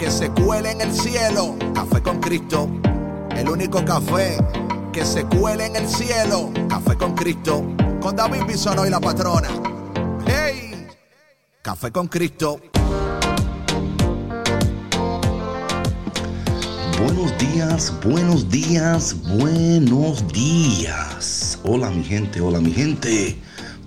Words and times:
que 0.00 0.10
se 0.10 0.30
cuele 0.30 0.70
en 0.70 0.80
el 0.80 0.94
cielo. 0.94 1.56
Café 1.74 2.00
con 2.00 2.20
Cristo, 2.20 2.70
el 3.36 3.50
único 3.50 3.84
café 3.84 4.38
que 4.94 5.04
se 5.04 5.24
cuele 5.26 5.66
en 5.66 5.76
el 5.76 5.86
cielo. 5.86 6.50
Café 6.70 6.96
con 6.96 7.14
Cristo, 7.14 7.62
con 8.00 8.16
David 8.16 8.44
Bisono 8.48 8.86
y 8.86 8.90
la 8.90 8.98
patrona. 8.98 9.48
¡Hey! 10.26 10.86
Café 11.60 11.92
con 11.92 12.08
Cristo. 12.08 12.62
Buenos 16.98 17.36
días, 17.36 17.92
buenos 18.02 18.48
días, 18.48 19.14
buenos 19.36 20.26
días. 20.32 21.58
Hola 21.62 21.90
mi 21.90 22.04
gente, 22.04 22.40
hola 22.40 22.58
mi 22.60 22.72
gente. 22.72 23.38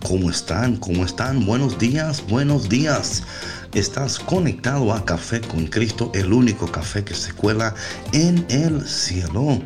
¿Cómo 0.08 0.30
están? 0.30 0.76
¿Cómo 0.76 1.06
están? 1.06 1.44
Buenos 1.44 1.80
días, 1.80 2.24
buenos 2.28 2.70
días. 2.70 3.24
Estás 3.74 4.20
conectado 4.20 4.94
a 4.94 5.04
Café 5.04 5.42
con 5.42 5.66
Cristo, 5.66 6.12
el 6.14 6.32
único 6.32 6.72
café 6.72 7.04
que 7.04 7.16
se 7.16 7.34
cuela 7.34 7.74
en 8.12 8.46
el 8.50 8.88
cielo. 8.88 9.64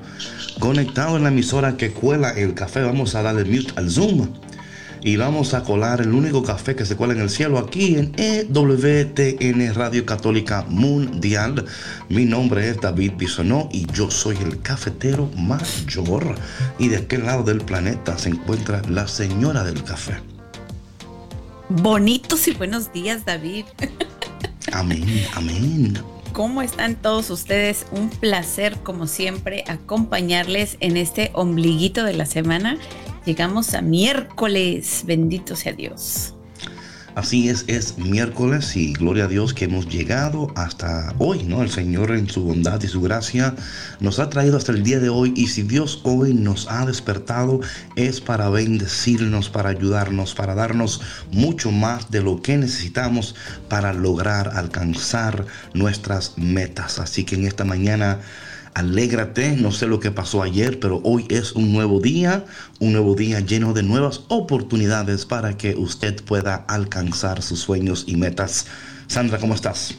Conectado 0.59 1.17
en 1.17 1.23
la 1.23 1.29
emisora 1.29 1.75
que 1.75 1.91
cuela 1.91 2.29
el 2.29 2.53
café, 2.53 2.83
vamos 2.83 3.15
a 3.15 3.21
darle 3.21 3.43
mute 3.43 3.73
al 3.75 3.91
Zoom. 3.91 4.29
Y 5.01 5.17
vamos 5.17 5.53
a 5.53 5.63
colar 5.63 5.99
el 5.99 6.13
único 6.13 6.41
café 6.41 6.73
que 6.73 6.85
se 6.85 6.95
cuela 6.95 7.15
en 7.15 7.19
el 7.19 7.29
cielo 7.29 7.59
aquí 7.59 7.97
en 7.97 8.13
EWTN 8.15 9.75
Radio 9.75 10.05
Católica 10.05 10.65
Mundial. 10.69 11.65
Mi 12.07 12.23
nombre 12.23 12.69
es 12.69 12.79
David 12.79 13.11
Bisonó 13.17 13.67
y 13.73 13.87
yo 13.91 14.09
soy 14.09 14.37
el 14.37 14.61
cafetero 14.61 15.29
mayor. 15.35 16.33
Y 16.79 16.87
de 16.87 16.97
aquel 16.97 17.25
lado 17.25 17.43
del 17.43 17.59
planeta 17.59 18.17
se 18.17 18.29
encuentra 18.29 18.81
la 18.87 19.05
señora 19.05 19.65
del 19.65 19.83
café. 19.83 20.36
Bonitos 21.69 22.47
y 22.47 22.53
buenos 22.53 22.93
días, 22.93 23.25
David. 23.25 23.65
Amén, 24.71 25.03
amén. 25.35 25.97
¿Cómo 26.31 26.61
están 26.61 26.95
todos 26.95 27.29
ustedes? 27.29 27.85
Un 27.91 28.09
placer, 28.09 28.77
como 28.83 29.05
siempre, 29.05 29.65
acompañarles 29.67 30.77
en 30.79 30.95
este 30.95 31.31
ombliguito 31.33 32.05
de 32.05 32.13
la 32.13 32.25
semana. 32.25 32.77
Llegamos 33.25 33.73
a 33.73 33.81
miércoles, 33.81 35.03
bendito 35.05 35.57
sea 35.57 35.73
Dios. 35.73 36.36
Así 37.17 37.49
es, 37.49 37.65
es 37.65 37.97
miércoles 37.97 38.75
y 38.75 38.93
gloria 38.93 39.23
a 39.23 39.27
Dios 39.27 39.55
que 39.55 39.65
hemos 39.65 39.89
llegado 39.89 40.51
hasta 40.55 41.15
hoy, 41.17 41.41
¿no? 41.41 41.63
El 41.63 41.71
Señor 41.71 42.11
en 42.11 42.29
su 42.29 42.43
bondad 42.43 42.79
y 42.83 42.87
su 42.87 43.01
gracia 43.01 43.55
nos 43.99 44.19
ha 44.19 44.29
traído 44.29 44.55
hasta 44.55 44.71
el 44.71 44.83
día 44.83 44.99
de 44.99 45.09
hoy 45.09 45.33
y 45.35 45.47
si 45.47 45.63
Dios 45.63 46.01
hoy 46.03 46.35
nos 46.35 46.67
ha 46.69 46.85
despertado 46.85 47.59
es 47.95 48.21
para 48.21 48.51
bendecirnos, 48.51 49.49
para 49.49 49.69
ayudarnos, 49.69 50.35
para 50.35 50.53
darnos 50.53 51.01
mucho 51.31 51.71
más 51.71 52.11
de 52.11 52.21
lo 52.21 52.39
que 52.43 52.55
necesitamos 52.55 53.33
para 53.67 53.93
lograr 53.93 54.51
alcanzar 54.53 55.43
nuestras 55.73 56.37
metas. 56.37 56.99
Así 56.99 57.23
que 57.23 57.33
en 57.33 57.47
esta 57.47 57.65
mañana 57.65 58.19
Alégrate, 58.77 59.55
no 59.55 59.71
sé 59.71 59.87
lo 59.87 59.99
que 59.99 60.11
pasó 60.11 60.43
ayer, 60.43 60.79
pero 60.79 61.01
hoy 61.03 61.25
es 61.29 61.53
un 61.53 61.73
nuevo 61.73 61.99
día, 61.99 62.45
un 62.79 62.91
nuevo 62.91 63.15
día 63.15 63.39
lleno 63.39 63.73
de 63.73 63.81
nuevas 63.81 64.21
oportunidades 64.27 65.25
para 65.25 65.57
que 65.57 65.73
usted 65.73 66.23
pueda 66.23 66.53
alcanzar 66.67 67.41
sus 67.41 67.59
sueños 67.59 68.03
y 68.05 68.17
metas. 68.17 68.67
Sandra, 69.07 69.39
¿cómo 69.39 69.55
estás? 69.55 69.95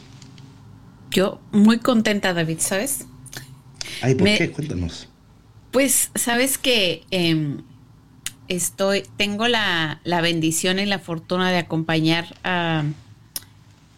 Yo 1.11 1.41
muy 1.51 1.79
contenta, 1.79 2.33
David, 2.33 2.59
¿sabes? 2.59 3.05
Ay, 4.01 4.15
¿por 4.15 4.29
qué? 4.29 4.49
Cuéntanos. 4.49 5.09
Pues, 5.71 6.11
sabes 6.15 6.57
que 6.57 7.03
em, 7.11 7.63
estoy, 8.47 9.03
tengo 9.17 9.49
la, 9.49 9.99
la 10.05 10.21
bendición 10.21 10.79
y 10.79 10.85
la 10.85 10.99
fortuna 10.99 11.51
de 11.51 11.57
acompañar 11.57 12.33
a 12.45 12.85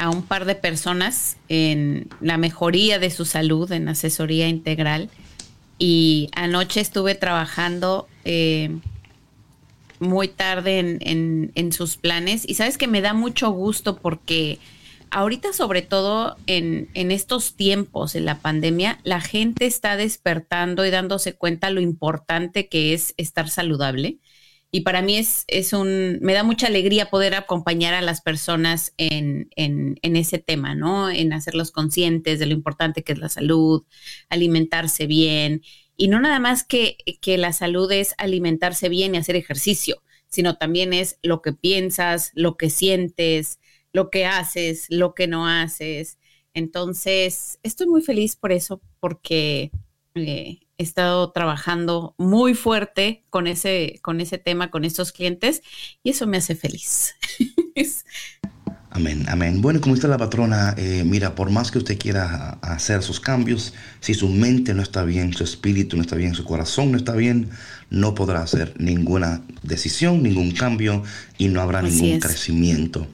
a 0.02 0.10
un 0.10 0.24
par 0.24 0.46
de 0.46 0.56
personas 0.56 1.38
en 1.48 2.10
la 2.22 2.38
mejoría 2.40 2.98
de 2.98 3.12
su 3.12 3.24
salud, 3.24 3.72
en 3.72 3.88
asesoría 3.88 4.48
integral. 4.48 5.12
Y 5.78 6.32
anoche 6.34 6.82
estuve 6.82 7.14
trabajando 7.14 8.08
eh, 8.26 8.76
muy 10.00 10.28
tarde 10.28 10.80
en, 10.80 11.52
en, 11.54 11.72
sus 11.72 11.98
planes. 11.98 12.50
Y 12.50 12.56
sabes 12.56 12.80
que 12.80 12.88
me 12.88 13.02
da 13.02 13.14
mucho 13.14 13.52
gusto 13.52 13.98
porque 13.98 14.58
ahorita, 15.12 15.54
sobre 15.54 15.84
todo 15.84 16.36
en, 16.48 16.90
en 16.96 17.12
estos 17.12 17.54
tiempos, 17.54 18.16
en 18.16 18.26
la 18.26 18.40
pandemia, 18.40 19.00
la 19.04 19.22
gente 19.22 19.68
está 19.68 19.98
despertando 19.98 20.84
y 20.84 20.90
dándose 20.90 21.34
cuenta 21.34 21.70
lo 21.70 21.80
importante 21.80 22.70
que 22.70 22.96
es 22.96 23.14
estar 23.18 23.50
saludable 23.50 24.18
y 24.72 24.82
para 24.82 25.02
mí 25.02 25.18
es, 25.18 25.44
es 25.48 25.74
un, 25.74 26.18
me 26.22 26.34
da 26.34 26.44
mucha 26.44 26.68
alegría 26.68 27.10
poder 27.10 27.36
acompañar 27.36 27.94
a 27.94 28.02
las 28.02 28.22
personas 28.22 28.94
en, 28.98 29.50
en, 29.58 30.00
en, 30.02 30.16
ese 30.16 30.40
tema, 30.40 30.76
¿no? 30.76 31.10
En 31.10 31.34
hacerlos 31.34 31.72
conscientes 31.72 32.40
de 32.40 32.46
lo 32.46 32.54
importante 32.54 33.04
que 33.04 33.12
es 33.12 33.20
la 33.20 33.28
salud, 33.28 33.84
alimentarse 34.30 35.08
bien. 35.08 35.62
Y 35.98 36.08
no 36.08 36.22
nada 36.22 36.40
más 36.40 36.64
que, 36.64 36.98
que 37.22 37.38
la 37.38 37.52
salud 37.52 37.92
es 37.92 38.16
alimentarse 38.18 38.88
bien 38.88 39.14
y 39.14 39.18
hacer 39.18 39.36
ejercicio, 39.36 40.02
sino 40.28 40.56
también 40.56 40.94
es 40.94 41.20
lo 41.22 41.42
que 41.42 41.52
piensas, 41.52 42.32
lo 42.34 42.56
que 42.56 42.70
sientes, 42.70 43.60
lo 43.92 44.10
que 44.10 44.26
haces, 44.26 44.86
lo 44.90 45.14
que 45.14 45.28
no 45.28 45.48
haces. 45.48 46.18
Entonces, 46.54 47.60
estoy 47.64 47.88
muy 47.88 48.02
feliz 48.02 48.38
por 48.38 48.54
eso, 48.54 48.82
porque 49.02 49.72
eh, 50.16 50.60
he 50.82 50.84
estado 50.84 51.32
trabajando 51.32 52.16
muy 52.18 52.54
fuerte 52.54 53.24
con 53.30 53.48
ese, 53.48 54.00
con 54.02 54.20
ese 54.20 54.38
tema, 54.38 54.72
con 54.72 54.84
estos 54.84 55.12
clientes, 55.12 55.62
y 56.04 56.10
eso 56.10 56.28
me 56.28 56.38
hace 56.38 56.56
feliz. 56.56 57.16
Amén, 58.94 59.24
amén. 59.30 59.62
Bueno, 59.62 59.80
como 59.80 59.96
dice 59.96 60.10
la 60.10 60.18
patrona, 60.18 60.76
eh, 60.78 61.04
mira, 61.06 61.34
por 61.34 61.50
más 61.50 61.72
que 61.72 61.78
usted 61.78 61.98
quiera 61.98 62.58
hacer 62.62 63.04
sus 63.04 63.22
cambios, 63.22 63.74
si 64.02 64.14
su 64.14 64.28
mente 64.28 64.74
no 64.74 64.84
está 64.84 65.06
bien, 65.06 65.32
su 65.32 65.46
espíritu 65.46 65.96
no 65.96 66.02
está 66.02 66.18
bien, 66.18 66.36
su 66.36 66.44
corazón 66.44 66.92
no 66.92 66.98
está 66.98 67.14
bien, 67.14 67.50
no 67.90 68.14
podrá 68.16 68.42
hacer 68.42 68.74
ninguna 68.80 69.44
decisión, 69.64 70.22
ningún 70.22 70.52
cambio 70.52 71.04
y 71.38 71.48
no 71.48 71.62
habrá 71.62 71.82
ningún 71.82 72.20
crecimiento. 72.20 73.08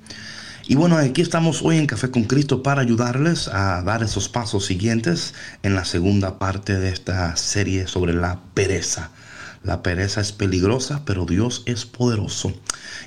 Y 0.70 0.76
bueno, 0.76 0.98
aquí 0.98 1.22
estamos 1.22 1.62
hoy 1.62 1.78
en 1.78 1.88
Café 1.88 2.12
con 2.12 2.26
Cristo 2.26 2.62
para 2.62 2.82
ayudarles 2.82 3.48
a 3.48 3.82
dar 3.84 4.04
esos 4.04 4.28
pasos 4.28 4.66
siguientes 4.66 5.34
en 5.64 5.76
la 5.76 5.86
segunda 5.86 6.40
parte 6.40 6.78
de 6.78 6.90
esta 6.90 7.38
serie 7.38 7.88
sobre 7.88 8.14
la 8.14 8.42
pereza. 8.54 9.12
La 9.64 9.82
pereza 9.82 10.20
es 10.20 10.34
peligrosa, 10.34 11.04
pero 11.06 11.26
Dios 11.26 11.64
es 11.68 11.86
poderoso. 11.86 12.54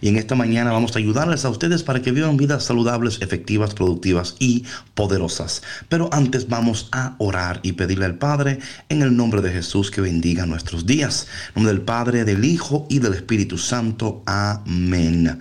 Y 0.01 0.09
en 0.09 0.17
esta 0.17 0.35
mañana 0.35 0.73
vamos 0.73 0.97
a 0.97 1.01
ayudarles 1.01 1.45
a 1.45 1.51
ustedes 1.51 1.83
para 1.83 2.01
que 2.01 2.13
vivan 2.13 2.39
vidas 2.39 2.65
saludables, 2.65 3.21
efectivas, 3.21 3.75
productivas 3.75 4.37
y 4.39 4.65
poderosas. 4.95 5.63
Pero 5.91 6.09
antes 6.15 6.49
vamos 6.49 6.89
a 6.93 7.15
orar 7.19 7.61
y 7.63 7.73
pedirle 7.73 8.07
al 8.07 8.17
Padre 8.17 8.59
en 8.89 9.03
el 9.03 9.15
nombre 9.15 9.43
de 9.43 9.53
Jesús 9.53 9.91
que 9.91 10.01
bendiga 10.01 10.47
nuestros 10.47 10.87
días. 10.87 11.27
En 11.49 11.57
nombre 11.57 11.75
del 11.75 11.83
Padre, 11.83 12.25
del 12.25 12.43
Hijo 12.43 12.87
y 12.89 13.01
del 13.01 13.13
Espíritu 13.13 13.59
Santo. 13.59 14.23
Amén. 14.25 15.39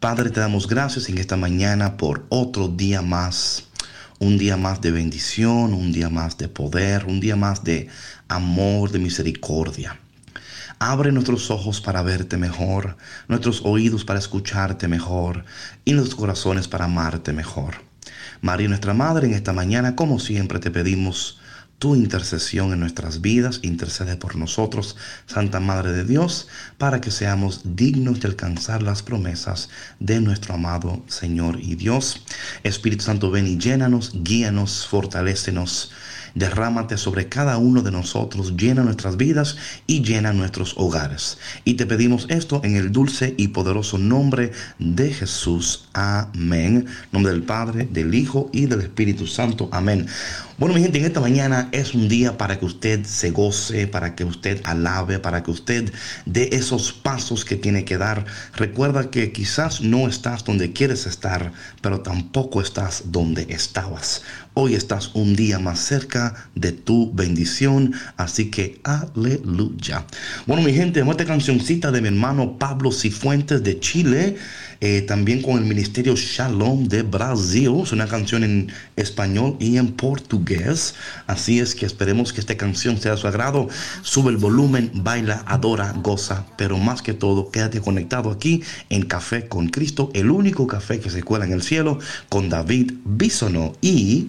Padre, 0.00 0.30
te 0.30 0.40
damos 0.40 0.66
gracias 0.66 1.10
en 1.10 1.18
esta 1.18 1.36
mañana 1.36 1.98
por 1.98 2.24
otro 2.30 2.68
día 2.68 3.02
más, 3.02 3.64
un 4.18 4.38
día 4.38 4.56
más 4.56 4.80
de 4.80 4.92
bendición, 4.92 5.74
un 5.74 5.92
día 5.92 6.08
más 6.08 6.38
de 6.38 6.48
poder, 6.48 7.04
un 7.04 7.20
día 7.20 7.36
más 7.36 7.64
de 7.64 7.88
amor, 8.26 8.92
de 8.92 8.98
misericordia. 8.98 10.00
Abre 10.78 11.12
nuestros 11.12 11.50
ojos 11.50 11.82
para 11.82 12.00
verte 12.00 12.38
mejor, 12.38 12.96
nuestros 13.28 13.60
oídos 13.62 14.06
para 14.06 14.20
escucharte 14.20 14.88
mejor 14.88 15.44
y 15.84 15.92
nuestros 15.92 16.18
corazones 16.18 16.66
para 16.66 16.86
amarte 16.86 17.34
mejor. 17.34 17.74
María, 18.40 18.68
nuestra 18.68 18.94
Madre, 18.94 19.26
en 19.26 19.34
esta 19.34 19.52
mañana, 19.52 19.96
como 19.96 20.18
siempre, 20.18 20.60
te 20.60 20.70
pedimos 20.70 21.39
tu 21.80 21.96
intercesión 21.96 22.74
en 22.74 22.80
nuestras 22.80 23.22
vidas, 23.22 23.60
intercede 23.62 24.16
por 24.16 24.36
nosotros, 24.36 24.96
Santa 25.26 25.60
Madre 25.60 25.92
de 25.92 26.04
Dios, 26.04 26.46
para 26.76 27.00
que 27.00 27.10
seamos 27.10 27.62
dignos 27.64 28.20
de 28.20 28.28
alcanzar 28.28 28.82
las 28.82 29.02
promesas 29.02 29.70
de 29.98 30.20
nuestro 30.20 30.54
amado 30.54 31.02
Señor 31.08 31.58
y 31.58 31.76
Dios. 31.76 32.22
Espíritu 32.64 33.04
Santo, 33.04 33.30
ven 33.30 33.46
y 33.46 33.56
llénanos, 33.56 34.12
guíanos, 34.14 34.86
fortalécenos 34.86 35.90
derrámate 36.34 36.96
sobre 36.96 37.28
cada 37.28 37.58
uno 37.58 37.82
de 37.82 37.90
nosotros, 37.90 38.56
llena 38.56 38.82
nuestras 38.82 39.16
vidas 39.16 39.56
y 39.86 40.02
llena 40.02 40.32
nuestros 40.32 40.74
hogares. 40.76 41.38
Y 41.64 41.74
te 41.74 41.86
pedimos 41.86 42.26
esto 42.28 42.60
en 42.64 42.76
el 42.76 42.92
dulce 42.92 43.34
y 43.36 43.48
poderoso 43.48 43.98
nombre 43.98 44.52
de 44.78 45.12
Jesús. 45.12 45.88
Amén. 45.92 46.86
Nombre 47.12 47.32
del 47.32 47.42
Padre, 47.42 47.88
del 47.90 48.14
Hijo 48.14 48.50
y 48.52 48.66
del 48.66 48.80
Espíritu 48.82 49.26
Santo. 49.26 49.68
Amén. 49.72 50.06
Bueno, 50.60 50.74
mi 50.74 50.82
gente, 50.82 50.98
en 50.98 51.06
esta 51.06 51.22
mañana 51.22 51.70
es 51.72 51.94
un 51.94 52.06
día 52.06 52.36
para 52.36 52.58
que 52.58 52.66
usted 52.66 53.06
se 53.06 53.30
goce, 53.30 53.86
para 53.86 54.14
que 54.14 54.24
usted 54.24 54.60
alabe, 54.64 55.18
para 55.18 55.42
que 55.42 55.50
usted 55.50 55.90
dé 56.26 56.50
esos 56.52 56.92
pasos 56.92 57.46
que 57.46 57.56
tiene 57.56 57.86
que 57.86 57.96
dar. 57.96 58.26
Recuerda 58.56 59.08
que 59.08 59.32
quizás 59.32 59.80
no 59.80 60.06
estás 60.06 60.44
donde 60.44 60.74
quieres 60.74 61.06
estar, 61.06 61.54
pero 61.80 62.00
tampoco 62.00 62.60
estás 62.60 63.04
donde 63.06 63.46
estabas. 63.48 64.20
Hoy 64.52 64.74
estás 64.74 65.12
un 65.14 65.34
día 65.34 65.58
más 65.58 65.80
cerca 65.80 66.50
de 66.54 66.72
tu 66.72 67.10
bendición, 67.14 67.94
así 68.18 68.50
que 68.50 68.82
aleluya. 68.84 70.04
Bueno, 70.46 70.62
mi 70.62 70.74
gente, 70.74 71.00
esta 71.00 71.24
cancioncita 71.24 71.90
de 71.90 72.02
mi 72.02 72.08
hermano 72.08 72.58
Pablo 72.58 72.92
Cifuentes 72.92 73.64
de 73.64 73.80
Chile. 73.80 74.36
Eh, 74.82 75.02
también 75.02 75.42
con 75.42 75.58
el 75.58 75.66
Ministerio 75.66 76.16
Shalom 76.16 76.88
de 76.88 77.02
Brasil. 77.02 77.70
Es 77.82 77.92
una 77.92 78.06
canción 78.06 78.44
en 78.44 78.72
español 78.96 79.56
y 79.60 79.76
en 79.76 79.92
portugués. 79.92 80.49
Así 81.26 81.60
es 81.60 81.74
que 81.74 81.86
esperemos 81.86 82.32
que 82.32 82.40
esta 82.40 82.56
canción 82.56 83.00
sea 83.00 83.12
de 83.12 83.18
su 83.18 83.28
agrado. 83.28 83.68
Sube 84.02 84.30
el 84.30 84.36
volumen, 84.36 84.90
baila, 84.94 85.44
adora, 85.46 85.92
goza, 85.96 86.46
pero 86.56 86.78
más 86.78 87.02
que 87.02 87.12
todo, 87.12 87.50
quédate 87.50 87.80
conectado 87.80 88.30
aquí 88.30 88.62
en 88.88 89.02
Café 89.02 89.48
con 89.48 89.68
Cristo, 89.68 90.10
el 90.14 90.30
único 90.30 90.66
café 90.66 91.00
que 91.00 91.10
se 91.10 91.22
cuela 91.22 91.44
en 91.44 91.52
el 91.52 91.62
cielo, 91.62 91.98
con 92.28 92.48
David 92.48 92.92
Bisono 93.04 93.74
y... 93.80 94.28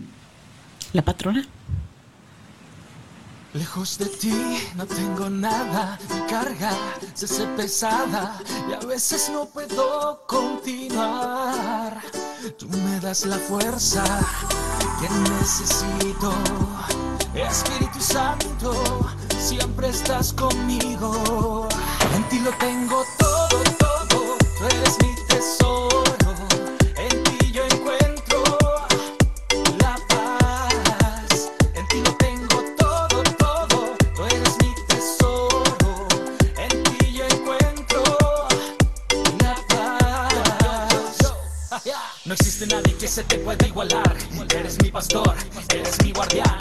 La 0.94 1.02
patrona. 1.02 1.48
Lejos 3.54 3.98
de 3.98 4.06
ti 4.06 4.34
no 4.76 4.86
tengo 4.86 5.30
nada, 5.30 6.00
mi 6.10 6.22
carga 6.22 6.72
se 7.14 7.26
hace 7.26 7.46
pesada 7.58 8.40
y 8.70 8.74
a 8.74 8.80
veces 8.80 9.30
no 9.34 9.46
puedo 9.46 10.26
continuar. 10.26 12.02
Tú 12.58 12.70
me 12.70 13.00
das 13.02 13.26
la 13.26 13.38
fuerza 13.38 14.04
que 15.02 15.10
necesito, 15.30 16.34
Espíritu 17.34 18.00
Santo, 18.00 19.06
siempre 19.38 19.90
estás 19.90 20.32
conmigo. 20.32 21.68
En 22.16 22.24
ti 22.30 22.40
lo 22.40 22.52
tengo 22.52 23.04
todo, 23.20 23.64
todo, 23.78 24.38
tú 24.58 24.66
eres 24.66 24.98
mi 25.04 25.11
se 43.08 43.24
te 43.24 43.40
puede 43.40 43.68
igualar. 43.68 44.16
Eres 44.56 44.82
mi 44.82 44.92
pastor, 44.92 45.34
eres 45.74 46.02
mi 46.04 46.12
guardián. 46.12 46.58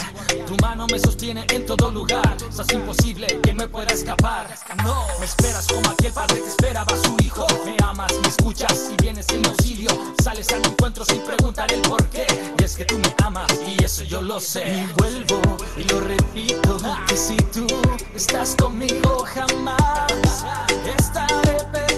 Tu 0.47 0.57
mano 0.63 0.87
me 0.91 0.99
sostiene 0.99 1.45
en 1.53 1.67
todo 1.67 1.91
lugar. 1.91 2.37
Es 2.59 2.73
imposible 2.73 3.27
que 3.43 3.53
me 3.53 3.69
pueda 3.69 3.93
escapar. 3.93 4.49
No, 4.85 5.07
me 5.19 5.27
esperas 5.27 5.67
como 5.69 5.91
aquel 5.91 6.13
padre 6.13 6.41
que 6.41 6.49
esperaba 6.49 6.93
a 6.93 6.97
su 6.97 7.17
hijo. 7.23 7.47
Me 7.65 7.77
amas, 7.85 8.13
me 8.23 8.29
escuchas 8.29 8.91
y 8.93 9.03
vienes 9.03 9.29
en 9.29 9.47
auxilio. 9.47 9.91
Sales 10.23 10.51
a 10.53 10.59
mi 10.59 10.67
encuentro 10.67 11.05
sin 11.05 11.21
preguntar 11.23 11.71
el 11.73 11.83
por 11.83 12.05
qué. 12.09 12.27
Y 12.59 12.65
es 12.65 12.77
que 12.77 12.85
tú 12.85 12.99
me 12.99 13.15
amas 13.23 13.53
y 13.67 13.85
eso 13.85 14.03
yo 14.05 14.23
lo 14.23 14.41
sé. 14.41 14.67
Y 14.67 14.93
vuelvo 14.99 15.41
y 15.77 15.85
lo 15.85 16.01
repito. 16.01 16.79
Que 17.07 17.17
si 17.17 17.37
tú 17.37 17.67
estás 18.15 18.57
conmigo 18.57 19.25
jamás 19.35 20.45
estaré 20.97 21.65
perdido. 21.71 21.90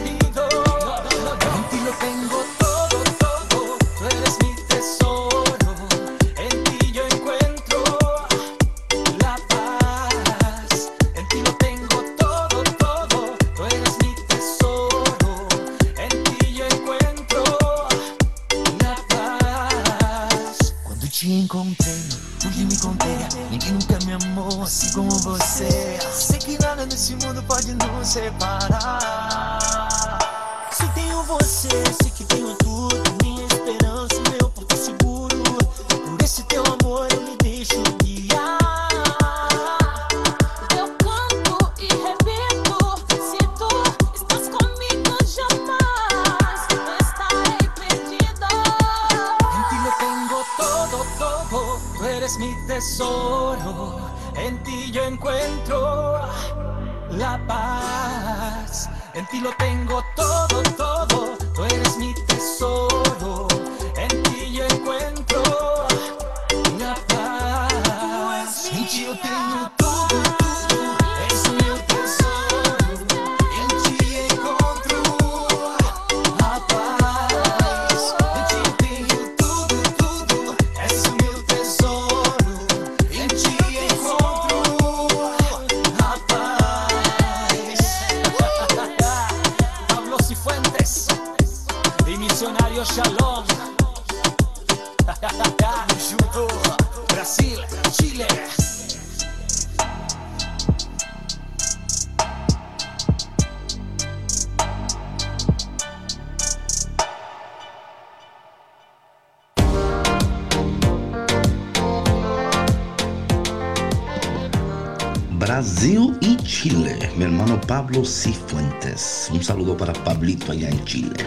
Brasil 115.53 116.17
y 116.23 116.35
Chile. 116.39 116.97
Mi 117.19 117.25
hermano 117.25 117.61
Pablo 117.61 118.06
Cifuentes. 118.06 119.29
Un 119.31 119.44
saludo 119.44 119.77
para 119.77 119.93
Pablito 119.93 120.51
allá 120.51 120.71
en 120.71 120.82
Chile. 120.87 121.27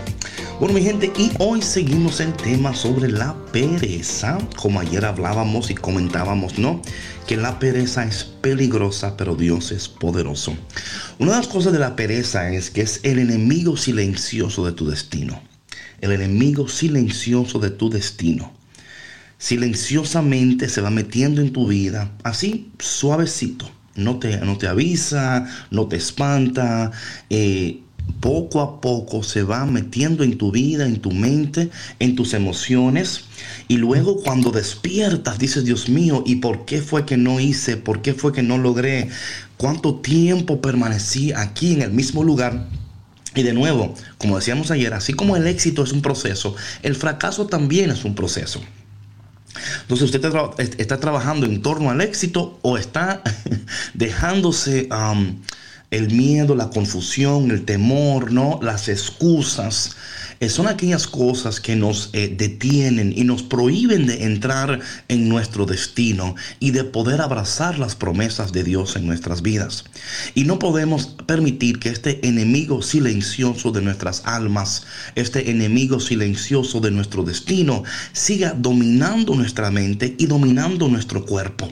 Bueno, 0.60 0.74
mi 0.74 0.82
gente, 0.82 1.14
y 1.16 1.30
hoy 1.38 1.62
seguimos 1.62 2.20
el 2.20 2.34
tema 2.34 2.74
sobre 2.74 3.08
la 3.08 3.36
pereza. 3.52 4.40
Como 4.56 4.80
ayer 4.80 5.06
hablábamos 5.06 5.70
y 5.70 5.76
comentábamos, 5.76 6.58
¿no? 6.58 6.82
Que 7.28 7.38
la 7.38 7.60
pereza 7.60 8.04
es 8.04 8.24
peligrosa, 8.24 9.16
pero 9.16 9.36
Dios 9.36 9.72
es 9.72 9.88
poderoso. 9.88 10.58
Una 11.20 11.34
de 11.34 11.38
las 11.38 11.48
cosas 11.48 11.72
de 11.72 11.78
la 11.78 11.96
pereza 11.96 12.50
es 12.50 12.72
que 12.72 12.82
es 12.82 13.02
el 13.04 13.20
enemigo 13.20 13.78
silencioso 13.78 14.66
de 14.66 14.72
tu 14.72 14.90
destino. 14.90 15.40
El 16.02 16.12
enemigo 16.12 16.68
silencioso 16.68 17.60
de 17.60 17.70
tu 17.70 17.92
destino 17.92 18.52
silenciosamente 19.38 20.70
se 20.70 20.82
va 20.82 20.90
metiendo 20.90 21.42
en 21.42 21.52
tu 21.52 21.68
vida, 21.68 22.12
así 22.24 22.72
suavecito, 22.80 23.70
no 23.96 24.20
te, 24.20 24.38
no 24.38 24.58
te 24.58 24.68
avisa, 24.68 25.48
no 25.72 25.88
te 25.88 25.96
espanta. 25.96 26.92
Eh, 27.30 27.82
poco 28.20 28.62
a 28.62 28.82
poco 28.82 29.24
se 29.24 29.44
va 29.44 29.66
metiendo 29.66 30.24
en 30.24 30.38
tu 30.38 30.52
vida, 30.52 30.86
en 30.86 31.00
tu 31.00 31.12
mente, 31.12 31.70
en 32.00 32.16
tus 32.16 32.34
emociones. 32.34 33.26
Y 33.68 33.78
luego 33.78 34.22
cuando 34.22 34.52
despiertas, 34.52 35.40
dices, 35.40 35.66
Dios 35.66 35.90
mío, 35.90 36.24
¿y 36.26 36.38
por 36.38 36.66
qué 36.66 36.82
fue 36.82 37.06
que 37.06 37.18
no 37.18 37.40
hice? 37.40 37.78
¿Por 37.78 38.02
qué 38.02 38.14
fue 38.14 38.32
que 38.34 38.44
no 38.44 38.58
logré? 38.58 39.10
¿Cuánto 39.58 39.96
tiempo 39.96 40.62
permanecí 40.62 41.32
aquí 41.34 41.74
en 41.74 41.82
el 41.82 41.92
mismo 41.92 42.24
lugar? 42.24 42.68
Y 43.36 43.44
de 43.44 43.54
nuevo, 43.54 43.94
como 44.18 44.38
decíamos 44.38 44.72
ayer, 44.72 44.94
así 44.94 45.14
como 45.14 45.36
el 45.36 45.46
éxito 45.46 45.84
es 45.84 45.92
un 45.92 46.02
proceso, 46.02 46.56
el 46.84 46.96
fracaso 46.96 47.48
también 47.48 47.92
es 47.92 48.06
un 48.06 48.16
proceso. 48.16 48.62
Entonces 49.82 50.12
usted 50.14 50.24
está, 50.78 51.00
trabajando 51.00 51.46
en 51.46 51.62
torno 51.62 51.90
al 51.90 52.02
éxito 52.02 52.60
o 52.62 52.78
está 52.78 53.22
dejándose 53.94 54.90
el 55.92 56.12
miedo, 56.12 56.56
la 56.56 56.70
confusión, 56.70 57.52
el 57.52 57.66
temor, 57.66 58.32
¿no? 58.32 58.60
Las 58.62 58.90
excusas 58.90 59.96
son 60.50 60.68
aquellas 60.68 61.08
cosas 61.08 61.60
que 61.60 61.76
nos 61.76 62.10
eh, 62.14 62.34
detienen 62.36 63.14
y 63.16 63.24
nos 63.24 63.44
prohíben 63.44 64.06
de 64.06 64.24
entrar 64.24 64.80
en 65.08 65.30
nuestro 65.30 65.66
destino 65.66 66.36
y 66.60 66.72
de 66.72 66.84
poder 66.84 67.22
abrazar 67.22 67.80
las 67.80 67.96
promesas 67.96 68.52
de 68.52 68.64
Dios 68.64 68.96
en 68.96 69.06
nuestras 69.06 69.42
vidas. 69.42 69.86
Y 70.34 70.44
no 70.44 70.60
podemos 70.60 71.08
permitir 71.26 71.80
que 71.80 71.90
este 71.90 72.28
enemigo 72.28 72.82
silencioso 72.82 73.72
de 73.72 73.82
nuestras 73.82 74.22
almas, 74.26 74.84
este 75.16 75.52
enemigo 75.52 76.00
silencioso 76.00 76.80
de 76.80 76.92
nuestro 76.92 77.24
destino, 77.24 77.84
siga 78.14 78.54
dominando 78.54 79.36
nuestra 79.36 79.72
mente 79.72 80.16
y 80.18 80.26
dominando 80.26 80.88
nuestro 80.88 81.26
cuerpo. 81.26 81.72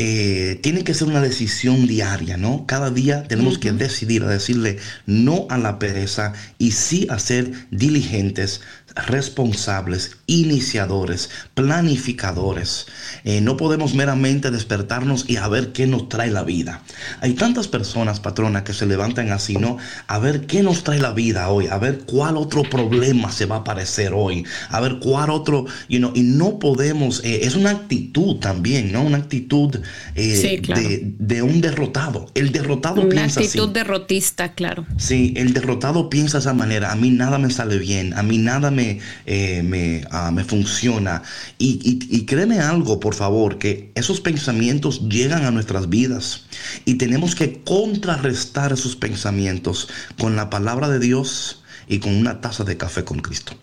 Eh, 0.00 0.60
tiene 0.62 0.84
que 0.84 0.94
ser 0.94 1.08
una 1.08 1.20
decisión 1.20 1.88
diaria, 1.88 2.36
¿no? 2.36 2.66
Cada 2.66 2.90
día 2.90 3.24
tenemos 3.24 3.58
que 3.58 3.72
decidir 3.72 4.22
a 4.22 4.28
decirle 4.28 4.78
no 5.06 5.48
a 5.50 5.58
la 5.58 5.80
pereza 5.80 6.34
y 6.56 6.70
sí 6.70 7.08
a 7.10 7.18
ser 7.18 7.50
diligentes 7.72 8.60
responsables, 9.06 10.16
iniciadores, 10.26 11.30
planificadores. 11.54 12.86
Eh, 13.24 13.40
no 13.40 13.56
podemos 13.56 13.94
meramente 13.94 14.50
despertarnos 14.50 15.24
y 15.28 15.36
a 15.36 15.48
ver 15.48 15.72
qué 15.72 15.86
nos 15.86 16.08
trae 16.08 16.30
la 16.30 16.42
vida. 16.42 16.82
Hay 17.20 17.34
tantas 17.34 17.68
personas, 17.68 18.20
patrona, 18.20 18.64
que 18.64 18.72
se 18.72 18.86
levantan 18.86 19.30
así, 19.32 19.56
¿no? 19.56 19.78
A 20.06 20.18
ver 20.18 20.46
qué 20.46 20.62
nos 20.62 20.84
trae 20.84 21.00
la 21.00 21.12
vida 21.12 21.48
hoy, 21.48 21.66
a 21.66 21.78
ver 21.78 22.00
cuál 22.06 22.36
otro 22.36 22.62
problema 22.62 23.30
se 23.30 23.46
va 23.46 23.56
a 23.56 23.60
aparecer 23.60 24.12
hoy, 24.14 24.44
a 24.68 24.80
ver 24.80 24.98
cuál 25.00 25.30
otro, 25.30 25.66
you 25.88 25.98
know, 25.98 26.12
y 26.14 26.22
no 26.22 26.58
podemos, 26.58 27.22
eh, 27.24 27.40
es 27.42 27.54
una 27.56 27.70
actitud 27.70 28.36
también, 28.36 28.92
¿no? 28.92 29.02
Una 29.02 29.18
actitud 29.18 29.76
eh, 30.14 31.14
de, 31.18 31.42
un 31.42 31.60
derrotado. 31.60 32.30
El 32.34 32.52
derrotado 32.52 33.02
una 33.02 33.10
piensa 33.10 33.40
actitud 33.40 33.68
derrotista, 33.70 34.54
claro. 34.54 34.86
Sí, 34.96 35.34
el 35.36 35.52
derrotado 35.52 36.10
piensa 36.10 36.38
de 36.38 36.42
esa 36.42 36.54
manera, 36.54 36.92
a 36.92 36.96
mí 36.96 37.10
nada 37.10 37.38
me 37.38 37.50
sale 37.50 37.78
bien, 37.78 38.14
a 38.14 38.22
mí 38.22 38.38
nada 38.38 38.70
me 38.70 39.00
eh, 39.26 40.04
ah, 40.10 40.30
me, 40.30 40.44
funciona. 40.44 41.22
Y, 41.58 42.24
créeme 42.26 42.60
algo, 42.60 43.00
por 43.00 43.14
favor, 43.14 43.58
que 43.58 43.90
esos 43.94 44.20
pensamientos 44.20 45.08
llegan 45.08 45.44
a 45.44 45.50
nuestras 45.50 45.88
vidas 45.88 46.44
y 46.84 46.94
tenemos 46.94 47.34
que 47.34 47.60
contrarrestar 47.62 48.72
esos 48.72 48.96
pensamientos 48.96 49.88
con 50.18 50.36
la 50.36 50.50
palabra 50.50 50.88
de 50.88 50.98
Dios 50.98 51.62
y 51.88 51.98
con 51.98 52.14
una 52.14 52.40
taza 52.40 52.64
de 52.64 52.76
café 52.76 53.04
con 53.04 53.20
Cristo. 53.20 53.54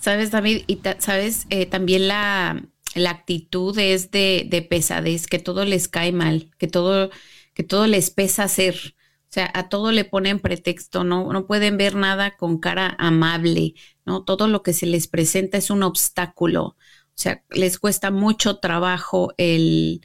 Sabes, 0.00 0.30
David, 0.30 0.62
y 0.66 0.80
sabes, 0.98 1.46
eh, 1.50 1.66
también 1.66 2.08
la, 2.08 2.62
actitud 2.94 3.78
es 3.78 4.10
de, 4.10 4.46
de, 4.48 4.62
pesadez, 4.62 5.26
que 5.26 5.38
todo 5.38 5.64
les 5.64 5.88
cae 5.88 6.12
mal, 6.12 6.50
que 6.58 6.66
todo, 6.66 7.10
que 7.54 7.62
todo 7.62 7.86
les 7.86 8.10
pesa 8.10 8.44
hacer. 8.44 8.96
O 9.24 9.32
sea, 9.32 9.50
a 9.54 9.68
todo 9.68 9.92
le 9.92 10.04
ponen 10.04 10.40
pretexto, 10.40 11.04
no, 11.04 11.32
no 11.32 11.46
pueden 11.46 11.76
ver 11.76 11.94
nada 11.94 12.36
con 12.36 12.58
cara 12.58 12.96
amable, 12.98 13.74
¿no? 14.04 14.24
Todo 14.24 14.48
lo 14.48 14.62
que 14.62 14.72
se 14.72 14.86
les 14.86 15.06
presenta 15.06 15.58
es 15.58 15.70
un 15.70 15.84
obstáculo. 15.84 16.64
O 16.64 16.76
sea, 17.14 17.44
les 17.50 17.78
cuesta 17.78 18.10
mucho 18.10 18.58
trabajo 18.58 19.32
el, 19.36 20.00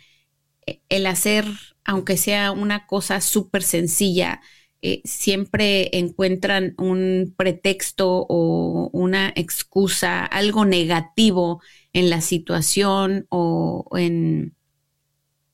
el 0.90 1.08
hacer, 1.08 1.46
aunque 1.84 2.18
sea 2.18 2.52
una 2.52 2.86
cosa 2.88 3.22
súper 3.22 3.64
sencilla, 3.64 4.42
eh, 4.82 5.02
siempre 5.04 5.98
encuentran 5.98 6.76
un 6.78 7.34
pretexto 7.36 8.28
o 8.30 8.90
una 8.94 9.34
excusa, 9.36 10.24
algo 10.26 10.66
negativo 10.66 11.62
en 11.96 12.10
la 12.10 12.20
situación 12.20 13.26
o 13.30 13.88
en, 13.98 14.54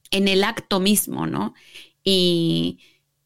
en 0.10 0.28
el 0.28 0.44
acto 0.44 0.80
mismo, 0.80 1.28
¿no? 1.28 1.54
Y 2.04 2.80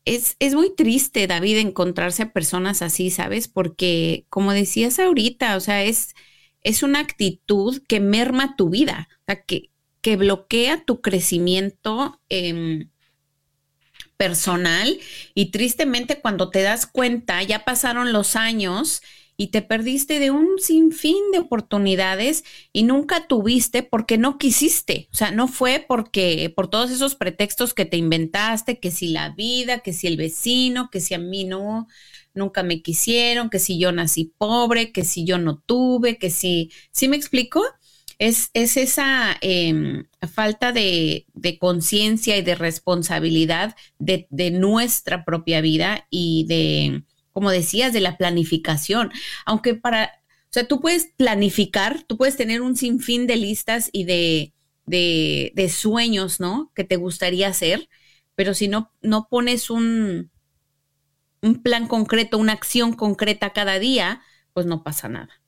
es, 0.04 0.36
muy 0.54 0.76
triste, 0.76 1.26
David, 1.26 1.60
encontrarse 1.60 2.24
a 2.24 2.34
personas 2.34 2.82
así, 2.82 3.10
¿sabes? 3.10 3.48
Porque, 3.48 4.26
como 4.30 4.52
decías 4.52 5.00
ahorita, 5.00 5.56
o 5.56 5.62
sea, 5.62 5.84
es, 5.84 6.14
es 6.62 6.84
una 6.84 7.00
actitud 7.00 7.82
que 7.88 8.02
merma 8.02 8.58
tu 8.58 8.70
vida, 8.70 9.08
o 9.22 9.24
sea, 9.28 9.42
que, 9.44 9.72
que 10.02 10.18
bloquea 10.18 10.84
tu 10.84 11.00
crecimiento 11.00 12.22
em, 12.28 12.90
personal 14.18 15.00
y 15.34 15.52
tristemente 15.52 16.20
cuando 16.20 16.50
te 16.50 16.64
das 16.64 16.86
cuenta, 16.86 17.42
ya 17.44 17.64
pasaron 17.64 18.12
los 18.12 18.36
años 18.36 19.02
y 19.38 19.48
te 19.48 19.62
perdiste 19.62 20.20
de 20.20 20.32
un 20.32 20.60
sinfín 20.60 21.32
de 21.32 21.39
oportunidades 21.39 22.44
y 22.72 22.84
nunca 22.84 23.27
tuviste 23.27 23.84
porque 23.84 24.18
no 24.18 24.38
quisiste. 24.38 25.10
O 25.12 25.15
sea, 25.15 25.32
no 25.32 25.48
fue 25.48 25.84
porque 25.86 26.51
por 26.56 26.70
todos 26.70 26.92
esos 26.92 27.15
pretextos 27.15 27.74
que 27.74 27.86
te 27.86 27.98
inventaste, 27.98 28.80
que 28.80 28.92
si 28.92 29.10
la 29.10 29.30
vida, 29.30 29.80
que 29.80 29.94
si 29.94 30.08
el 30.08 30.18
vecino, 30.18 30.89
que 30.89 31.01
si 31.01 31.13
a 31.13 31.20
mí 31.20 31.44
no, 31.44 31.88
nunca 32.34 32.63
me 32.63 32.82
quisieron, 32.82 33.50
que 33.50 33.60
si 33.60 33.77
yo 33.77 33.92
nací 33.92 34.34
pobre, 34.38 34.92
que 34.92 35.04
si 35.04 35.25
yo 35.25 35.38
no 35.38 35.58
tuve, 35.58 36.18
que 36.18 36.30
si, 36.30 36.72
¿sí 36.92 37.08
me 37.10 37.18
explico? 37.18 37.62
Es, 38.18 38.50
es 38.54 38.77
esa 38.77 39.36
em, 39.42 40.06
falta 40.34 40.72
de, 40.72 41.25
de 41.34 41.58
conciencia 41.60 42.38
y 42.38 42.42
de 42.42 42.56
responsabilidad 42.56 43.75
de, 44.00 44.27
de 44.30 44.51
nuestra 44.51 45.25
propia 45.25 45.60
vida 45.60 46.08
y 46.10 46.46
de 46.48 47.04
como 47.36 47.51
decías, 47.51 47.92
de 47.92 48.00
la 48.00 48.15
planificación. 48.15 49.12
Aunque 49.46 49.75
para, 49.75 50.06
o 50.46 50.51
sea, 50.51 50.70
tú 50.70 50.80
puedes 50.80 51.08
planificar, 51.18 52.01
tú 52.04 52.15
puedes 52.15 52.38
tener 52.38 52.62
un 52.62 52.77
sinfín 52.77 53.27
de 53.27 53.36
listas 53.36 53.89
y 53.92 54.06
de, 54.06 54.54
de, 54.86 55.70
sueños, 55.70 56.39
¿no? 56.39 56.72
Que 56.74 56.86
te 56.86 56.96
gustaría 56.96 57.50
hacer, 57.50 57.89
pero 58.36 58.54
si 58.54 58.70
no, 58.70 58.94
no 59.01 59.27
pones 59.30 59.70
un, 59.70 60.32
un 61.42 61.62
plan 61.62 61.88
concreto, 61.89 62.38
una 62.38 62.54
acción 62.54 62.94
concreta 62.94 63.51
cada 63.51 63.80
día, 63.80 64.22
pues 64.54 64.65
no 64.65 64.82
pasa 64.82 65.10
nada. 65.10 65.42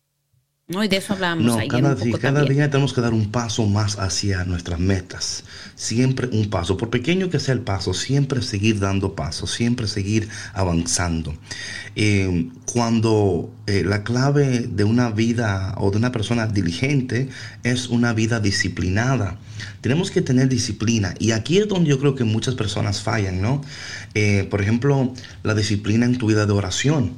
¿No? 0.70 0.84
Y 0.84 0.90
de 0.90 0.98
eso 0.98 1.14
hablábamos 1.14 1.46
no, 1.46 1.60
cada, 1.70 1.96
cada 2.20 2.44
día 2.44 2.70
tenemos 2.70 2.94
que 2.94 3.00
dar 3.00 3.14
un 3.14 3.32
paso 3.32 3.66
más 3.68 3.98
hacia 4.00 4.44
nuestras 4.44 4.80
metas. 4.80 5.46
Siempre 5.76 6.28
un 6.28 6.50
paso, 6.50 6.76
por 6.76 6.90
pequeño 6.90 7.30
que 7.30 7.40
sea 7.40 7.54
el 7.54 7.62
paso, 7.62 7.94
siempre 7.94 8.42
seguir 8.42 8.80
dando 8.80 9.16
pasos, 9.16 9.52
siempre 9.52 9.88
seguir 9.88 10.28
avanzando. 10.54 11.34
Eh, 11.96 12.50
cuando 12.66 13.50
eh, 13.66 13.84
la 13.86 14.04
clave 14.04 14.68
de 14.68 14.84
una 14.84 15.10
vida 15.10 15.74
o 15.78 15.90
de 15.90 15.98
una 15.98 16.12
persona 16.12 16.48
diligente 16.48 17.30
es 17.64 17.88
una 17.88 18.12
vida 18.12 18.42
disciplinada. 18.42 19.38
Tenemos 19.80 20.12
que 20.12 20.22
tener 20.22 20.50
disciplina 20.50 21.14
y 21.18 21.32
aquí 21.32 21.60
es 21.60 21.70
donde 21.70 21.92
yo 21.92 22.00
creo 22.00 22.14
que 22.16 22.26
muchas 22.26 22.56
personas 22.56 23.02
fallan, 23.02 23.42
¿no? 23.42 23.62
Eh, 24.16 24.46
por 24.50 24.62
ejemplo, 24.62 25.14
la 25.44 25.56
disciplina 25.56 26.06
en 26.06 26.18
tu 26.18 26.28
vida 26.28 26.46
de 26.46 26.52
oración. 26.52 27.14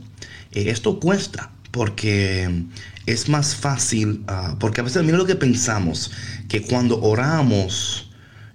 esto 0.52 1.00
cuesta 1.00 1.52
porque 1.72 2.66
es 3.12 3.28
más 3.28 3.56
fácil, 3.56 4.24
ah, 4.28 4.56
porque 4.60 4.82
a 4.82 4.84
veces 4.84 5.04
mira 5.04 5.18
lo 5.18 5.26
que 5.26 5.36
pensamos, 5.36 6.12
que 6.48 6.62
cuando 6.62 7.02
oramos, 7.02 8.12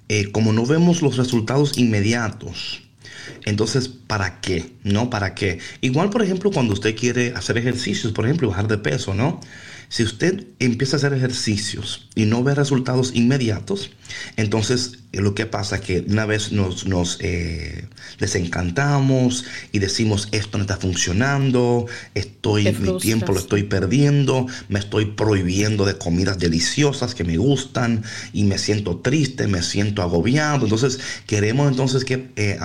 eh, 0.09 0.31
como 0.31 0.53
no 0.53 0.65
vemos 0.65 1.03
los 1.03 1.17
resultados 1.17 1.77
inmediatos, 1.77 2.83
entonces, 3.45 3.89
¿para 3.89 4.41
qué? 4.41 4.73
¿No? 4.85 5.11
¿Para 5.11 5.35
qué? 5.35 5.59
Igual, 5.81 6.11
por 6.11 6.23
ejemplo, 6.23 6.51
cuando 6.51 6.73
usted 6.73 6.97
quiere 6.97 7.33
hacer 7.35 7.59
ejercicios, 7.59 8.13
por 8.13 8.25
ejemplo, 8.27 8.49
bajar 8.49 8.69
de 8.69 8.79
peso, 8.79 9.13
¿no? 9.15 9.41
Si 9.89 10.03
usted 10.03 10.47
empieza 10.59 10.97
a 10.97 10.99
hacer 10.99 11.13
ejercicios 11.13 12.09
y 12.15 12.25
no 12.27 12.43
ve 12.43 12.55
resultados 12.55 13.13
inmediatos, 13.15 13.91
entonces 14.37 14.99
eh, 15.13 15.21
lo 15.21 15.35
que 15.35 15.47
pasa 15.47 15.77
es 15.77 15.83
que 15.83 16.05
una 16.09 16.27
vez 16.27 16.53
nos, 16.53 16.87
nos 16.87 17.19
eh, 17.21 17.87
desencantamos 18.19 19.45
y 19.73 19.79
decimos 19.79 20.29
esto 20.33 20.59
no 20.59 20.63
está 20.63 20.77
funcionando, 20.77 21.87
estoy 22.15 22.65
mi 22.73 22.99
tiempo 22.99 23.33
lo 23.33 23.39
estoy 23.39 23.65
perdiendo, 23.65 24.47
me 24.69 24.79
estoy 24.79 25.07
prohibiendo 25.07 25.85
de 25.85 25.97
comidas 25.99 26.39
deliciosas 26.39 27.15
que 27.15 27.25
me 27.25 27.37
gustan 27.37 28.03
y 28.33 28.45
me 28.45 28.59
siento 28.59 28.99
triste, 28.99 29.47
me 29.47 29.63
siento 29.63 30.03
agobiado. 30.03 30.65
Entonces 30.65 30.99
queremos 31.27 31.71
entonces 31.71 32.05
que 32.05 32.31
eh, 32.37 32.59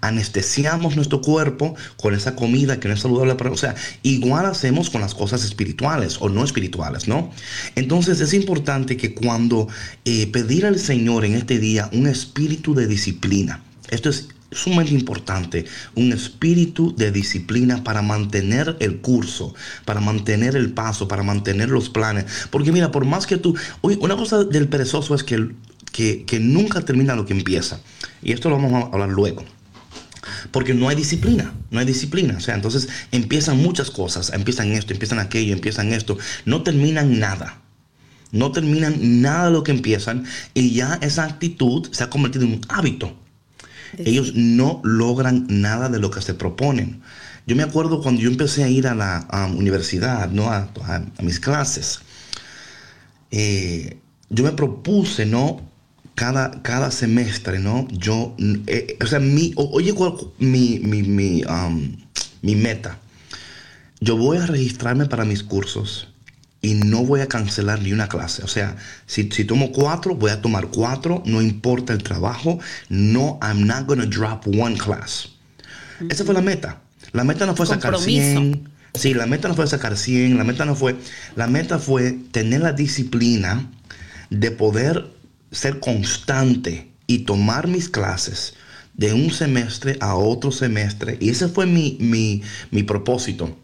anestesiamos 0.00 0.96
nuestro 0.96 1.20
cuerpo 1.20 1.74
con 1.96 2.14
esa 2.14 2.34
comida 2.34 2.80
que 2.80 2.88
no 2.88 2.94
es 2.94 3.00
saludable. 3.00 3.34
Para, 3.34 3.50
o 3.50 3.56
sea, 3.56 3.74
igual 4.02 4.46
hacemos 4.46 4.90
con 4.90 5.00
las 5.00 5.14
cosas 5.14 5.44
espirituales 5.44 6.16
o 6.20 6.28
no 6.28 6.44
espirituales, 6.44 6.69
¿no? 7.08 7.30
Entonces 7.74 8.20
es 8.20 8.34
importante 8.34 8.96
que 8.96 9.14
cuando 9.14 9.68
pedir 10.04 10.66
al 10.66 10.78
Señor 10.78 11.24
en 11.24 11.34
este 11.34 11.58
día 11.58 11.88
un 11.92 12.06
espíritu 12.06 12.74
de 12.74 12.86
disciplina. 12.86 13.62
Esto 13.90 14.08
es 14.08 14.28
sumamente 14.52 14.94
importante, 14.94 15.64
un 15.94 16.12
espíritu 16.12 16.94
de 16.96 17.12
disciplina 17.12 17.84
para 17.84 18.02
mantener 18.02 18.76
el 18.80 19.00
curso, 19.00 19.54
para 19.84 20.00
mantener 20.00 20.56
el 20.56 20.72
paso, 20.72 21.06
para 21.06 21.22
mantener 21.22 21.68
los 21.68 21.88
planes. 21.88 22.26
Porque 22.50 22.72
mira, 22.72 22.90
por 22.90 23.04
más 23.04 23.26
que 23.26 23.36
tú, 23.36 23.54
una 23.82 24.16
cosa 24.16 24.44
del 24.44 24.68
perezoso 24.68 25.14
es 25.14 25.22
que, 25.22 25.50
que, 25.92 26.24
que 26.24 26.40
nunca 26.40 26.80
termina 26.80 27.14
lo 27.14 27.26
que 27.26 27.32
empieza. 27.32 27.80
Y 28.22 28.32
esto 28.32 28.48
lo 28.48 28.56
vamos 28.56 28.72
a 28.72 28.86
hablar 28.92 29.10
luego 29.10 29.44
porque 30.50 30.74
no 30.74 30.88
hay 30.88 30.96
disciplina, 30.96 31.52
no 31.70 31.80
hay 31.80 31.86
disciplina. 31.86 32.36
O 32.36 32.40
sea, 32.40 32.54
entonces 32.54 32.88
empiezan 33.12 33.58
muchas 33.58 33.90
cosas, 33.90 34.32
empiezan 34.32 34.72
esto, 34.72 34.92
empiezan 34.92 35.18
aquello, 35.18 35.52
empiezan 35.52 35.92
esto, 35.92 36.18
no 36.44 36.62
terminan 36.62 37.18
nada. 37.18 37.62
no 38.32 38.52
terminan 38.52 39.22
nada 39.22 39.46
de 39.46 39.50
lo 39.50 39.64
que 39.64 39.72
empiezan 39.72 40.24
y 40.54 40.72
ya 40.72 40.98
esa 41.02 41.24
actitud 41.24 41.88
se 41.90 42.04
ha 42.04 42.10
convertido 42.10 42.44
en 42.44 42.52
un 42.52 42.60
hábito. 42.68 43.16
Ellos 43.98 44.34
no 44.36 44.80
logran 44.84 45.46
nada 45.48 45.88
de 45.88 45.98
lo 45.98 46.10
que 46.12 46.22
se 46.22 46.34
proponen. 46.34 47.02
Yo 47.46 47.56
me 47.56 47.62
acuerdo 47.64 48.02
cuando 48.02 48.20
yo 48.20 48.30
empecé 48.30 48.62
a 48.62 48.68
ir 48.68 48.86
a 48.86 48.94
la 48.94 49.26
universidad, 49.56 50.30
¿no? 50.30 50.50
A, 50.50 50.70
mis 51.22 51.40
clases. 51.40 52.00
Eh, 53.32 53.98
yo 54.28 54.44
me 54.44 54.52
propuse, 54.52 55.26
¿no? 55.26 55.69
Cada, 56.20 56.60
cada 56.60 56.90
semestre, 56.90 57.60
¿no? 57.60 57.88
Yo, 57.88 58.36
eh, 58.66 58.98
o 59.02 59.06
sea, 59.06 59.20
mi, 59.20 59.54
oye, 59.56 59.94
mi, 60.38 60.78
mi, 60.78 61.02
mi, 61.02 61.42
mi 62.42 62.56
meta. 62.56 62.98
Yo 64.00 64.18
voy 64.18 64.36
a 64.36 64.44
registrarme 64.44 65.06
para 65.06 65.24
mis 65.24 65.42
cursos 65.42 66.08
y 66.60 66.74
no 66.74 67.06
voy 67.06 67.22
a 67.22 67.26
cancelar 67.26 67.80
ni 67.80 67.94
una 67.94 68.06
clase. 68.06 68.42
O 68.42 68.48
sea, 68.48 68.76
si, 69.06 69.24
tomo 69.24 69.72
cuatro, 69.72 70.14
voy 70.14 70.30
a 70.30 70.42
tomar 70.42 70.66
cuatro, 70.66 71.22
no 71.24 71.40
importa 71.40 71.94
el 71.94 72.02
trabajo. 72.02 72.58
No, 72.90 73.38
I'm 73.40 73.66
not 73.66 73.86
going 73.86 74.00
to 74.00 74.06
drop 74.06 74.46
one 74.46 74.76
class. 74.76 75.30
Esa 76.10 76.26
fue 76.26 76.34
la 76.34 76.42
meta. 76.42 76.82
La 77.12 77.24
meta 77.24 77.46
no 77.46 77.56
fue 77.56 77.64
sacar 77.64 77.98
100. 77.98 78.68
Sí, 78.92 79.14
la 79.14 79.24
meta 79.24 79.48
no 79.48 79.54
fue 79.54 79.66
sacar 79.66 79.96
100, 79.96 80.36
la 80.36 80.44
meta 80.44 80.66
no 80.66 80.74
fue, 80.74 80.96
la 81.34 81.46
meta 81.46 81.78
fue 81.78 82.12
tener 82.30 82.60
la 82.60 82.72
disciplina 82.72 83.70
de 84.28 84.50
poder 84.50 85.06
ser 85.50 85.80
constante 85.80 86.92
y 87.06 87.20
tomar 87.20 87.66
mis 87.68 87.88
clases 87.88 88.54
de 88.94 89.14
un 89.14 89.30
semestre 89.30 89.96
a 90.00 90.14
otro 90.14 90.52
semestre. 90.52 91.16
Y 91.20 91.30
ese 91.30 91.48
fue 91.48 91.66
mi, 91.66 91.96
mi, 92.00 92.42
mi 92.70 92.82
propósito. 92.82 93.56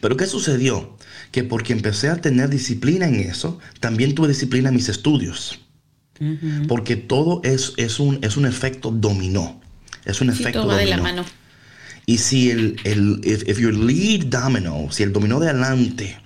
Pero 0.00 0.16
¿qué 0.16 0.26
sucedió? 0.26 0.96
Que 1.32 1.44
porque 1.44 1.72
empecé 1.72 2.08
a 2.08 2.20
tener 2.20 2.48
disciplina 2.48 3.06
en 3.06 3.20
eso, 3.20 3.58
también 3.80 4.14
tuve 4.14 4.28
disciplina 4.28 4.68
en 4.68 4.76
mis 4.76 4.88
estudios. 4.88 5.60
Porque 6.66 6.96
todo 6.96 7.42
es, 7.44 7.74
es, 7.76 8.00
un, 8.00 8.18
es 8.22 8.38
un 8.38 8.46
efecto 8.46 8.90
dominó. 8.90 9.60
Es 10.06 10.20
un 10.20 10.30
efecto 10.30 10.60
dominó. 10.60 10.76
de 10.76 10.86
la 10.86 10.96
mano. 10.96 11.24
Y 12.06 12.18
si 12.18 12.50
el, 12.50 12.76
el 12.84 13.20
if, 13.24 13.58
your 13.58 13.74
lead 13.74 14.26
domino, 14.26 14.88
si 14.90 15.02
el 15.02 15.12
dominó 15.12 15.40
de 15.40 15.50
adelante 15.50 16.16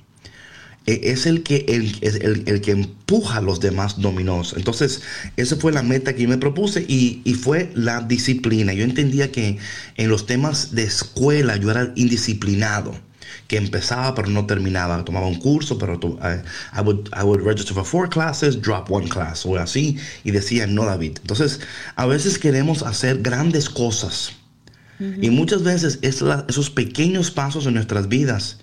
es 1.02 1.26
el 1.26 1.42
que, 1.42 1.64
el, 1.68 1.96
el, 2.00 2.44
el, 2.46 2.60
que 2.60 2.72
empuja 2.72 3.38
a 3.38 3.40
los 3.40 3.60
demás 3.60 4.00
dominós. 4.00 4.54
Entonces, 4.56 5.02
esa 5.36 5.56
fue 5.56 5.72
la 5.72 5.82
meta 5.82 6.14
que 6.14 6.22
yo 6.22 6.28
me 6.28 6.38
propuse 6.38 6.84
y, 6.88 7.22
y, 7.24 7.34
fue 7.34 7.70
la 7.74 8.00
disciplina. 8.00 8.72
Yo 8.72 8.84
entendía 8.84 9.30
que 9.30 9.58
en 9.96 10.08
los 10.08 10.26
temas 10.26 10.74
de 10.74 10.84
escuela 10.84 11.56
yo 11.56 11.70
era 11.70 11.92
indisciplinado 11.96 12.94
que 13.46 13.56
empezaba 13.56 14.14
pero 14.14 14.28
no 14.28 14.46
terminaba. 14.46 15.04
Tomaba 15.04 15.26
un 15.26 15.38
curso, 15.38 15.76
pero 15.76 15.98
I, 16.22 16.78
I, 16.78 16.82
would, 16.82 17.08
I 17.12 17.24
would 17.24 17.42
register 17.42 17.74
for 17.74 17.84
four 17.84 18.08
classes, 18.08 18.60
drop 18.60 18.90
one 18.90 19.08
class, 19.08 19.44
o 19.44 19.56
así, 19.56 19.96
y 20.24 20.30
decía, 20.30 20.66
no, 20.66 20.84
David. 20.84 21.18
Entonces, 21.20 21.60
a 21.96 22.06
veces 22.06 22.38
queremos 22.38 22.82
hacer 22.82 23.22
grandes 23.22 23.68
cosas. 23.68 24.32
Y 25.22 25.30
muchas 25.30 25.62
veces 25.62 25.98
es 26.02 26.22
esos 26.48 26.68
pequeños 26.68 27.30
pasos 27.30 27.64
en 27.64 27.72
nuestras 27.72 28.06
vidas 28.08 28.58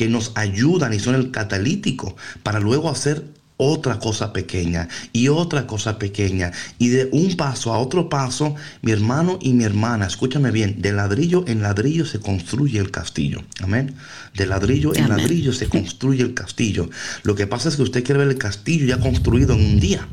que 0.00 0.08
nos 0.08 0.32
ayudan 0.34 0.94
y 0.94 0.98
son 0.98 1.14
el 1.14 1.30
catalítico 1.30 2.16
para 2.42 2.58
luego 2.58 2.88
hacer 2.88 3.22
otra 3.58 3.98
cosa 3.98 4.32
pequeña 4.32 4.88
y 5.12 5.28
otra 5.28 5.66
cosa 5.66 5.98
pequeña. 5.98 6.52
Y 6.78 6.88
de 6.88 7.10
un 7.12 7.36
paso 7.36 7.74
a 7.74 7.78
otro 7.78 8.08
paso, 8.08 8.54
mi 8.80 8.92
hermano 8.92 9.38
y 9.42 9.52
mi 9.52 9.64
hermana, 9.64 10.06
escúchame 10.06 10.52
bien, 10.52 10.80
de 10.80 10.92
ladrillo 10.92 11.44
en 11.46 11.60
ladrillo 11.60 12.06
se 12.06 12.18
construye 12.18 12.78
el 12.78 12.90
castillo. 12.90 13.42
Amén. 13.60 13.94
De 14.34 14.46
ladrillo 14.46 14.96
en 14.96 15.10
ladrillo 15.10 15.52
se 15.52 15.68
construye 15.68 16.22
el 16.22 16.32
castillo. 16.32 16.88
Lo 17.22 17.34
que 17.34 17.46
pasa 17.46 17.68
es 17.68 17.76
que 17.76 17.82
usted 17.82 18.02
quiere 18.02 18.20
ver 18.20 18.28
el 18.28 18.38
castillo 18.38 18.86
ya 18.86 19.00
construido 19.00 19.52
en 19.52 19.60
un 19.66 19.80
día. 19.80 20.08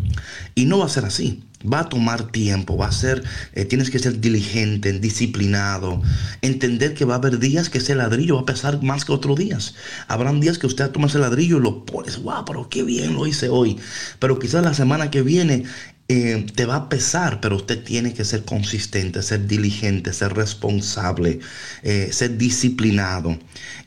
Y 0.53 0.65
no 0.65 0.79
va 0.79 0.87
a 0.87 0.89
ser 0.89 1.05
así. 1.05 1.46
Va 1.65 1.79
a 1.79 1.89
tomar 1.89 2.31
tiempo, 2.31 2.77
va 2.77 2.87
a 2.87 2.91
ser, 2.91 3.23
eh, 3.53 3.65
tienes 3.65 3.89
que 3.89 3.97
ser 3.97 4.19
diligente, 4.21 4.93
disciplinado, 4.93 6.01
entender 6.41 6.93
que 6.93 7.03
va 7.03 7.15
a 7.15 7.17
haber 7.17 7.39
días 7.39 7.69
que 7.69 7.79
ese 7.79 7.95
ladrillo 7.95 8.35
va 8.35 8.41
a 8.41 8.45
pesar 8.45 8.83
más 8.83 9.05
que 9.05 9.11
otros 9.11 9.37
días. 9.39 9.73
Habrán 10.07 10.39
días 10.39 10.59
que 10.59 10.67
usted 10.67 10.91
toma 10.91 11.07
ese 11.07 11.17
ladrillo 11.17 11.57
y 11.57 11.61
lo 11.61 11.83
pones, 11.83 12.21
wow, 12.21 12.45
pero 12.45 12.69
qué 12.69 12.83
bien 12.83 13.15
lo 13.15 13.25
hice 13.25 13.49
hoy. 13.49 13.77
Pero 14.19 14.37
quizás 14.37 14.63
la 14.63 14.75
semana 14.75 15.09
que 15.09 15.23
viene 15.23 15.63
eh, 16.09 16.45
te 16.53 16.65
va 16.67 16.75
a 16.75 16.89
pesar, 16.89 17.41
pero 17.41 17.55
usted 17.55 17.83
tiene 17.83 18.13
que 18.13 18.23
ser 18.23 18.45
consistente, 18.45 19.23
ser 19.23 19.47
diligente, 19.47 20.13
ser 20.13 20.35
responsable, 20.35 21.39
eh, 21.81 22.09
ser 22.11 22.37
disciplinado. 22.37 23.37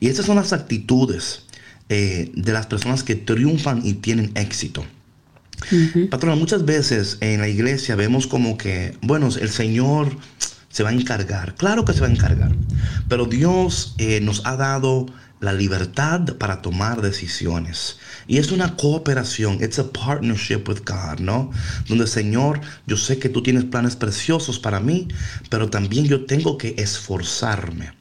Y 0.01 0.09
esas 0.09 0.27
son 0.27 0.37
las 0.37 0.53
actitudes 0.53 1.44
de 1.88 2.53
las 2.53 2.66
personas 2.66 3.03
que 3.03 3.16
triunfan 3.16 3.85
y 3.85 3.94
tienen 3.94 4.31
éxito. 4.37 4.85
Patrona, 6.11 6.37
muchas 6.37 6.64
veces 6.64 7.18
en 7.20 7.40
la 7.40 7.48
iglesia 7.48 7.96
vemos 7.96 8.26
como 8.26 8.56
que, 8.56 8.96
bueno, 9.02 9.28
el 9.28 9.48
Señor 9.48 10.16
se 10.68 10.83
va 10.83 10.90
a 10.90 10.92
encargar. 10.92 11.54
Claro 11.56 11.85
que 11.85 11.92
se 11.92 12.00
va 12.00 12.06
a 12.06 12.11
encargar. 12.11 12.52
Pero 13.09 13.26
Dios 13.26 13.94
eh, 13.98 14.20
nos 14.20 14.46
ha 14.46 14.56
dado 14.56 15.06
la 15.40 15.52
libertad 15.52 16.37
para 16.37 16.62
tomar 16.62 17.00
decisiones. 17.00 17.98
Y 18.26 18.38
es 18.38 18.52
una 18.52 18.76
cooperación, 18.76 19.59
it's 19.62 19.78
a 19.78 19.90
partnership 19.90 20.68
with 20.68 20.83
God, 20.87 21.18
¿no? 21.20 21.50
Donde 21.88 22.06
Señor, 22.06 22.61
yo 22.87 22.96
sé 22.96 23.18
que 23.18 23.28
tú 23.28 23.42
tienes 23.42 23.64
planes 23.64 23.96
preciosos 23.96 24.59
para 24.59 24.80
mí, 24.80 25.09
pero 25.48 25.70
también 25.70 26.04
yo 26.04 26.26
tengo 26.26 26.59
que 26.59 26.74
esforzarme. 26.78 28.00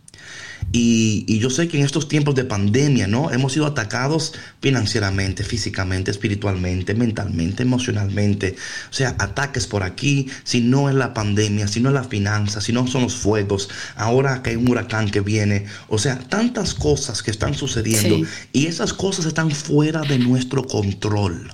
Y, 0.72 1.40
yo 1.40 1.50
sé 1.50 1.68
que 1.68 1.78
en 1.78 1.86
estos 1.86 2.08
tiempos 2.08 2.36
de 2.36 2.44
pandemia, 2.44 3.08
¿no? 3.08 3.32
Hemos 3.32 3.54
sido 3.54 3.66
atacados 3.66 4.34
financieramente, 4.62 5.44
físicamente, 5.44 6.12
espiritualmente, 6.12 6.94
mentalmente, 6.94 7.64
emocionalmente. 7.64 8.56
O 8.90 8.94
sea, 8.94 9.16
ataques 9.20 9.68
por 9.68 9.84
aquí, 9.84 10.30
si 10.44 10.62
no 10.62 10.90
es 10.90 10.96
la 10.96 11.14
pandemia, 11.14 11.68
si 11.68 11.80
no 11.80 11.90
es 11.90 11.96
la 11.96 12.04
finanza, 12.04 12.62
si 12.62 12.74
no 12.74 12.86
son 12.88 13.04
los 13.04 13.16
fuegos, 13.16 13.70
ahora 13.96 14.44
que 14.44 14.52
hay 14.52 14.56
un 14.58 14.70
huracán 14.70 15.10
que 15.10 15.22
viene. 15.22 15.66
O 15.88 15.98
sea, 15.98 16.20
tantas 16.20 16.74
cosas 16.74 17.24
que 17.24 17.32
están 17.32 17.56
sucediendo 17.56 18.28
y 18.52 18.68
esas 18.68 18.94
cosas 18.94 19.26
están 19.26 19.52
fuera 19.52 20.02
de 20.02 20.20
nuestro 20.20 20.66
control. 20.66 21.52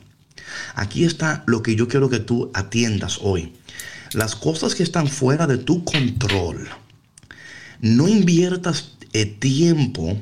Aquí 0.76 1.06
está 1.06 1.44
lo 1.48 1.62
que 1.64 1.76
yo 1.76 1.88
quiero 1.88 2.10
que 2.10 2.20
tú 2.20 2.52
atiendas 2.54 3.20
hoy. 3.22 3.54
Las 4.14 4.36
cosas 4.36 4.76
que 4.76 4.84
están 4.84 5.08
fuera 5.08 5.48
de 5.48 5.58
tu 5.58 5.84
control. 5.84 6.70
No 7.82 8.08
inviertas 8.08 8.95
tiempo 9.24 10.18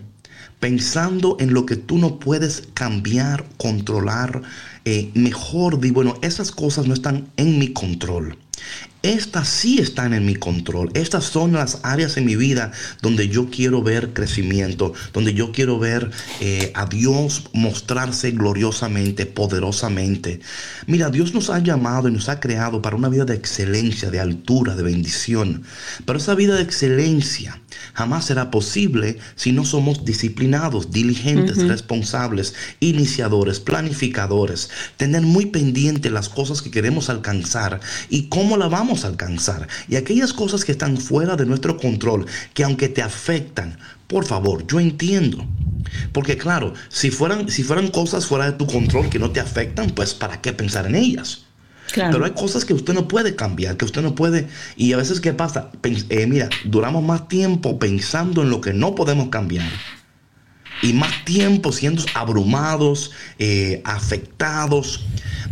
pensando 0.59 1.35
en 1.41 1.53
lo 1.53 1.65
que 1.65 1.75
tú 1.75 1.97
no 1.97 2.19
puedes 2.19 2.69
cambiar, 2.73 3.45
controlar, 3.57 4.43
eh, 4.85 5.11
mejor 5.13 5.81
di, 5.81 5.91
bueno, 5.91 6.17
esas 6.21 6.51
cosas 6.51 6.87
no 6.87 6.93
están 6.93 7.27
en 7.35 7.59
mi 7.59 7.73
control. 7.73 8.37
Estas 9.01 9.49
sí 9.49 9.79
están 9.79 10.13
en 10.13 10.25
mi 10.25 10.35
control. 10.35 10.89
Estas 10.93 11.25
son 11.25 11.51
las 11.51 11.79
áreas 11.83 12.15
en 12.15 12.23
mi 12.23 12.37
vida 12.37 12.71
donde 13.01 13.27
yo 13.27 13.49
quiero 13.49 13.83
ver 13.83 14.13
crecimiento, 14.13 14.93
donde 15.11 15.33
yo 15.33 15.51
quiero 15.51 15.77
ver 15.77 16.09
eh, 16.39 16.71
a 16.73 16.85
Dios 16.85 17.49
mostrarse 17.51 18.31
gloriosamente, 18.31 19.25
poderosamente. 19.25 20.39
Mira, 20.87 21.09
Dios 21.09 21.33
nos 21.33 21.49
ha 21.49 21.59
llamado 21.59 22.07
y 22.07 22.13
nos 22.13 22.29
ha 22.29 22.39
creado 22.39 22.81
para 22.81 22.95
una 22.95 23.09
vida 23.09 23.25
de 23.25 23.35
excelencia, 23.35 24.09
de 24.09 24.21
altura, 24.21 24.77
de 24.77 24.83
bendición. 24.83 25.63
Pero 26.05 26.17
esa 26.17 26.35
vida 26.35 26.55
de 26.55 26.63
excelencia 26.63 27.59
jamás 27.93 28.25
será 28.25 28.51
posible 28.51 29.17
si 29.35 29.51
no 29.51 29.65
somos 29.65 30.05
disciplinados, 30.05 30.91
diligentes, 30.91 31.67
responsables, 31.67 32.53
iniciadores, 32.79 33.59
planificadores, 33.59 34.69
tener 34.97 35.21
muy 35.21 35.47
pendiente 35.47 36.09
las 36.09 36.29
cosas 36.29 36.61
que 36.61 36.71
queremos 36.71 37.09
alcanzar 37.09 37.79
y 38.09 38.29
cómo 38.29 38.57
la 38.57 38.67
vamos 38.67 39.03
a 39.03 39.07
alcanzar. 39.07 39.67
Y 39.87 39.95
aquellas 39.95 40.33
cosas 40.33 40.65
que 40.65 40.71
están 40.71 40.97
fuera 40.97 41.35
de 41.35 41.45
nuestro 41.45 41.77
control, 41.77 42.25
que 42.53 42.63
aunque 42.63 42.89
te 42.89 43.01
afectan, 43.01 43.77
por 44.07 44.25
favor, 44.25 44.65
yo 44.67 44.79
entiendo. 44.79 45.45
Porque 46.11 46.37
claro, 46.37 46.73
si 46.89 47.11
fueran, 47.11 47.49
si 47.49 47.63
fueran 47.63 47.89
cosas 47.89 48.25
fuera 48.25 48.45
de 48.45 48.57
tu 48.57 48.67
control 48.67 49.09
que 49.09 49.19
no 49.19 49.31
te 49.31 49.39
afectan, 49.39 49.89
pues 49.91 50.13
¿para 50.13 50.41
qué 50.41 50.53
pensar 50.53 50.85
en 50.85 50.95
ellas? 50.95 51.42
Pero 51.93 52.25
hay 52.25 52.31
cosas 52.31 52.65
que 52.65 52.73
usted 52.73 52.93
no 52.93 53.07
puede 53.07 53.35
cambiar, 53.35 53.77
que 53.77 53.85
usted 53.85 54.01
no 54.01 54.15
puede... 54.15 54.47
Y 54.75 54.93
a 54.93 54.97
veces, 54.97 55.19
¿qué 55.19 55.33
pasa? 55.33 55.69
Eh, 55.83 56.27
mira, 56.27 56.49
duramos 56.65 57.03
más 57.03 57.27
tiempo 57.27 57.77
pensando 57.79 58.41
en 58.41 58.49
lo 58.49 58.61
que 58.61 58.73
no 58.73 58.95
podemos 58.95 59.29
cambiar. 59.29 59.67
Y 60.81 60.93
más 60.93 61.23
tiempo 61.25 61.71
siendo 61.71 62.03
abrumados, 62.13 63.11
eh, 63.39 63.81
afectados. 63.85 65.05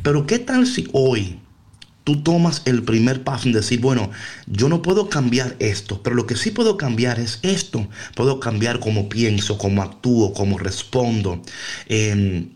Pero 0.04 0.26
¿qué 0.26 0.40
tal 0.40 0.66
si 0.66 0.88
hoy 0.94 1.40
tú 2.04 2.24
tomas 2.24 2.64
el 2.66 2.84
primer 2.84 3.24
paso 3.24 3.48
en 3.48 3.54
decir, 3.54 3.80
bueno, 3.80 4.10
yo 4.48 4.70
no 4.70 4.82
puedo 4.82 5.10
cambiar 5.10 5.56
esto, 5.60 6.02
pero 6.02 6.16
lo 6.16 6.26
que 6.26 6.36
sí 6.36 6.52
puedo 6.52 6.76
cambiar 6.78 7.20
es 7.20 7.40
esto. 7.44 7.88
Puedo 8.16 8.40
cambiar 8.40 8.80
cómo 8.80 9.08
pienso, 9.10 9.58
cómo 9.58 9.84
actúo, 9.84 10.34
cómo 10.34 10.58
respondo. 10.58 11.42
Eh, 11.88 12.48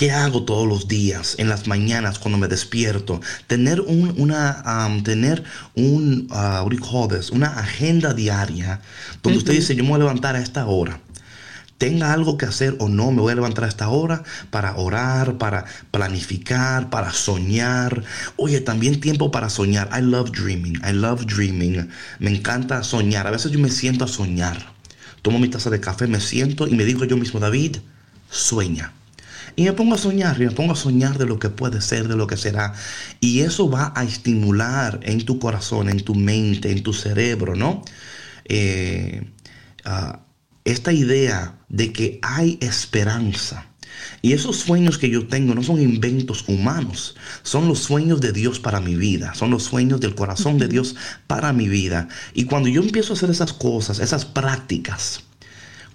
¿Qué 0.00 0.12
hago 0.12 0.44
todos 0.44 0.66
los 0.66 0.88
días, 0.88 1.34
en 1.36 1.50
las 1.50 1.66
mañanas 1.66 2.18
cuando 2.18 2.38
me 2.38 2.48
despierto? 2.48 3.20
Tener 3.46 3.82
un, 3.82 4.14
una, 4.16 4.64
tener 5.04 5.44
un, 5.74 6.26
uh, 6.30 7.34
una 7.34 7.48
agenda 7.58 8.14
diaria 8.14 8.80
donde 9.22 9.40
usted 9.40 9.52
dice, 9.52 9.76
yo 9.76 9.82
me 9.82 9.90
voy 9.90 9.96
a 9.96 10.04
levantar 10.04 10.36
a 10.36 10.40
esta 10.40 10.64
hora. 10.64 11.02
tenga 11.76 12.14
algo 12.14 12.38
que 12.38 12.46
hacer 12.46 12.76
o 12.78 12.88
no, 12.88 13.10
me 13.10 13.20
voy 13.20 13.32
a 13.32 13.34
levantar 13.34 13.64
a 13.64 13.68
esta 13.68 13.90
hora 13.90 14.22
para 14.48 14.74
orar, 14.76 15.36
para 15.36 15.66
planificar, 15.90 16.88
para 16.88 17.12
soñar. 17.12 18.02
Oye, 18.36 18.62
también 18.62 19.00
tiempo 19.00 19.30
para 19.30 19.50
soñar. 19.50 19.90
I 19.94 20.00
love 20.00 20.30
dreaming, 20.30 20.76
I 20.82 20.94
love 20.94 21.26
dreaming. 21.26 21.90
Me 22.18 22.30
encanta 22.30 22.82
soñar. 22.84 23.26
A 23.26 23.32
veces 23.32 23.52
yo 23.52 23.58
me 23.58 23.68
siento 23.68 24.06
a 24.06 24.08
soñar. 24.08 24.72
Tomo 25.20 25.38
mi 25.38 25.48
taza 25.48 25.68
de 25.68 25.78
café, 25.78 26.06
me 26.06 26.20
siento 26.20 26.66
y 26.66 26.74
me 26.74 26.86
digo 26.86 27.04
yo 27.04 27.18
mismo, 27.18 27.38
David, 27.38 27.76
sueña. 28.30 28.94
Y 29.56 29.64
me 29.64 29.72
pongo 29.72 29.94
a 29.94 29.98
soñar, 29.98 30.40
y 30.40 30.46
me 30.46 30.50
pongo 30.50 30.72
a 30.72 30.76
soñar 30.76 31.18
de 31.18 31.26
lo 31.26 31.38
que 31.38 31.50
puede 31.50 31.80
ser, 31.80 32.08
de 32.08 32.16
lo 32.16 32.26
que 32.26 32.36
será. 32.36 32.74
Y 33.20 33.40
eso 33.40 33.70
va 33.70 33.92
a 33.96 34.04
estimular 34.04 35.00
en 35.02 35.24
tu 35.24 35.38
corazón, 35.38 35.88
en 35.88 36.00
tu 36.00 36.14
mente, 36.14 36.70
en 36.70 36.82
tu 36.82 36.92
cerebro, 36.92 37.56
¿no? 37.56 37.82
Eh, 38.44 39.22
ah, 39.84 40.20
esta 40.64 40.92
idea 40.92 41.58
de 41.68 41.92
que 41.92 42.18
hay 42.22 42.58
esperanza. 42.60 43.66
Y 44.22 44.32
esos 44.32 44.56
sueños 44.56 44.98
que 44.98 45.10
yo 45.10 45.26
tengo 45.26 45.54
no 45.54 45.62
son 45.62 45.80
inventos 45.80 46.44
humanos, 46.48 47.16
son 47.42 47.68
los 47.68 47.80
sueños 47.80 48.20
de 48.20 48.32
Dios 48.32 48.60
para 48.60 48.80
mi 48.80 48.94
vida, 48.94 49.34
son 49.34 49.50
los 49.50 49.64
sueños 49.64 50.00
del 50.00 50.14
corazón 50.14 50.58
de 50.58 50.68
Dios 50.68 50.96
para 51.26 51.52
mi 51.52 51.68
vida. 51.68 52.08
Y 52.34 52.44
cuando 52.44 52.68
yo 52.68 52.82
empiezo 52.82 53.12
a 53.12 53.16
hacer 53.16 53.30
esas 53.30 53.52
cosas, 53.52 53.98
esas 53.98 54.24
prácticas, 54.24 55.24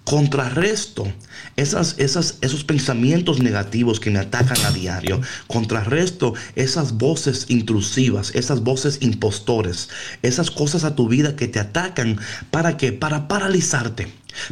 contrarresto 0.06 1.12
esas, 1.56 1.96
esas, 1.98 2.38
esos 2.40 2.62
pensamientos 2.62 3.40
negativos 3.40 3.98
que 3.98 4.10
me 4.10 4.20
atacan 4.20 4.64
a 4.64 4.70
diario, 4.70 5.20
contrarresto 5.48 6.32
esas 6.54 6.92
voces 6.92 7.46
intrusivas, 7.48 8.32
esas 8.36 8.62
voces 8.62 8.98
impostores, 9.00 9.88
esas 10.22 10.52
cosas 10.52 10.84
a 10.84 10.94
tu 10.94 11.08
vida 11.08 11.34
que 11.34 11.48
te 11.48 11.58
atacan 11.58 12.20
para 12.52 12.76
que 12.76 12.92
para 12.92 13.26
paralizarte 13.26 14.06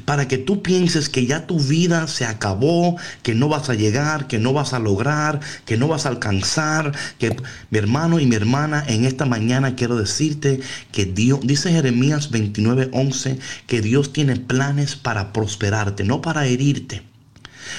para 0.05 0.29
que 0.29 0.39
tú 0.39 0.63
pienses 0.63 1.09
que 1.09 1.27
ya 1.27 1.47
tu 1.47 1.59
vida 1.59 2.07
se 2.07 2.25
acabó, 2.25 2.97
que 3.23 3.35
no 3.35 3.49
vas 3.49 3.71
a 3.71 3.75
llegar, 3.75 4.27
que 4.27 4.39
no 4.39 4.53
vas 4.53 4.73
a 4.73 4.79
lograr, 4.79 5.41
que 5.65 5.77
no 5.77 5.89
vas 5.89 6.07
a 6.07 6.11
alcanzar, 6.11 6.93
que 7.19 7.37
mi 7.71 7.79
hermano 7.79 8.21
y 8.21 8.27
mi 8.27 8.37
hermana 8.37 8.85
en 8.87 9.05
esta 9.05 9.27
mañana 9.27 9.75
quiero 9.77 9.97
decirte 9.97 10.61
que 10.93 11.05
Dios, 11.05 11.41
dice 11.43 11.71
Jeremías 11.71 12.31
29:11, 12.31 13.39
que 13.67 13.81
Dios 13.81 14.13
tiene 14.13 14.37
planes 14.37 14.97
para 14.97 15.33
prosperarte, 15.33 16.05
no 16.05 16.21
para 16.21 16.47
herirte. 16.47 17.14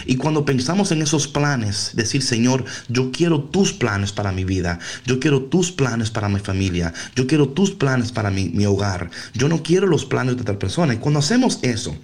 Y 0.05 0.17
cuando 0.17 0.45
pensamos 0.45 0.91
en 0.91 1.01
esos 1.01 1.27
planes, 1.27 1.91
decir, 1.93 2.21
Señor, 2.21 2.65
yo 2.87 3.11
quiero 3.11 3.41
tus 3.41 3.73
planes 3.73 4.11
para 4.11 4.31
mi 4.31 4.43
vida, 4.43 4.79
yo 5.05 5.19
quiero 5.19 5.43
tus 5.43 5.71
planes 5.71 6.11
para 6.11 6.29
mi 6.29 6.39
familia, 6.39 6.93
yo 7.15 7.27
quiero 7.27 7.49
tus 7.49 7.71
planes 7.71 8.11
para 8.11 8.31
mi, 8.31 8.65
hogar, 8.65 9.09
yo 9.33 9.47
no 9.47 9.63
quiero 9.63 9.87
los 9.87 10.05
planes 10.05 10.35
de 10.35 10.41
otra 10.41 10.59
persona. 10.59 10.93
Y 10.93 10.97
cuando 10.97 11.19
hacemos 11.19 11.59
eso, 11.61 11.95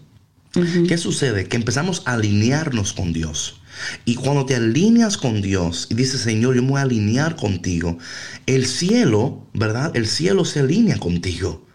¿qué 0.88 0.97
sucede? 0.97 1.47
Que 1.47 1.58
empezamos 1.58 2.04
a 2.06 2.13
alinearnos 2.13 2.93
con 2.93 3.13
Dios. 3.13 3.62
Y 4.06 4.15
cuando 4.15 4.45
te 4.45 4.56
alineas 4.56 5.17
con 5.17 5.41
Dios 5.41 5.88
y 5.89 5.95
dices, 5.95 6.21
Señor, 6.21 6.56
yo 6.56 6.62
me 6.62 6.69
voy 6.69 6.80
a 6.80 6.84
alinear 6.84 7.36
contigo, 7.36 7.97
el 8.45 8.65
cielo, 8.65 9.47
¿verdad? 9.54 9.91
El 9.95 10.08
cielo 10.08 10.45
se 10.45 10.60
alinea 10.60 10.97
contigo. 10.97 11.65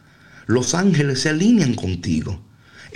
Los 0.47 0.75
ángeles 0.75 1.21
se 1.21 1.31
alinean 1.31 1.75
contigo. 1.75 2.41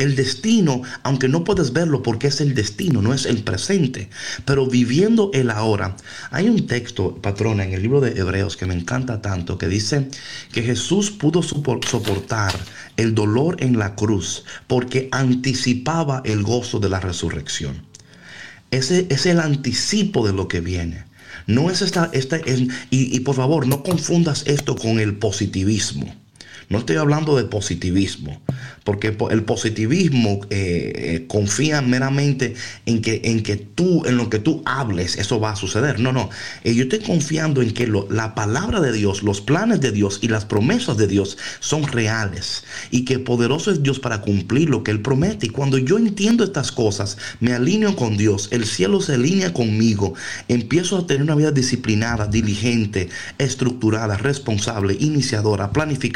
El 0.00 0.16
destino, 0.16 0.80
aunque 1.02 1.28
no 1.28 1.44
puedes 1.44 1.74
verlo 1.74 2.02
porque 2.02 2.28
es 2.28 2.40
el 2.40 2.54
destino, 2.54 3.02
no 3.02 3.12
es 3.12 3.26
el 3.26 3.42
presente, 3.42 4.08
pero 4.46 4.66
viviendo 4.66 5.30
el 5.34 5.50
ahora. 5.50 5.94
Hay 6.30 6.48
un 6.48 6.66
texto, 6.66 7.16
patrona, 7.16 7.64
en 7.64 7.74
el 7.74 7.82
libro 7.82 8.00
de 8.00 8.18
Hebreos 8.18 8.56
que 8.56 8.64
me 8.64 8.72
encanta 8.72 9.20
tanto, 9.20 9.58
que 9.58 9.68
dice 9.68 10.08
que 10.52 10.62
Jesús 10.62 11.10
pudo 11.10 11.42
soportar 11.42 12.58
el 12.96 13.14
dolor 13.14 13.58
en 13.60 13.78
la 13.78 13.94
cruz 13.94 14.44
porque 14.66 15.10
anticipaba 15.12 16.22
el 16.24 16.44
gozo 16.44 16.80
de 16.80 16.88
la 16.88 17.00
resurrección. 17.00 17.82
Ese 18.70 19.06
es 19.10 19.26
el 19.26 19.38
anticipo 19.38 20.26
de 20.26 20.32
lo 20.32 20.48
que 20.48 20.62
viene. 20.62 21.04
No 21.46 21.70
es 21.70 21.82
esta, 21.82 22.08
esta 22.14 22.38
y, 22.38 22.70
y 22.90 23.20
por 23.20 23.36
favor, 23.36 23.66
no 23.66 23.82
confundas 23.82 24.44
esto 24.46 24.76
con 24.76 24.98
el 24.98 25.18
positivismo. 25.18 26.14
No 26.70 26.78
estoy 26.78 26.96
hablando 26.96 27.36
de 27.36 27.44
positivismo, 27.44 28.40
porque 28.84 29.16
el 29.30 29.42
positivismo 29.44 30.40
eh, 30.50 30.92
eh, 30.94 31.24
confía 31.28 31.82
meramente 31.82 32.54
en 32.86 33.02
que, 33.02 33.20
en 33.24 33.42
que 33.42 33.56
tú, 33.56 34.04
en 34.06 34.16
lo 34.16 34.30
que 34.30 34.38
tú 34.38 34.62
hables, 34.64 35.16
eso 35.16 35.40
va 35.40 35.52
a 35.52 35.56
suceder. 35.56 36.00
No, 36.00 36.12
no. 36.12 36.30
Eh, 36.64 36.74
yo 36.74 36.84
estoy 36.84 37.00
confiando 37.00 37.62
en 37.62 37.72
que 37.72 37.86
la 37.86 38.34
palabra 38.34 38.80
de 38.80 38.92
Dios, 38.92 39.22
los 39.22 39.40
planes 39.40 39.80
de 39.80 39.92
Dios 39.92 40.18
y 40.22 40.28
las 40.28 40.44
promesas 40.44 40.96
de 40.96 41.06
Dios 41.06 41.38
son 41.60 41.86
reales 41.86 42.64
y 42.90 43.04
que 43.04 43.18
poderoso 43.18 43.70
es 43.70 43.82
Dios 43.82 44.00
para 44.00 44.20
cumplir 44.20 44.70
lo 44.70 44.82
que 44.82 44.90
Él 44.90 45.00
promete. 45.00 45.46
Y 45.46 45.50
cuando 45.50 45.78
yo 45.78 45.98
entiendo 45.98 46.44
estas 46.44 46.72
cosas, 46.72 47.18
me 47.40 47.52
alineo 47.52 47.96
con 47.96 48.16
Dios, 48.16 48.48
el 48.50 48.64
cielo 48.66 49.00
se 49.00 49.14
alinea 49.14 49.52
conmigo, 49.52 50.14
empiezo 50.48 50.96
a 50.96 51.06
tener 51.06 51.22
una 51.22 51.34
vida 51.34 51.52
disciplinada, 51.52 52.26
diligente, 52.26 53.08
estructurada, 53.38 54.16
responsable, 54.16 54.96
iniciadora, 54.98 55.72
planificadora 55.72 56.10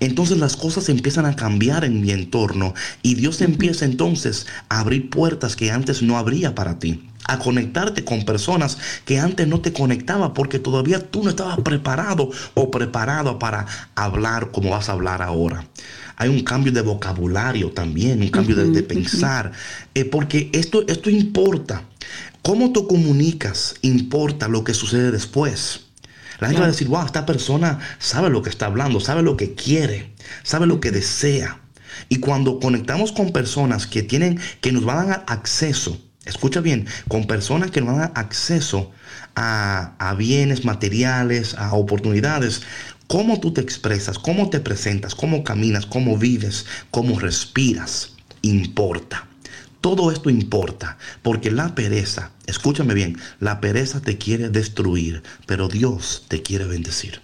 entonces 0.00 0.38
las 0.38 0.56
cosas 0.56 0.88
empiezan 0.88 1.26
a 1.26 1.36
cambiar 1.36 1.69
en 1.78 2.00
mi 2.00 2.10
entorno 2.10 2.74
y 3.02 3.14
Dios 3.14 3.40
empieza 3.40 3.84
entonces 3.84 4.46
a 4.68 4.80
abrir 4.80 5.08
puertas 5.10 5.56
que 5.56 5.70
antes 5.70 6.02
no 6.02 6.18
abría 6.18 6.54
para 6.54 6.78
ti 6.78 7.06
a 7.24 7.38
conectarte 7.38 8.04
con 8.04 8.24
personas 8.24 8.78
que 9.04 9.18
antes 9.18 9.46
no 9.46 9.60
te 9.60 9.72
conectaba 9.72 10.34
porque 10.34 10.58
todavía 10.58 11.10
tú 11.10 11.22
no 11.22 11.30
estabas 11.30 11.60
preparado 11.60 12.30
o 12.54 12.70
preparado 12.70 13.38
para 13.38 13.66
hablar 13.94 14.50
como 14.50 14.70
vas 14.70 14.88
a 14.88 14.92
hablar 14.92 15.22
ahora. 15.22 15.64
Hay 16.16 16.28
un 16.28 16.42
cambio 16.42 16.72
de 16.72 16.82
vocabulario 16.82 17.70
también, 17.70 18.20
un 18.20 18.28
cambio 18.28 18.56
de, 18.56 18.82
pensar, 18.82 19.52
eh, 19.94 20.04
porque 20.04 20.50
esto, 20.52 20.84
esto 20.86 21.08
importa. 21.08 21.84
Cómo 22.42 22.72
tú 22.72 22.86
comunicas 22.86 23.76
importa 23.82 24.48
lo 24.48 24.64
que 24.64 24.74
sucede 24.74 25.12
después. 25.12 25.89
La 26.40 26.48
gente 26.48 26.60
va 26.60 26.66
a 26.66 26.70
decir, 26.70 26.88
wow, 26.88 27.04
esta 27.04 27.26
persona 27.26 27.78
sabe 27.98 28.30
lo 28.30 28.42
que 28.42 28.50
está 28.50 28.66
hablando, 28.66 28.98
sabe 29.00 29.22
lo 29.22 29.36
que 29.36 29.54
quiere, 29.54 30.14
sabe 30.42 30.66
lo 30.66 30.80
que 30.80 30.90
desea. 30.90 31.60
Y 32.08 32.16
cuando 32.16 32.60
conectamos 32.60 33.12
con 33.12 33.32
personas 33.32 33.86
que 33.86 34.02
tienen, 34.02 34.40
que 34.60 34.72
nos 34.72 34.84
van 34.84 34.98
a 34.98 35.04
dar 35.06 35.24
acceso, 35.28 36.00
escucha 36.24 36.60
bien, 36.60 36.86
con 37.08 37.26
personas 37.26 37.70
que 37.70 37.80
nos 37.80 37.88
van 37.88 37.96
a 37.96 38.06
dar 38.08 38.12
acceso 38.14 38.90
a, 39.34 39.94
a 39.98 40.14
bienes 40.14 40.64
materiales, 40.64 41.54
a 41.54 41.74
oportunidades, 41.74 42.62
cómo 43.06 43.38
tú 43.40 43.52
te 43.52 43.60
expresas, 43.60 44.18
cómo 44.18 44.50
te 44.50 44.60
presentas, 44.60 45.14
cómo 45.14 45.44
caminas, 45.44 45.84
cómo 45.84 46.16
vives, 46.16 46.64
cómo 46.90 47.18
respiras, 47.18 48.14
importa. 48.42 49.29
Todo 49.80 50.12
esto 50.12 50.28
importa, 50.28 50.98
porque 51.22 51.50
la 51.50 51.74
pereza, 51.74 52.32
escúchame 52.46 52.92
bien, 52.92 53.18
la 53.38 53.60
pereza 53.60 54.02
te 54.02 54.18
quiere 54.18 54.50
destruir, 54.50 55.22
pero 55.46 55.68
Dios 55.68 56.26
te 56.28 56.42
quiere 56.42 56.66
bendecir. 56.66 57.22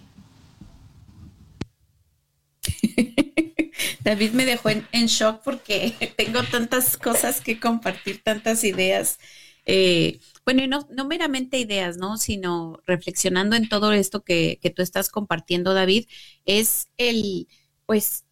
David 4.00 4.32
me 4.32 4.46
dejó 4.46 4.70
en, 4.70 5.06
shock 5.06 5.42
porque 5.42 6.14
tengo 6.16 6.42
tantas 6.44 6.96
cosas 6.96 7.42
que 7.42 7.60
compartir, 7.60 8.22
tantas 8.22 8.64
ideas. 8.64 9.18
Eh, 9.66 10.20
bueno, 10.44 10.62
y 10.62 10.68
no, 10.68 10.86
meramente 11.06 11.58
ideas, 11.58 11.98
¿no? 11.98 12.16
Sino 12.16 12.80
reflexionando 12.86 13.56
en 13.56 13.68
todo 13.68 13.92
esto 13.92 14.22
que, 14.24 14.58
que 14.62 14.70
tú 14.70 14.80
estás 14.80 15.10
compartiendo, 15.10 15.74
David, 15.74 16.06
es 16.46 16.88
el, 16.96 17.48
pues, 17.84 18.24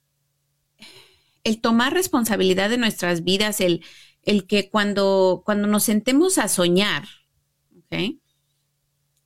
el 1.43 1.61
tomar 1.61 1.93
responsabilidad 1.93 2.71
de 2.71 2.79
nuestras 2.79 3.23
vidas, 3.25 3.61
el, 3.61 3.83
el 4.27 4.47
que 4.47 4.71
cuando, 4.71 5.43
cuando 5.45 5.69
nos 5.69 5.85
sentemos 5.85 6.39
a 6.39 6.49
soñar, 6.49 7.05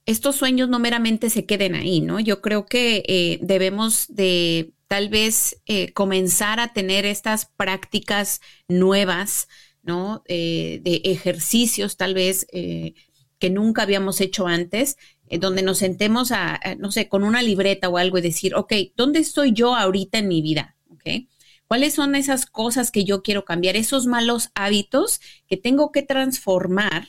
estos 0.09 0.37
sueños 0.37 0.69
no 0.71 0.79
meramente 0.79 1.29
se 1.29 1.45
queden 1.45 1.75
ahí, 1.75 2.01
¿no? 2.01 2.19
Yo 2.19 2.41
creo 2.41 2.65
que 2.65 3.03
eh, 3.07 3.39
debemos 3.43 4.07
de 4.09 4.73
tal 4.87 5.11
vez 5.11 5.61
eh, 5.67 5.93
comenzar 5.93 6.61
a 6.61 6.73
tener 6.73 7.05
estas 7.05 7.45
prácticas 7.45 8.41
nuevas, 8.69 9.49
¿no? 9.83 10.23
Eh, 10.27 10.81
de 10.83 11.03
ejercicios 11.05 11.99
tal 11.99 12.15
vez 12.15 12.47
que 12.51 13.51
nunca 13.51 13.83
habíamos 13.83 14.21
hecho 14.21 14.47
antes, 14.47 14.97
donde 15.31 15.63
nos 15.63 15.79
sentemos 15.79 16.33
a, 16.33 16.59
no 16.79 16.91
sé, 16.91 17.09
con 17.09 17.23
una 17.23 17.43
libreta 17.43 17.89
o 17.89 17.99
algo 17.99 18.17
y 18.19 18.23
decir, 18.23 18.55
ok, 18.55 18.73
¿dónde 18.97 19.21
estoy 19.21 19.53
yo 19.53 19.77
ahorita 19.77 20.19
en 20.19 20.29
mi 20.29 20.41
vida? 20.41 20.77
¿Ok? 20.91 21.29
¿Cuáles 21.69 21.95
son 21.95 22.15
esas 22.15 22.47
cosas 22.47 22.91
que 22.91 23.05
yo 23.05 23.23
quiero 23.23 23.45
cambiar? 23.45 23.77
Esos 23.77 24.07
malos 24.07 24.51
hábitos 24.55 25.21
que 25.47 25.59
tengo 25.59 25.93
que 25.93 26.03
transformar 26.03 27.07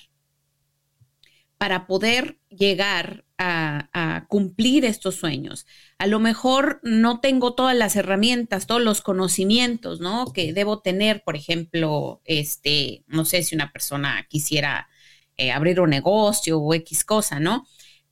para 1.57 1.87
poder 1.87 2.39
llegar 2.49 3.25
a, 3.37 4.25
cumplir 4.27 4.85
estos 4.85 5.15
sueños. 5.15 5.65
A 5.97 6.05
lo 6.05 6.19
mejor 6.19 6.79
no 6.83 7.19
tengo 7.19 7.55
todas 7.55 7.75
las 7.75 7.95
herramientas, 7.95 8.67
todos 8.67 8.81
los 8.81 9.01
conocimientos, 9.01 10.01
¿no? 10.01 10.31
Que 10.33 10.53
debo 10.53 10.81
tener, 10.81 11.23
por 11.23 11.35
ejemplo, 11.35 12.21
este, 12.25 13.03
no 13.07 13.25
sé 13.25 13.43
si 13.43 13.55
una 13.55 13.71
persona 13.71 14.25
quisiera 14.29 14.89
eh, 15.37 15.51
abrir 15.51 15.79
un 15.79 15.89
negocio 15.89 16.59
o 16.59 16.73
X 16.73 17.03
cosa, 17.05 17.39
¿no? 17.39 17.65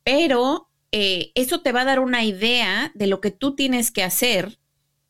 Pero 0.04 0.70
eh, 0.92 1.32
eso 1.36 1.62
te 1.62 1.72
va 1.72 1.82
a 1.82 1.86
dar 1.86 2.00
una 2.00 2.24
idea 2.24 2.92
de 2.96 3.08
lo 3.08 3.22
que 3.22 3.32
tú 3.32 3.56
tienes 3.56 3.92
que 3.92 4.04
hacer 4.04 4.58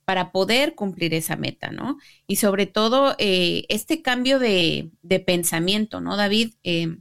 para 0.08 0.32
poder 0.32 0.74
cumplir 0.74 1.14
esa 1.14 1.36
meta, 1.36 1.70
¿no? 1.70 1.98
Y 2.28 2.38
sobre 2.38 2.66
todo 2.66 3.14
eh, 3.18 3.66
este 3.68 4.02
cambio 4.02 4.40
de, 4.40 4.90
pensamiento, 5.26 6.00
¿no, 6.00 6.16
David? 6.16 6.54
Eh, 6.64 6.96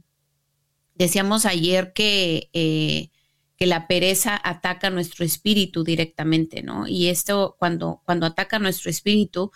decíamos 0.93 1.45
ayer 1.45 1.93
que, 1.93 2.49
eh, 2.51 3.11
que 3.55 3.65
la 3.65 3.87
pereza 3.87 4.37
ataca 4.43 4.89
nuestro 4.89 5.23
espíritu 5.23 5.85
directamente, 5.85 6.63
¿no? 6.63 6.85
Y 6.85 7.07
esto, 7.07 7.55
cuando, 7.57 8.01
cuando 8.03 8.25
ataca 8.25 8.59
nuestro 8.59 8.89
espíritu, 8.89 9.53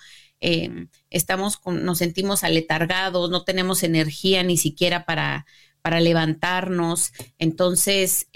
estamos 1.10 1.60
nos 1.66 1.98
sentimos 1.98 2.46
aletargados, 2.46 3.30
no 3.30 3.44
tenemos 3.44 3.84
energía 3.84 4.44
ni 4.44 4.56
siquiera 4.56 5.04
para, 5.04 5.46
para 5.82 6.00
levantarnos. 6.00 7.12
Entonces, 7.38 8.30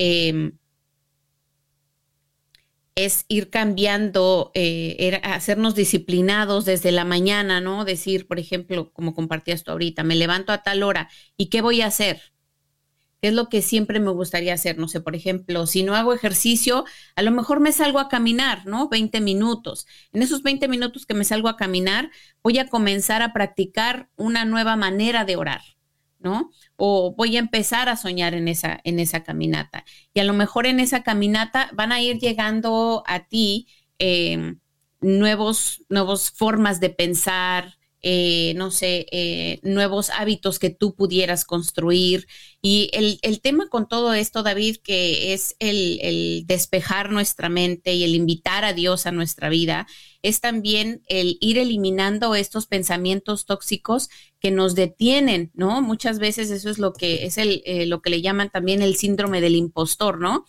es 2.96 3.26
ir 3.28 3.50
cambiando, 3.50 4.52
eh, 4.54 5.20
hacernos 5.24 5.76
disciplinados 5.76 6.64
desde 6.66 6.92
la 6.94 7.04
mañana, 7.04 7.60
¿no? 7.60 7.84
Decir, 7.84 8.26
por 8.26 8.40
ejemplo, 8.40 8.92
como 8.94 9.14
compartías 9.14 9.64
tú 9.64 9.72
ahorita, 9.72 10.04
me 10.04 10.16
levanto 10.16 10.54
a 10.54 10.64
tal 10.64 10.82
hora 10.82 11.10
y 11.38 11.48
¿qué 11.48 11.62
voy 11.62 11.82
a 11.82 11.88
hacer? 11.88 12.22
¿Qué 13.22 13.30
es 13.30 13.34
lo 13.34 13.50
que 13.50 13.62
siempre 13.62 14.00
me 14.00 14.12
gustaría 14.12 14.54
hacer? 14.54 14.78
No 14.78 14.88
sé, 14.88 15.02
por 15.02 15.16
ejemplo, 15.16 15.68
si 15.68 15.84
no 15.84 15.96
hago 15.96 16.14
ejercicio, 16.14 16.86
a 17.16 17.22
lo 17.22 17.32
mejor 17.32 17.60
me 17.60 17.72
salgo 17.72 18.00
a 18.00 18.08
caminar, 18.08 18.66
¿no? 18.66 18.88
20 18.88 19.20
minutos. 19.20 19.88
En 20.14 20.22
esos 20.22 20.44
20 20.44 20.68
minutos 20.68 21.06
que 21.06 21.14
me 21.16 21.24
salgo 21.26 21.50
a 21.50 21.58
caminar, 21.58 22.12
voy 22.44 22.60
a 22.60 22.68
comenzar 22.68 23.22
a 23.22 23.34
practicar 23.34 24.10
una 24.16 24.46
nueva 24.46 24.76
manera 24.76 25.26
de 25.26 25.36
orar. 25.36 25.75
¿No? 26.26 26.52
O 26.76 27.16
voy 27.16 27.38
a 27.38 27.40
empezar 27.40 27.88
a 27.88 27.96
soñar 27.96 28.34
en 28.34 28.50
esa, 28.50 28.82
en 28.84 29.00
esa 29.00 29.24
caminata. 29.24 29.86
Y 30.14 30.20
a 30.20 30.26
lo 30.26 30.34
mejor 30.34 30.66
en 30.66 30.82
esa 30.82 31.04
caminata 31.04 31.70
van 31.74 31.94
a 31.94 32.02
ir 32.02 32.18
llegando 32.18 33.04
a 33.06 33.28
ti 33.28 33.68
eh, 34.00 34.56
nuevos, 35.00 35.86
nuevos 35.88 36.32
formas 36.32 36.80
de 36.80 36.90
pensar, 36.90 37.78
eh, 38.08 38.54
no 38.56 38.70
sé, 38.70 39.08
eh, 39.12 39.60
nuevos 39.64 40.12
hábitos 40.12 40.60
que 40.60 40.70
tú 40.70 40.94
pudieras 40.94 41.44
construir. 41.44 42.28
Y 42.62 42.92
el, 42.94 43.42
tema 43.42 43.68
con 43.68 43.88
todo 43.88 44.14
esto, 44.14 44.44
David, 44.44 44.78
que 44.84 45.34
es 45.34 45.56
el, 45.58 46.44
despejar 46.46 47.10
nuestra 47.10 47.50
mente 47.50 47.96
y 47.96 48.04
el 48.04 48.14
invitar 48.14 48.64
a 48.64 48.74
Dios 48.74 49.08
a 49.08 49.12
nuestra 49.12 49.50
vida, 49.50 49.88
es 50.22 50.40
también 50.40 51.02
el 51.08 51.40
ir 51.42 51.58
eliminando 51.58 52.36
estos 52.36 52.68
pensamientos 52.68 53.48
tóxicos 53.48 54.10
que 54.40 54.52
nos 54.52 54.76
detienen, 54.76 55.50
¿no? 55.56 55.82
Muchas 55.82 56.20
veces 56.20 56.52
eso 56.52 56.70
es 56.70 56.78
lo 56.78 56.94
que 56.94 57.26
es 57.26 57.40
el, 57.40 57.64
eh, 57.66 57.88
lo 57.88 58.04
que 58.04 58.12
le 58.12 58.22
llaman 58.22 58.52
también 58.52 58.84
el 58.84 58.98
síndrome 58.98 59.42
del 59.42 59.56
impostor, 59.56 60.20
¿no? 60.20 60.46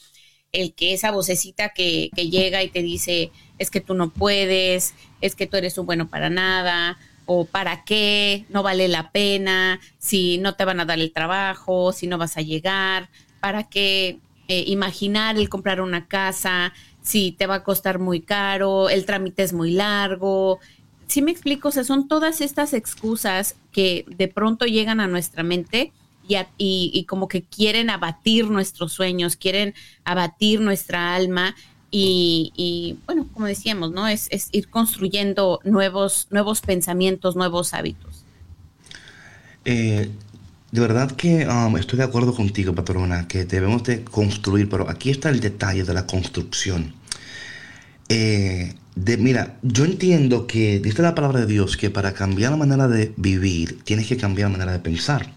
El 0.52 0.74
que 0.74 0.92
esa 0.92 1.10
vocecita 1.10 1.70
que, 1.70 2.10
que 2.14 2.28
llega 2.28 2.62
y 2.62 2.68
te 2.68 2.82
dice, 2.82 3.30
es 3.58 3.70
que 3.70 3.80
tú 3.80 3.94
no 3.94 4.12
puedes, 4.12 4.92
es 5.22 5.34
que 5.34 5.46
tú 5.46 5.56
eres 5.56 5.78
un 5.78 5.86
bueno 5.86 6.10
para 6.10 6.28
nada, 6.28 6.98
o 7.26 7.44
para 7.44 7.84
qué, 7.84 8.46
no 8.48 8.62
vale 8.62 8.88
la 8.88 9.10
pena, 9.10 9.80
si 9.98 10.38
no 10.38 10.54
te 10.54 10.64
van 10.64 10.80
a 10.80 10.84
dar 10.84 10.98
el 10.98 11.12
trabajo, 11.12 11.92
si 11.92 12.06
no 12.06 12.18
vas 12.18 12.36
a 12.36 12.42
llegar, 12.42 13.10
para 13.40 13.64
qué 13.64 14.18
eh, 14.48 14.64
imaginar 14.68 15.36
el 15.36 15.48
comprar 15.48 15.80
una 15.80 16.06
casa, 16.06 16.72
si 17.02 17.32
te 17.32 17.46
va 17.46 17.56
a 17.56 17.64
costar 17.64 17.98
muy 17.98 18.20
caro, 18.20 18.88
el 18.88 19.04
trámite 19.04 19.42
es 19.42 19.52
muy 19.52 19.72
largo. 19.72 20.60
Si 21.06 21.22
me 21.22 21.30
explico, 21.30 21.68
o 21.68 21.72
sea, 21.72 21.84
son 21.84 22.08
todas 22.08 22.40
estas 22.40 22.72
excusas 22.72 23.56
que 23.72 24.04
de 24.08 24.28
pronto 24.28 24.64
llegan 24.64 25.00
a 25.00 25.06
nuestra 25.06 25.42
mente 25.42 25.92
y, 26.28 26.90
y 26.92 27.04
como 27.04 27.28
que 27.28 27.42
quieren 27.42 27.90
abatir 27.90 28.50
nuestros 28.50 28.92
sueños, 28.92 29.36
quieren 29.36 29.74
abatir 30.04 30.60
nuestra 30.60 31.14
alma 31.14 31.54
y, 31.98 32.98
bueno, 33.06 33.26
como 33.32 33.46
decíamos, 33.46 33.92
¿no? 33.92 34.06
Es, 34.06 34.28
ir 34.52 34.68
construyendo 34.68 35.60
nuevos, 35.64 36.28
nuevos 36.30 36.60
pensamientos, 36.60 37.36
nuevos 37.36 37.72
hábitos. 37.72 38.24
Eh, 39.64 40.10
de 40.70 40.80
verdad 40.80 41.12
que 41.12 41.46
um, 41.46 41.76
estoy 41.76 41.98
de 41.98 42.04
acuerdo 42.04 42.34
contigo, 42.34 42.74
patrona, 42.74 43.26
que 43.28 43.44
debemos 43.44 43.82
de 43.84 44.04
construir, 44.04 44.68
pero 44.68 44.90
aquí 44.90 45.10
está 45.10 45.30
el 45.30 45.40
detalle 45.40 45.84
de 45.84 45.94
la 45.94 46.06
construcción. 46.06 46.94
Eh, 48.08 48.74
de, 48.94 49.16
mira, 49.16 49.58
yo 49.62 49.84
entiendo 49.84 50.46
que 50.46 50.80
dice 50.80 51.02
la 51.02 51.14
palabra 51.14 51.40
de 51.40 51.46
Dios 51.46 51.76
que 51.76 51.90
para 51.90 52.12
cambiar 52.12 52.52
la 52.52 52.56
manera 52.56 52.88
de 52.88 53.12
vivir 53.16 53.82
tienes 53.84 54.06
que 54.06 54.16
cambiar 54.16 54.50
la 54.50 54.58
manera 54.58 54.72
de 54.72 54.80
pensar. 54.80 55.32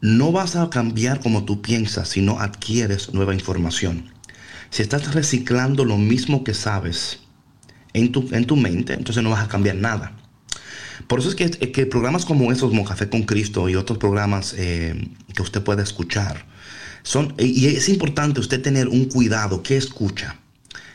No 0.00 0.30
vas 0.30 0.56
a 0.56 0.68
cambiar 0.70 1.20
como 1.20 1.44
tú 1.44 1.62
piensas 1.62 2.08
si 2.08 2.20
no 2.20 2.38
adquieres 2.38 3.14
nueva 3.14 3.34
información. 3.34 4.15
Si 4.70 4.82
estás 4.82 5.14
reciclando 5.14 5.84
lo 5.84 5.96
mismo 5.96 6.44
que 6.44 6.54
sabes 6.54 7.20
en 7.92 8.12
tu, 8.12 8.28
en 8.32 8.44
tu 8.44 8.56
mente, 8.56 8.94
entonces 8.94 9.22
no 9.22 9.30
vas 9.30 9.44
a 9.44 9.48
cambiar 9.48 9.76
nada. 9.76 10.12
Por 11.06 11.20
eso 11.20 11.28
es 11.28 11.34
que, 11.34 11.50
que 11.50 11.86
programas 11.86 12.24
como 12.24 12.50
esos, 12.52 12.70
como 12.70 12.84
con 12.84 13.22
Cristo 13.22 13.68
y 13.68 13.76
otros 13.76 13.98
programas 13.98 14.54
eh, 14.56 15.08
que 15.34 15.42
usted 15.42 15.62
puede 15.62 15.82
escuchar, 15.82 16.46
son, 17.02 17.34
y 17.38 17.66
es 17.66 17.88
importante 17.88 18.40
usted 18.40 18.60
tener 18.60 18.88
un 18.88 19.04
cuidado, 19.04 19.62
¿qué 19.62 19.76
escucha? 19.76 20.36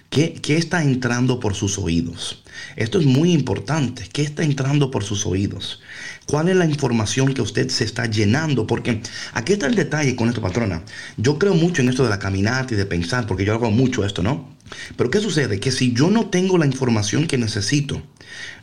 ¿Qué, 0.10 0.34
¿Qué, 0.34 0.58
está 0.58 0.84
entrando 0.84 1.40
por 1.40 1.56
sus 1.56 1.78
oídos? 1.78 2.44
Esto 2.76 3.00
es 3.00 3.06
muy 3.06 3.32
importante. 3.32 4.10
¿Qué 4.12 4.24
está 4.24 4.44
entrando 4.44 4.92
por 4.92 5.06
sus 5.06 5.26
oídos? 5.26 5.80
¿Cuál 6.28 6.50
es 6.50 6.56
la 6.56 6.66
información 6.66 7.34
que 7.34 7.42
usted 7.42 7.70
se 7.70 7.84
está 7.84 8.06
llenando? 8.06 8.66
Porque 8.66 9.02
aquí 9.34 9.54
está 9.54 9.68
el 9.68 9.76
detalle 9.76 10.16
con 10.16 10.30
esto, 10.30 10.42
patrona. 10.42 10.84
Yo 11.18 11.38
creo 11.38 11.54
mucho 11.56 11.82
en 11.82 11.90
esto 11.90 12.04
de 12.04 12.10
la 12.10 12.20
caminata 12.20 12.74
y 12.74 12.78
de 12.78 12.86
pensar, 12.86 13.28
porque 13.28 13.44
yo 13.44 13.54
hago 13.54 13.70
mucho 13.72 14.06
esto, 14.06 14.24
¿no? 14.24 14.50
Pero 14.96 15.10
¿qué 15.10 15.20
sucede? 15.20 15.60
Que 15.60 15.72
si 15.72 15.94
yo 15.94 16.10
no 16.10 16.30
tengo 16.30 16.58
la 16.58 16.66
información 16.66 17.28
que 17.28 17.38
necesito, 17.38 18.02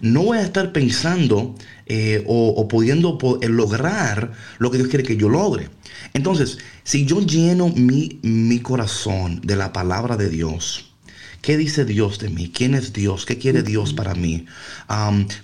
no 0.00 0.22
voy 0.22 0.38
a 0.38 0.42
estar 0.42 0.72
pensando 0.72 1.54
eh, 1.86 2.24
o, 2.26 2.66
pudiendo 2.68 3.18
eh, 3.42 3.48
lograr 3.48 4.32
lo 4.58 4.70
que 4.70 4.78
Dios 4.78 4.88
quiere 4.88 5.04
que 5.04 5.16
yo 5.16 5.28
logre. 5.28 5.68
Entonces, 6.14 6.58
si 6.84 7.04
yo 7.04 7.20
lleno 7.20 7.68
mi, 7.68 8.18
mi 8.22 8.60
corazón 8.60 9.40
de 9.42 9.56
la 9.56 9.72
palabra 9.72 10.16
de 10.16 10.30
Dios, 10.30 10.87
¿Qué 11.40 11.56
dice 11.56 11.84
Dios 11.84 12.18
de 12.18 12.28
mí? 12.30 12.50
¿Quién 12.52 12.74
es 12.74 12.92
Dios? 12.92 13.24
¿Qué 13.24 13.38
quiere 13.38 13.62
Dios 13.62 13.94
para 13.94 14.14
mí? 14.14 14.46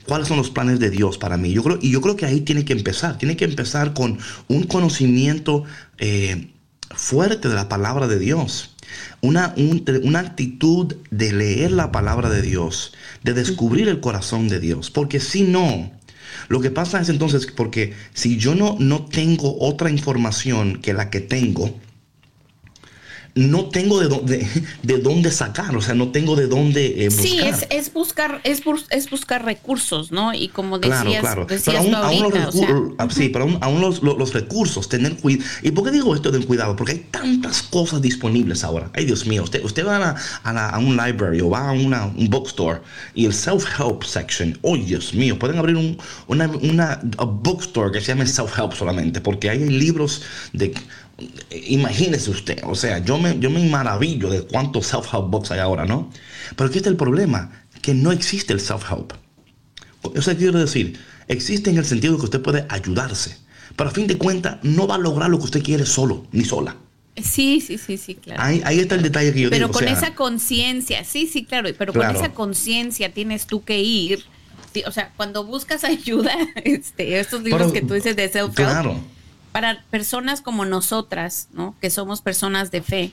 ¿Cuáles 0.07 0.29
son 0.29 0.37
los 0.37 0.51
planes 0.51 0.81
de 0.81 0.91
Dios 0.91 1.19
para 1.19 1.37
mí? 1.37 1.53
Yo 1.53 1.63
creo, 1.63 1.79
y 1.81 1.91
yo 1.91 2.01
creo 2.01 2.17
que 2.17 2.27
ahí 2.27 2.41
tiene 2.41 2.65
que 2.65 2.73
empezar. 2.73 3.17
Tiene 3.17 3.37
que 3.37 3.45
empezar 3.45 3.95
con 3.95 4.19
un 4.49 4.65
conocimiento 4.65 5.65
eh, 5.99 6.51
fuerte 6.91 7.49
de 7.49 7.55
la 7.55 7.69
palabra 7.69 8.09
de 8.09 8.19
Dios. 8.19 8.75
Una, 9.21 9.55
una 10.03 10.19
actitud 10.19 10.95
de 11.11 11.33
leer 11.33 11.73
la 11.73 11.91
palabra 11.91 12.29
de 12.29 12.43
Dios, 12.43 12.93
de 13.23 13.33
descubrir 13.33 13.89
el 13.89 14.01
corazón 14.01 14.49
de 14.49 14.61
Dios. 14.61 14.91
Porque 14.91 15.21
si 15.21 15.43
no, 15.43 15.91
lo 16.49 16.61
que 16.61 16.71
pasa 16.71 17.01
es 17.01 17.09
entonces 17.09 17.47
porque 17.47 17.95
si 18.13 18.37
yo 18.37 18.55
no, 18.55 18.77
no 18.79 19.07
tengo 19.07 19.57
otra 19.61 19.91
información 19.91 20.81
que 20.81 20.93
la 20.93 21.09
que 21.11 21.21
tengo, 21.21 21.79
no 23.35 23.69
tengo 23.69 24.01
de 24.01 24.09
dónde, 24.09 24.49
de 24.83 24.99
dónde 24.99 25.31
sacar, 25.31 25.77
o 25.77 25.81
sea, 25.81 25.95
no 25.95 26.09
tengo 26.09 26.37
de 26.37 26.47
dónde 26.47 27.09
buscar. 27.09 27.25
Eh, 27.25 27.29
sí, 27.29 27.41
es, 27.41 27.67
es 27.71 27.93
buscar, 27.93 28.41
es, 28.45 28.63
es, 28.91 29.11
buscar 29.11 29.45
recursos, 29.45 30.13
¿no? 30.13 30.33
Y 30.33 30.49
como 30.49 30.79
decías, 30.79 31.21
claro, 31.21 31.47
claro. 31.47 31.63
pero 31.65 31.79
aún, 31.79 31.95
aún 31.95 32.23
los 32.23 32.33
recursos, 32.33 32.95
ah, 32.99 33.09
sí, 33.11 33.29
pero 33.29 33.59
aún, 33.61 33.81
los, 33.81 34.33
recursos, 34.33 34.89
tener 34.89 35.17
cuidado. 35.17 35.45
¿Y 35.63 35.71
por 35.73 35.85
qué 35.85 35.91
digo 35.91 36.15
esto 36.15 36.31
de 36.31 36.45
cuidado? 36.45 36.77
Porque 36.77 36.93
hay 36.93 37.07
tantas 37.11 37.63
cosas 37.63 38.01
disponibles 38.01 38.63
ahora. 38.63 38.91
Ay, 38.95 39.05
Dios 39.05 39.27
mío, 39.27 39.43
usted, 39.43 39.65
usted 39.65 39.87
va 39.87 40.17
a, 40.45 40.79
un 40.79 40.97
library 40.97 41.41
o 41.41 41.51
va 41.51 41.71
a 41.71 41.73
una, 41.73 42.07
un 42.07 42.29
bookstore 42.31 42.81
y 43.15 43.27
el 43.27 43.33
self-help 43.33 44.05
section, 44.05 44.57
oh, 44.63 44.77
Dios 44.77 45.15
mío, 45.15 45.39
pueden 45.39 45.59
abrir 45.59 45.77
un, 45.77 45.99
una, 46.29 46.49
una 46.49 47.01
bookstore 47.03 47.91
que 47.91 48.01
se 48.01 48.09
llame 48.09 48.27
self-help 48.27 48.75
solamente, 48.75 49.21
porque 49.21 49.51
hay 49.51 49.69
libros 49.69 50.23
de 50.53 50.75
Imagínese 51.69 52.31
usted, 52.31 52.61
o 52.65 52.75
sea, 52.75 52.99
yo 52.99 53.19
me, 53.19 53.39
yo 53.39 53.49
me 53.49 53.65
maravillo 53.69 54.29
de 54.31 54.43
cuántos 54.43 54.93
self-help 54.93 55.31
books 55.31 55.53
hay 55.53 55.61
ahora, 55.61 55.85
¿no? 55.85 56.11
Pero 56.57 56.69
aquí 56.69 56.79
está 56.79 56.91
el 56.91 56.97
problema, 56.97 57.67
que 57.83 57.95
no 57.95 58.11
existe 58.11 58.53
el 58.53 58.61
self-help. 58.61 59.13
O 60.03 60.21
sea, 60.21 60.37
quiero 60.37 60.59
decir, 60.59 60.99
existe 61.29 61.71
en 61.71 61.79
el 61.79 61.85
sentido 61.85 62.15
de 62.15 62.19
que 62.19 62.25
usted 62.25 62.43
puede 62.43 62.67
ayudarse, 62.69 63.39
pero 63.77 63.91
a 63.91 63.93
fin 63.93 64.09
de 64.09 64.19
cuentas 64.19 64.59
no 64.63 64.89
va 64.89 64.97
a 64.97 64.99
lograr 64.99 65.31
lo 65.31 65.39
que 65.39 65.45
usted 65.45 65.63
quiere 65.63 65.87
solo, 65.87 66.27
ni 66.33 66.45
sola. 66.45 66.77
Sí, 67.23 67.61
sí, 67.61 67.79
sí, 67.79 67.97
sí, 67.97 68.17
claro. 68.17 68.43
Ahí, 68.43 68.81
está 68.81 68.97
el 68.97 69.03
detalle 69.03 69.33
que 69.33 69.41
yo 69.43 69.51
pero 69.51 69.69
digo. 69.69 69.79
Pero 69.79 69.87
con 69.87 69.97
esa 69.97 70.17
conciencia, 70.17 71.05
sí, 71.05 71.29
sí, 71.29 71.45
claro, 71.45 71.71
pero 71.79 71.93
con 71.93 72.11
esa 72.11 72.33
conciencia 72.33 73.13
tienes 73.15 73.47
tú 73.47 73.63
que 73.63 73.81
ir. 73.81 74.25
o 74.85 74.91
sea, 74.91 75.13
cuando 75.17 75.45
buscas 75.45 75.85
ayuda, 75.85 76.35
este, 76.65 77.21
estos 77.21 77.45
libros 77.45 77.73
que 77.73 77.83
tú 77.83 77.95
dices 77.95 78.17
de 78.17 78.29
self-help. 78.33 78.55
Claro 78.55 79.14
para 79.55 79.85
personas 79.89 80.41
como 80.41 80.65
nosotras, 80.65 81.47
¿no? 81.53 81.77
que 81.81 81.89
somos 81.89 82.23
personas 82.23 82.73
de 82.73 82.83
fe, 82.83 83.13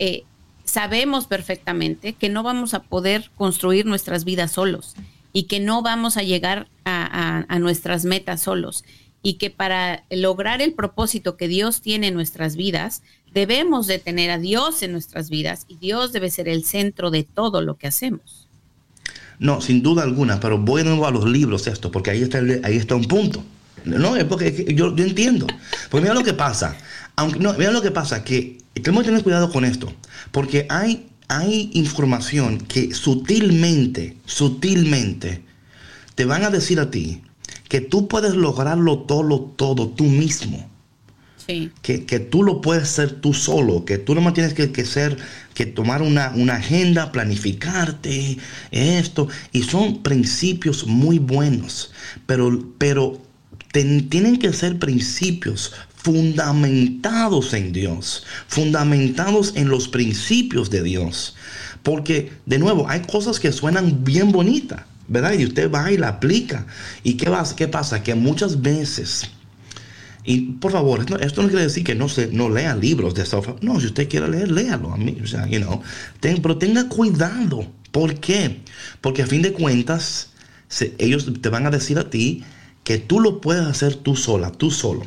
eh, 0.00 0.24
sabemos 0.64 1.26
perfectamente 1.26 2.14
que 2.14 2.28
no 2.28 2.42
vamos 2.42 2.74
a 2.74 2.82
poder 2.82 3.30
construir 3.36 3.86
nuestras 3.86 4.24
vidas 4.24 4.50
solos 4.50 4.96
y 5.32 5.44
que 5.44 5.60
no 5.60 5.82
vamos 5.82 6.16
a 6.16 6.24
llegar 6.24 6.66
a, 6.84 7.46
nuestras 7.60 8.04
metas 8.04 8.40
solos 8.40 8.84
y 9.22 9.34
que 9.34 9.50
para 9.50 10.02
lograr 10.10 10.62
el 10.62 10.72
propósito 10.72 11.36
que 11.36 11.46
Dios 11.46 11.80
tiene 11.80 12.08
en 12.08 12.14
nuestras 12.14 12.56
vidas, 12.56 13.04
debemos 13.32 13.86
de 13.86 14.00
tener 14.00 14.32
a 14.32 14.38
Dios 14.38 14.82
en 14.82 14.90
nuestras 14.90 15.30
vidas 15.30 15.64
y 15.68 15.76
Dios 15.76 16.10
debe 16.10 16.30
ser 16.30 16.48
el 16.48 16.64
centro 16.64 17.12
de 17.12 17.22
todo 17.22 17.62
lo 17.62 17.76
que 17.76 17.86
hacemos. 17.86 18.48
No, 19.38 19.60
sin 19.60 19.80
duda 19.80 20.02
alguna, 20.02 20.40
pero 20.40 20.58
voy 20.58 20.82
de 20.82 20.88
nuevo 20.88 21.06
a 21.06 21.12
los 21.12 21.24
libros 21.24 21.68
esto, 21.68 21.92
porque 21.92 22.10
ahí 22.10 22.22
está, 22.22 22.40
ahí 22.64 22.76
está 22.76 22.96
un 22.96 23.04
punto. 23.04 23.44
No, 23.84 24.16
es 24.16 24.24
porque 24.24 24.74
yo, 24.74 24.94
yo 24.94 25.04
entiendo. 25.04 25.46
Porque 25.90 26.02
mira 26.02 26.14
lo 26.14 26.24
que 26.24 26.34
pasa. 26.34 26.76
Aunque, 27.16 27.38
no, 27.38 27.52
mira 27.54 27.70
lo 27.70 27.82
que 27.82 27.90
pasa, 27.90 28.24
que 28.24 28.58
tenemos 28.74 29.02
que 29.02 29.10
tener 29.10 29.22
cuidado 29.22 29.50
con 29.50 29.64
esto, 29.64 29.92
porque 30.30 30.66
hay, 30.68 31.08
hay 31.28 31.70
información 31.74 32.58
que 32.58 32.94
sutilmente, 32.94 34.16
sutilmente, 34.24 35.42
te 36.14 36.24
van 36.24 36.44
a 36.44 36.50
decir 36.50 36.80
a 36.80 36.90
ti 36.90 37.22
que 37.68 37.80
tú 37.80 38.08
puedes 38.08 38.34
lograrlo 38.34 39.00
todo, 39.00 39.40
todo 39.56 39.88
tú 39.88 40.04
mismo. 40.04 40.68
Que, 41.82 42.20
tú 42.20 42.44
lo 42.44 42.60
puedes 42.60 42.84
hacer 42.84 43.20
tú 43.20 43.34
solo, 43.34 43.84
que 43.84 43.98
tú 43.98 44.14
no 44.14 44.32
tienes 44.32 44.54
que, 44.54 44.84
ser, 44.84 45.16
que 45.52 45.66
tomar 45.66 46.00
una, 46.00 46.30
una, 46.36 46.54
agenda, 46.54 47.10
planificarte, 47.10 48.38
esto. 48.70 49.26
Y 49.50 49.64
son 49.64 50.02
principios 50.02 50.86
muy 50.86 51.18
buenos, 51.18 51.90
pero, 52.26 52.72
pero 52.78 53.20
tienen 53.72 54.38
que 54.38 54.52
ser 54.52 54.78
principios 54.78 55.72
fundamentados 55.94 57.52
en 57.54 57.72
Dios, 57.72 58.24
fundamentados 58.48 59.52
en 59.56 59.68
los 59.68 59.88
principios 59.88 60.70
de 60.70 60.82
Dios. 60.82 61.36
Porque, 61.82 62.32
de 62.46 62.58
nuevo, 62.58 62.88
hay 62.88 63.00
cosas 63.02 63.38
que 63.38 63.52
suenan 63.52 64.04
bien 64.04 64.32
bonitas, 64.32 64.82
¿verdad? 65.08 65.34
Y 65.34 65.44
usted 65.44 65.70
va 65.70 65.90
y 65.90 65.96
la 65.96 66.08
aplica. 66.08 66.66
¿Y 67.02 67.14
qué, 67.14 67.30
va, 67.30 67.44
qué 67.56 67.68
pasa? 67.68 68.02
Que 68.02 68.14
muchas 68.14 68.60
veces 68.60 69.30
y 70.24 70.40
por 70.52 70.72
favor, 70.72 71.00
esto, 71.20 71.42
no 71.42 71.48
quiere 71.48 71.64
decir 71.64 71.84
que 71.84 71.94
no, 71.94 72.08
se, 72.08 72.28
no 72.28 72.50
lea 72.50 72.76
libros 72.76 73.14
de 73.14 73.24
software. 73.24 73.56
No, 73.62 73.80
si 73.80 73.86
usted 73.86 74.08
quiere 74.08 74.28
leer, 74.28 74.50
léalo. 74.50 74.92
A 74.92 74.96
mí, 74.96 75.16
you 75.48 75.58
know, 75.58 75.82
pero 76.20 76.58
tenga 76.58 76.88
cuidado. 76.88 77.66
¿Por 77.90 78.20
qué? 78.20 78.60
Porque 79.00 79.22
a 79.22 79.26
fin 79.26 79.42
de 79.42 79.52
cuentas, 79.52 80.30
ellos 80.98 81.28
te 81.40 81.48
van 81.48 81.66
a 81.66 81.70
decir 81.70 81.98
a 81.98 82.10
ti 82.10 82.44
que 82.90 82.98
tú 82.98 83.20
lo 83.20 83.40
puedes 83.40 83.64
hacer 83.64 83.94
tú 83.94 84.16
sola, 84.16 84.50
tú 84.50 84.72
solo. 84.72 85.06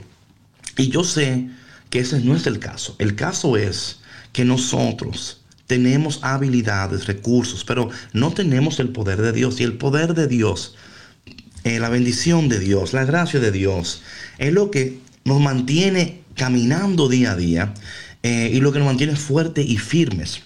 Y 0.78 0.88
yo 0.88 1.04
sé 1.04 1.50
que 1.90 2.00
ese 2.00 2.22
no 2.22 2.34
es 2.34 2.48
el 2.48 2.60
caso. 2.60 2.96
El 2.98 3.14
caso 3.14 3.58
es 3.58 4.00
que 4.32 4.46
nosotros 4.46 5.42
tenemos 5.68 6.20
habilidades, 6.22 7.08
recursos, 7.08 7.66
pero 7.66 7.90
no 8.14 8.32
tenemos 8.32 8.80
el 8.80 8.88
poder 8.88 9.22
de 9.22 9.34
Dios. 9.34 9.60
Y 9.60 9.64
el 9.66 9.74
poder 9.74 10.14
de 10.14 10.30
Dios, 10.30 10.76
eh, 11.66 11.78
la 11.78 11.90
bendición 11.90 12.48
de 12.48 12.60
Dios, 12.60 12.94
la 12.94 13.04
gracia 13.04 13.42
de 13.42 13.52
Dios, 13.52 14.02
es 14.38 14.54
lo 14.54 14.72
que 14.72 15.00
nos 15.26 15.42
mantiene 15.42 16.22
caminando 16.36 17.10
día 17.10 17.34
a 17.34 17.36
día 17.36 17.74
eh, 18.24 18.50
y 18.54 18.62
lo 18.62 18.72
que 18.72 18.80
nos 18.80 18.88
mantiene 18.88 19.18
fuertes 19.18 19.66
y 19.68 19.78
firmes. 19.78 20.40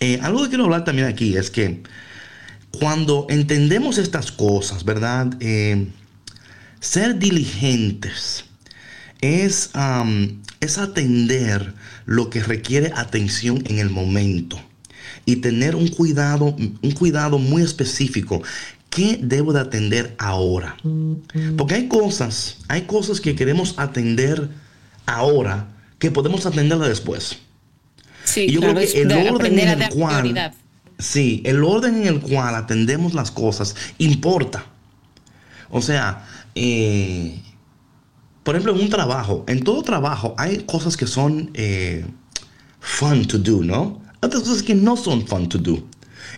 Eh, 0.00 0.18
algo 0.22 0.42
que 0.42 0.48
quiero 0.48 0.64
hablar 0.64 0.82
también 0.82 1.06
aquí 1.06 1.36
es 1.36 1.52
que 1.52 1.84
cuando 2.72 3.28
entendemos 3.30 3.96
estas 3.96 4.32
cosas, 4.32 4.84
¿verdad? 4.84 5.40
Ser 6.80 7.18
diligentes 7.18 8.44
es, 9.20 9.70
es 10.60 10.78
atender 10.78 11.74
lo 12.06 12.30
que 12.30 12.42
requiere 12.42 12.92
atención 12.94 13.62
en 13.66 13.78
el 13.78 13.90
momento 13.90 14.60
y 15.24 15.36
tener 15.36 15.74
un 15.74 15.88
cuidado, 15.88 16.54
un 16.56 16.92
cuidado 16.92 17.38
muy 17.38 17.62
específico 17.62 18.42
¿Qué 18.90 19.18
debo 19.20 19.52
de 19.52 19.60
atender 19.60 20.14
ahora? 20.18 20.76
Porque 21.56 21.74
hay 21.74 21.88
cosas, 21.88 22.58
hay 22.68 22.82
cosas 22.82 23.20
que 23.20 23.34
queremos 23.34 23.74
atender 23.76 24.48
ahora 25.06 25.68
que 25.98 26.10
podemos 26.10 26.46
atenderla 26.46 26.88
después. 26.88 27.38
Sí, 28.24 28.46
y 28.48 28.52
yo 28.52 28.60
creo 28.60 28.74
que 28.74 29.02
el 29.02 29.12
orden 29.12 29.58
en 29.58 29.82
el 29.82 29.88
cual, 29.90 30.52
sí, 30.98 31.42
el 31.44 31.62
orden 31.64 31.96
en 31.96 32.06
el 32.06 32.20
cual 32.20 32.54
atendemos 32.54 33.14
las 33.14 33.30
cosas 33.30 33.76
importa. 33.98 34.64
O 35.70 35.82
sea, 35.82 36.26
eh, 36.58 37.42
por 38.42 38.56
ejemplo, 38.56 38.74
en 38.74 38.80
un 38.80 38.88
trabajo, 38.88 39.44
en 39.46 39.62
todo 39.62 39.82
trabajo 39.82 40.34
hay 40.38 40.58
cosas 40.64 40.96
que 40.96 41.06
son 41.06 41.50
eh, 41.54 42.04
fun 42.80 43.26
to 43.26 43.38
do, 43.38 43.62
¿no? 43.62 44.00
Otras 44.20 44.42
cosas 44.42 44.62
que 44.62 44.74
no 44.74 44.96
son 44.96 45.26
fun 45.26 45.48
to 45.48 45.58
do. 45.58 45.86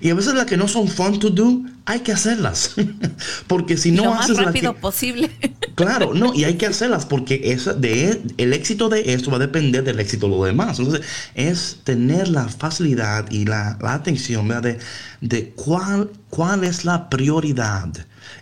Y 0.00 0.10
a 0.10 0.14
veces 0.14 0.34
las 0.34 0.46
que 0.46 0.56
no 0.56 0.68
son 0.68 0.88
fun 0.88 1.18
to 1.18 1.30
do, 1.30 1.62
hay 1.84 2.00
que 2.00 2.12
hacerlas. 2.12 2.74
porque 3.46 3.76
si 3.76 3.92
no 3.92 4.04
lo 4.04 4.14
haces 4.14 4.36
más 4.36 4.46
rápido 4.46 4.74
posible. 4.74 5.30
claro, 5.74 6.12
no, 6.12 6.34
y 6.34 6.44
hay 6.44 6.54
que 6.54 6.66
hacerlas 6.66 7.06
porque 7.06 7.56
de, 7.78 8.20
el 8.36 8.52
éxito 8.52 8.88
de 8.88 9.14
esto 9.14 9.30
va 9.30 9.36
a 9.36 9.40
depender 9.40 9.84
del 9.84 10.00
éxito 10.00 10.26
de 10.26 10.36
lo 10.36 10.44
demás. 10.44 10.78
Entonces, 10.78 11.06
es 11.34 11.78
tener 11.84 12.28
la 12.28 12.48
facilidad 12.48 13.30
y 13.30 13.44
la, 13.44 13.78
atención 13.82 14.48
de, 14.48 14.78
de 15.20 15.50
cuál, 15.50 16.10
cuál 16.28 16.64
es 16.64 16.84
la 16.84 17.08
prioridad. 17.08 17.88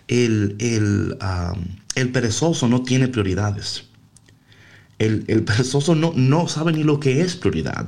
El, 0.09 0.57
el, 0.59 1.17
el 1.95 2.11
perezoso 2.11 2.67
no 2.67 2.83
tiene 2.83 3.07
prioridades. 3.07 3.85
El, 4.97 5.23
el 5.27 5.43
perezoso 5.43 5.95
no, 5.95 6.11
no 6.13 6.49
sabe 6.49 6.73
ni 6.73 6.83
lo 6.83 6.99
que 6.99 7.21
es 7.21 7.37
prioridad 7.37 7.87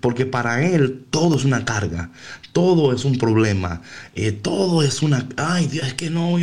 porque 0.00 0.26
para 0.26 0.62
él 0.66 1.04
todo 1.10 1.36
es 1.36 1.44
una 1.44 1.64
carga, 1.64 2.10
todo 2.52 2.92
es 2.92 3.04
un 3.04 3.18
problema, 3.18 3.82
eh, 4.14 4.32
todo 4.32 4.82
es 4.82 5.02
una, 5.02 5.28
ay 5.36 5.66
Dios, 5.66 5.86
es 5.88 5.94
que 5.94 6.10
no, 6.10 6.36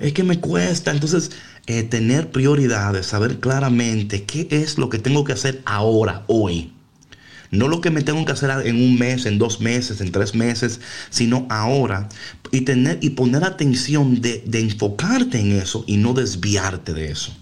es 0.00 0.12
que 0.12 0.22
me 0.22 0.40
cuesta. 0.40 0.90
Entonces, 0.90 1.32
eh, 1.66 1.82
tener 1.82 2.30
prioridades, 2.30 3.06
saber 3.06 3.40
claramente 3.40 4.24
qué 4.24 4.48
es 4.50 4.78
lo 4.78 4.88
que 4.88 4.98
tengo 4.98 5.24
que 5.24 5.32
hacer 5.32 5.62
ahora, 5.64 6.24
hoy. 6.28 6.72
No 7.52 7.68
lo 7.68 7.80
que 7.80 7.90
me 7.90 8.02
tengo 8.02 8.24
que 8.24 8.32
hacer 8.32 8.50
en 8.66 8.74
un 8.74 8.98
mes, 8.98 9.24
en 9.24 9.38
dos 9.38 9.60
meses, 9.60 10.00
en 10.00 10.10
tres 10.10 10.34
meses, 10.34 10.80
sino 11.10 11.46
ahora. 11.48 12.08
Y, 12.50 12.62
tener, 12.62 12.98
y 13.00 13.10
poner 13.10 13.44
atención 13.44 14.20
de, 14.20 14.42
enfocarte 14.52 15.38
en 15.38 15.52
eso 15.52 15.84
y 15.86 15.98
no 15.98 16.12
desviarte 16.12 16.92
de 16.92 17.12
eso. 17.12 17.32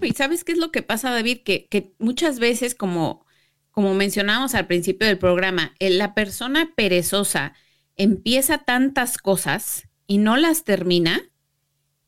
¿Y 0.00 0.12
sabes 0.12 0.44
qué 0.44 0.52
es 0.52 0.58
lo 0.58 0.70
que 0.70 0.82
pasa, 0.82 1.10
David? 1.10 1.38
Que, 1.44 1.66
que 1.68 1.92
muchas 1.98 2.38
veces 2.38 2.76
como 2.76 3.24
como 3.70 3.94
mencionábamos 3.94 4.54
al 4.54 4.66
principio 4.66 5.06
del 5.06 5.18
programa, 5.18 5.74
la 5.78 6.12
persona 6.14 6.72
perezosa 6.74 7.54
empieza 7.96 8.58
tantas 8.58 9.16
cosas 9.16 9.88
y 10.06 10.18
no 10.18 10.36
las 10.36 10.64
termina, 10.64 11.22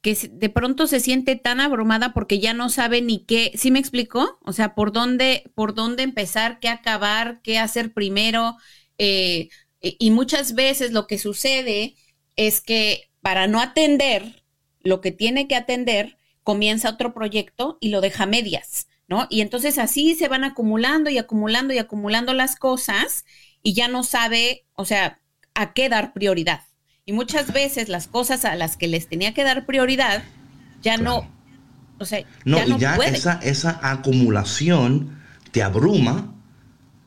que 0.02 0.14
de 0.30 0.48
pronto 0.50 0.86
se 0.86 1.00
siente 1.00 1.36
tan 1.36 1.60
abrumada 1.60 2.12
porque 2.12 2.40
ya 2.40 2.54
no 2.54 2.68
sabe 2.68 3.02
ni 3.02 3.24
qué, 3.24 3.52
¿sí 3.54 3.70
me 3.70 3.78
explicó? 3.78 4.38
O 4.42 4.52
sea, 4.52 4.74
por 4.74 4.92
dónde, 4.92 5.50
por 5.54 5.74
dónde 5.74 6.02
empezar, 6.02 6.58
qué 6.60 6.68
acabar, 6.68 7.40
qué 7.42 7.58
hacer 7.58 7.92
primero. 7.94 8.56
Eh, 8.98 9.48
y 9.80 10.10
muchas 10.10 10.54
veces 10.54 10.92
lo 10.92 11.06
que 11.06 11.18
sucede 11.18 11.96
es 12.36 12.60
que 12.60 13.10
para 13.20 13.46
no 13.46 13.60
atender 13.60 14.44
lo 14.80 15.00
que 15.00 15.12
tiene 15.12 15.48
que 15.48 15.56
atender, 15.56 16.18
comienza 16.42 16.90
otro 16.90 17.14
proyecto 17.14 17.78
y 17.80 17.90
lo 17.90 18.00
deja 18.00 18.26
medias. 18.26 18.88
Y 19.30 19.40
entonces 19.40 19.78
así 19.78 20.14
se 20.14 20.28
van 20.28 20.44
acumulando 20.44 21.10
y 21.10 21.18
acumulando 21.18 21.74
y 21.74 21.78
acumulando 21.78 22.32
las 22.32 22.56
cosas 22.56 23.24
y 23.62 23.74
ya 23.74 23.88
no 23.88 24.02
sabe, 24.02 24.64
o 24.74 24.84
sea, 24.84 25.20
a 25.54 25.74
qué 25.74 25.88
dar 25.88 26.12
prioridad. 26.12 26.62
Y 27.04 27.12
muchas 27.12 27.52
veces 27.52 27.88
las 27.88 28.06
cosas 28.06 28.44
a 28.44 28.54
las 28.54 28.76
que 28.76 28.86
les 28.86 29.08
tenía 29.08 29.34
que 29.34 29.42
dar 29.42 29.66
prioridad 29.66 30.22
ya 30.82 30.96
no, 30.98 31.28
o 31.98 32.04
sea, 32.04 32.24
no, 32.44 32.58
ya 32.58 32.76
y 32.76 32.78
ya 32.78 32.94
esa, 32.94 33.40
esa 33.42 33.80
acumulación 33.82 35.18
te 35.50 35.64
abruma, 35.64 36.32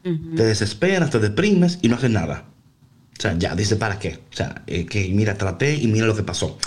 te 0.04 0.44
desesperas, 0.44 1.12
te 1.12 1.20
deprimes 1.20 1.80
y 1.82 1.88
no 1.88 1.96
haces 1.96 2.12
nada. 2.12 2.44
O 3.18 3.22
sea, 3.22 3.38
ya, 3.38 3.56
dice, 3.56 3.78
¿para 3.78 3.98
qué? 3.98 4.20
O 4.32 4.36
sea, 4.36 4.64
eh, 4.68 4.86
que 4.86 5.08
mira, 5.14 5.38
traté 5.38 5.76
y 5.76 5.88
mira 5.88 6.06
lo 6.06 6.16
que 6.16 6.24
pasó. 6.24 6.58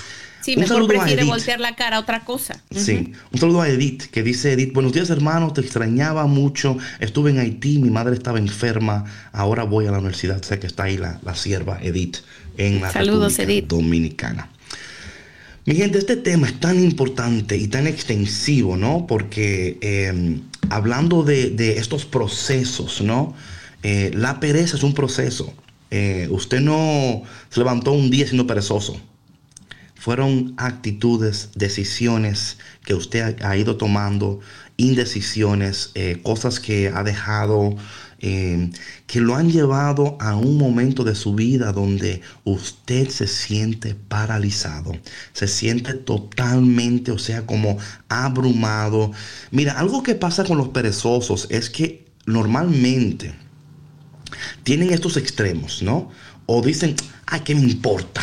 Sí, 0.40 0.56
mejor 0.56 0.86
prefiere 0.86 1.24
voltear 1.24 1.60
la 1.60 1.76
cara 1.76 1.98
a 1.98 2.00
otra 2.00 2.24
cosa. 2.24 2.62
Sí, 2.70 3.12
un 3.30 3.38
saludo 3.38 3.60
a 3.60 3.68
Edith, 3.68 4.04
que 4.04 4.22
dice 4.22 4.52
Edith, 4.52 4.72
buenos 4.72 4.94
días 4.94 5.10
hermano, 5.10 5.52
te 5.52 5.60
extrañaba 5.60 6.26
mucho, 6.26 6.78
estuve 7.00 7.30
en 7.30 7.38
Haití, 7.38 7.78
mi 7.78 7.90
madre 7.90 8.14
estaba 8.14 8.38
enferma, 8.38 9.04
ahora 9.32 9.64
voy 9.64 9.86
a 9.86 9.90
la 9.90 9.98
universidad, 9.98 10.40
sé 10.42 10.58
que 10.58 10.66
está 10.66 10.84
ahí 10.84 10.96
la, 10.96 11.20
la 11.22 11.34
sierva 11.34 11.78
Edith 11.82 12.18
en 12.58 12.82
la 12.82 12.92
Saludos, 12.92 13.38
República 13.38 13.66
Dominicana. 13.68 14.50
Mi 15.64 15.74
gente, 15.74 15.98
este 15.98 16.16
tema 16.16 16.46
es 16.46 16.60
tan 16.60 16.82
importante 16.82 17.56
y 17.56 17.68
tan 17.68 17.86
extensivo, 17.86 18.76
¿no? 18.76 19.06
Porque 19.06 19.78
em, 19.80 20.42
hablando 20.68 21.22
de, 21.24 21.78
estos 21.78 22.04
procesos, 22.04 23.00
¿no? 23.00 23.34
Eh, 23.82 24.10
la 24.14 24.40
pereza 24.40 24.76
es 24.76 24.82
un 24.82 24.92
proceso. 24.92 25.54
Eh, 25.90 26.28
usted 26.30 26.60
no 26.60 27.22
se 27.48 27.60
levantó 27.60 27.92
un 27.92 28.10
día 28.10 28.26
siendo 28.26 28.46
perezoso 28.46 29.00
fueron 29.98 30.54
actitudes, 30.56 31.50
decisiones 31.54 32.56
que 32.84 32.94
usted 32.94 33.42
ha 33.42 33.56
ido 33.56 33.76
tomando, 33.76 34.40
indecisiones, 34.76 35.90
eh, 35.94 36.20
cosas 36.22 36.60
que 36.60 36.88
ha 36.88 37.02
dejado, 37.02 37.76
eh, 38.20 38.70
que 39.06 39.20
lo 39.20 39.36
han 39.36 39.50
llevado 39.50 40.16
a 40.20 40.34
un 40.36 40.56
momento 40.56 41.04
de 41.04 41.14
su 41.14 41.34
vida 41.34 41.72
donde 41.72 42.20
usted 42.44 43.08
se 43.08 43.26
siente 43.26 43.94
paralizado, 43.94 44.92
se 45.32 45.46
siente 45.46 45.94
totalmente, 45.94 47.12
o 47.12 47.18
sea, 47.18 47.46
como 47.46 47.78
abrumado. 48.08 49.12
Mira, 49.50 49.78
algo 49.78 50.02
que 50.02 50.14
pasa 50.14 50.44
con 50.44 50.58
los 50.58 50.68
perezosos 50.68 51.46
es 51.50 51.70
que 51.70 52.06
normalmente 52.26 53.34
tienen 54.64 54.92
estos 54.92 55.16
extremos, 55.16 55.82
¿no? 55.82 56.10
O 56.46 56.60
dicen, 56.60 56.96
ay, 57.26 57.40
¿qué 57.40 57.54
me 57.54 57.62
importa? 57.62 58.22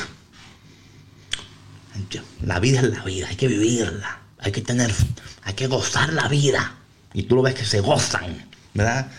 la 2.41 2.59
vida 2.59 2.81
es 2.81 2.89
la 2.89 3.03
vida, 3.03 3.27
hay 3.29 3.35
que 3.35 3.47
vivirla, 3.47 4.19
hay 4.39 4.51
que 4.51 4.61
tener, 4.61 4.93
hay 5.43 5.53
que 5.53 5.67
gozar 5.67 6.13
la 6.13 6.27
vida. 6.27 6.75
Y 7.13 7.23
tú 7.23 7.35
lo 7.35 7.41
ves 7.41 7.55
que 7.55 7.65
se 7.65 7.79
gozan, 7.79 8.45
¿verdad? 8.73 9.09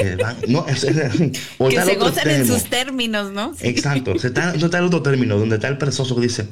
Eh, 0.00 0.16
no, 0.48 0.64
que 0.66 0.76
se 0.76 1.96
gozan 1.96 2.30
en 2.30 2.46
sus 2.46 2.64
términos, 2.64 3.32
¿no? 3.32 3.54
Exacto. 3.60 4.18
Se 4.18 4.28
está, 4.28 4.54
está 4.54 4.78
el 4.78 4.84
otro 4.84 5.02
término, 5.02 5.38
donde 5.38 5.56
está 5.56 5.68
el 5.68 5.78
perezoso 5.78 6.14
que 6.14 6.22
dice, 6.22 6.48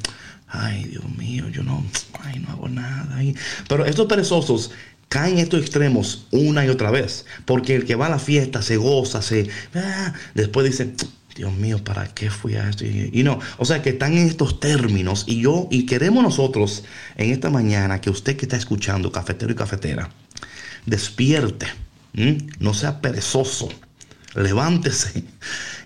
ay, 0.47 0.85
Dios 0.85 1.03
mío, 1.17 1.49
yo 1.49 1.63
no, 1.63 1.83
ay, 2.23 2.39
no 2.39 2.49
hago 2.49 2.69
nada. 2.69 3.19
Pero 3.67 3.85
estos 3.85 4.05
perezosos 4.05 4.71
caen 5.07 5.33
en 5.33 5.39
estos 5.39 5.61
extremos 5.61 6.27
una 6.31 6.65
y 6.65 6.69
otra 6.69 6.91
vez. 6.91 7.25
Porque 7.45 7.75
el 7.75 7.85
que 7.85 7.95
va 7.95 8.05
a 8.05 8.09
la 8.09 8.19
fiesta 8.19 8.61
se 8.61 8.77
goza, 8.77 9.21
se... 9.21 9.49
Ah, 9.73 10.13
después 10.35 10.65
dice, 10.65 10.93
Dios 11.35 11.53
mío, 11.53 11.83
¿para 11.83 12.07
qué 12.07 12.29
fui 12.29 12.55
a 12.55 12.69
esto? 12.69 12.85
Y, 12.85 13.23
no, 13.23 13.39
o 13.57 13.65
sea 13.65 13.81
que 13.81 13.89
están 13.89 14.17
en 14.17 14.27
estos 14.27 14.59
términos 14.59 15.23
y 15.27 15.41
yo, 15.41 15.67
y 15.71 15.85
queremos 15.85 16.23
nosotros 16.23 16.83
en 17.17 17.31
esta 17.31 17.49
mañana 17.49 18.01
que 18.01 18.09
usted 18.09 18.37
que 18.37 18.45
está 18.45 18.57
escuchando, 18.57 19.11
cafetero 19.11 19.51
y 19.51 19.55
cafetera, 19.55 20.09
despierte, 20.85 21.67
no 22.13 22.73
sea 22.73 23.01
perezoso, 23.01 23.69
levántese 24.35 25.23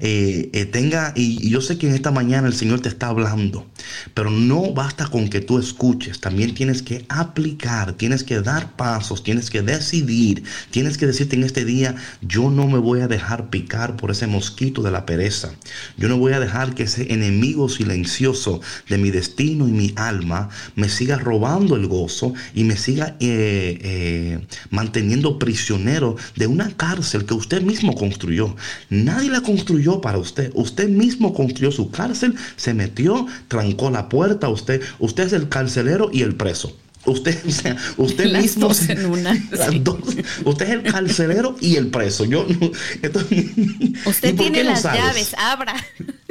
eh, 0.05 0.49
eh, 0.51 0.65
tenga, 0.65 1.13
y, 1.15 1.49
yo 1.49 1.61
sé 1.61 1.77
que 1.77 1.87
en 1.87 1.95
esta 1.95 2.11
mañana 2.11 2.49
el 2.49 2.53
Señor 2.53 2.81
te 2.81 2.89
está 2.89 3.07
hablando, 3.07 3.65
pero 4.13 4.29
no 4.31 4.73
basta 4.73 5.07
con 5.07 5.29
que 5.29 5.39
tú 5.39 5.59
escuches, 5.59 6.19
también 6.19 6.53
tienes 6.53 6.81
que 6.81 7.05
aplicar, 7.07 7.93
tienes 7.93 8.25
que 8.25 8.41
dar 8.41 8.75
pasos, 8.75 9.23
tienes 9.23 9.49
que 9.49 9.61
decidir, 9.61 10.43
tienes 10.71 10.97
que 10.97 11.07
decirte 11.07 11.37
en 11.37 11.43
este 11.43 11.63
día, 11.63 11.95
yo 12.21 12.49
no 12.49 12.67
me 12.67 12.79
voy 12.79 12.99
a 12.99 13.07
dejar 13.07 13.49
picar 13.49 13.95
por 13.95 14.11
ese 14.11 14.27
mosquito 14.27 14.81
de 14.81 14.91
la 14.91 15.05
pereza, 15.05 15.53
yo 15.95 16.09
no 16.09 16.17
voy 16.17 16.33
a 16.33 16.41
dejar 16.41 16.75
que 16.75 16.83
ese 16.83 17.13
enemigo 17.13 17.69
silencioso 17.69 18.59
de 18.89 18.97
mi 18.97 19.09
destino 19.09 19.69
y 19.69 19.71
mi 19.71 19.93
alma 19.95 20.49
me 20.75 20.89
siga 20.89 21.17
robando 21.17 21.77
el 21.77 21.87
gozo 21.87 22.33
y 22.53 22.65
me 22.65 22.75
siga 22.75 23.15
eh, 23.21 24.45
manteniendo 24.69 25.39
prisionero 25.39 26.17
de 26.35 26.47
una 26.47 26.75
cárcel 26.75 27.23
que 27.25 27.35
usted 27.35 27.61
mismo 27.61 27.95
construyó. 27.95 28.53
Nadie 28.89 29.29
la 29.29 29.39
construyó 29.39 29.92
para 30.01 30.17
usted. 30.17 30.51
Usted 30.53 30.89
mismo 30.89 31.33
construyó 31.33 31.71
su 31.71 31.89
cárcel, 31.91 32.35
se 32.55 32.73
metió, 32.73 33.27
trancó 33.47 33.89
la 33.89 34.09
puerta. 34.09 34.49
Usted, 34.49 34.81
usted 34.99 35.23
es 35.23 35.33
el 35.33 35.49
carcelero 35.49 36.09
y 36.11 36.21
el 36.21 36.35
preso. 36.35 36.75
Usted, 37.05 37.37
usted 37.97 38.37
mismo. 38.37 38.71
en 38.87 39.05
una, 39.05 39.31
usted 40.45 40.65
es 40.65 40.71
el 40.71 40.83
carcelero 40.83 41.55
y 41.59 41.75
el 41.75 41.87
preso. 41.87 42.25
Yo, 42.25 42.45
usted 44.05 44.35
tiene 44.35 44.63
las 44.63 44.83
llaves, 44.83 45.35
abra. 45.37 45.75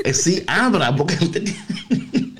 Eh, 0.05 0.15
sí, 0.15 0.43
abra, 0.47 0.95
porque 0.97 1.17
usted 1.21 1.43
tiene. 1.45 2.32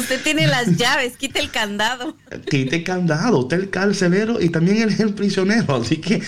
Usted 0.00 0.22
tiene 0.22 0.46
las 0.46 0.76
llaves, 0.76 1.16
quite 1.18 1.40
el 1.40 1.50
candado. 1.50 2.16
Quite 2.48 2.76
el 2.76 2.84
candado, 2.84 3.40
usted 3.40 3.58
es 3.58 3.62
el 3.64 3.70
carcelero 3.70 4.40
y 4.40 4.48
también 4.48 4.78
él 4.78 4.88
es 4.88 5.00
el 5.00 5.12
prisionero. 5.12 5.76
Así 5.76 5.98
que 5.98 6.22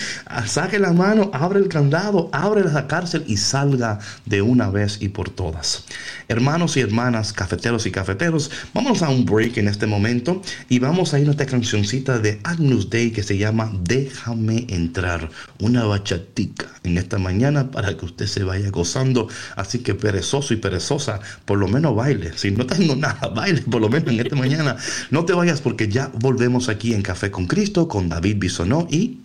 saque 0.45 0.77
la 0.77 0.93
mano, 0.93 1.31
abre 1.33 1.59
el 1.59 1.69
candado, 1.69 2.29
abre 2.31 2.63
la 2.63 2.87
cárcel 2.87 3.23
y 3.25 3.37
salga 3.37 3.99
de 4.25 4.43
una 4.43 4.69
vez 4.69 4.99
y 5.01 5.09
por 5.09 5.31
todas. 5.31 5.85
Hermanos 6.27 6.77
y 6.77 6.81
hermanas, 6.81 7.33
cafeteros 7.33 7.87
y 7.87 7.91
cafeteros, 7.91 8.51
vamos 8.75 9.01
a 9.01 9.09
un 9.09 9.25
break 9.25 9.57
en 9.57 9.67
este 9.67 9.87
momento 9.87 10.41
y 10.69 10.77
vamos 10.77 11.13
a 11.13 11.19
ir 11.19 11.27
a 11.27 11.31
esta 11.31 11.47
cancioncita 11.47 12.19
de 12.19 12.39
Agnus 12.43 12.91
Day 12.91 13.09
que 13.09 13.23
se 13.23 13.37
llama 13.37 13.71
Déjame 13.81 14.67
entrar. 14.69 15.29
Una 15.59 15.85
bachatica 15.85 16.67
en 16.83 16.97
esta 16.99 17.17
mañana 17.17 17.71
para 17.71 17.97
que 17.97 18.05
usted 18.05 18.27
se 18.27 18.43
vaya 18.43 18.69
gozando. 18.69 19.27
Así 19.55 19.79
que 19.79 19.95
perezoso 19.95 20.53
y 20.53 20.57
perezosa, 20.57 21.19
por 21.45 21.57
lo 21.57 21.67
menos 21.67 21.95
baile. 21.95 22.33
Si 22.35 22.51
no 22.51 22.67
tengo 22.67 22.95
nada 22.95 23.29
baile 23.29 23.62
por 23.71 23.81
lo 23.81 23.89
menos 23.89 24.13
en 24.13 24.19
esta 24.19 24.35
mañana. 24.35 24.77
No 25.11 25.25
te 25.25 25.33
vayas 25.33 25.61
porque 25.61 25.87
ya 25.87 26.11
volvemos 26.19 26.69
aquí 26.69 26.93
en 26.93 27.01
Café 27.01 27.31
con 27.31 27.47
Cristo 27.47 27.87
con 27.87 28.09
David 28.09 28.37
Bisonó 28.39 28.87
y... 28.89 29.19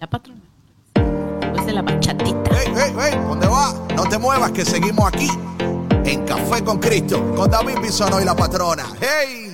La 0.00 0.08
patrona. 0.08 0.40
Después 0.94 1.66
de 1.66 1.72
la 1.72 1.82
bachatita. 1.82 2.50
¡Hey, 2.50 2.72
hey, 2.74 2.92
hey! 2.98 3.18
¿Dónde 3.28 3.46
va? 3.46 3.86
No 3.96 4.04
te 4.04 4.18
muevas 4.18 4.50
que 4.52 4.64
seguimos 4.64 5.06
aquí 5.06 5.28
en 6.04 6.24
Café 6.24 6.64
con 6.64 6.78
Cristo 6.78 7.34
con 7.34 7.50
David 7.50 7.78
Bisonó 7.82 8.20
y 8.20 8.24
la 8.24 8.34
patrona. 8.34 8.86
¡Hey! 9.00 9.49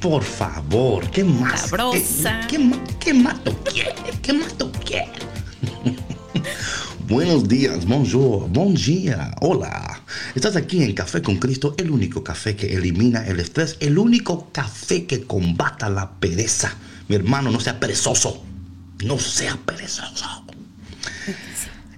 Por 0.00 0.22
favor, 0.22 1.10
¿qué 1.10 1.24
más? 1.24 1.62
Sabrosa. 1.62 2.40
¿Qué, 2.48 2.56
qué 2.56 2.96
qué 3.00 3.14
más 3.14 3.42
tú 3.42 3.52
quieres? 3.64 3.94
¿Qué 4.22 4.32
más 4.32 4.56
tú 4.56 4.70
quieres? 4.84 5.10
Buenos 7.08 7.48
días, 7.48 7.84
bonjour, 7.84 8.48
bon 8.50 8.74
día, 8.74 9.34
hola. 9.40 10.02
Estás 10.36 10.54
aquí 10.54 10.84
en 10.84 10.92
Café 10.92 11.20
con 11.20 11.36
Cristo, 11.38 11.74
el 11.78 11.90
único 11.90 12.22
café 12.22 12.54
que 12.54 12.76
elimina 12.76 13.26
el 13.26 13.40
estrés, 13.40 13.76
el 13.80 13.98
único 13.98 14.50
café 14.52 15.04
que 15.06 15.24
combata 15.24 15.88
la 15.88 16.12
pereza. 16.20 16.76
Mi 17.08 17.16
hermano, 17.16 17.50
no 17.50 17.58
sea 17.58 17.80
perezoso. 17.80 18.44
No 19.04 19.18
sea 19.18 19.56
perezoso. 19.56 20.44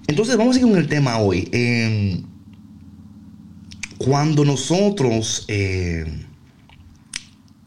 Entonces, 0.07 0.37
vamos 0.37 0.55
a 0.55 0.59
ir 0.59 0.65
con 0.65 0.77
el 0.77 0.87
tema 0.87 1.19
hoy. 1.19 1.49
Eh, 1.51 2.23
cuando 3.97 4.43
nosotros 4.43 5.45
eh, 5.49 6.25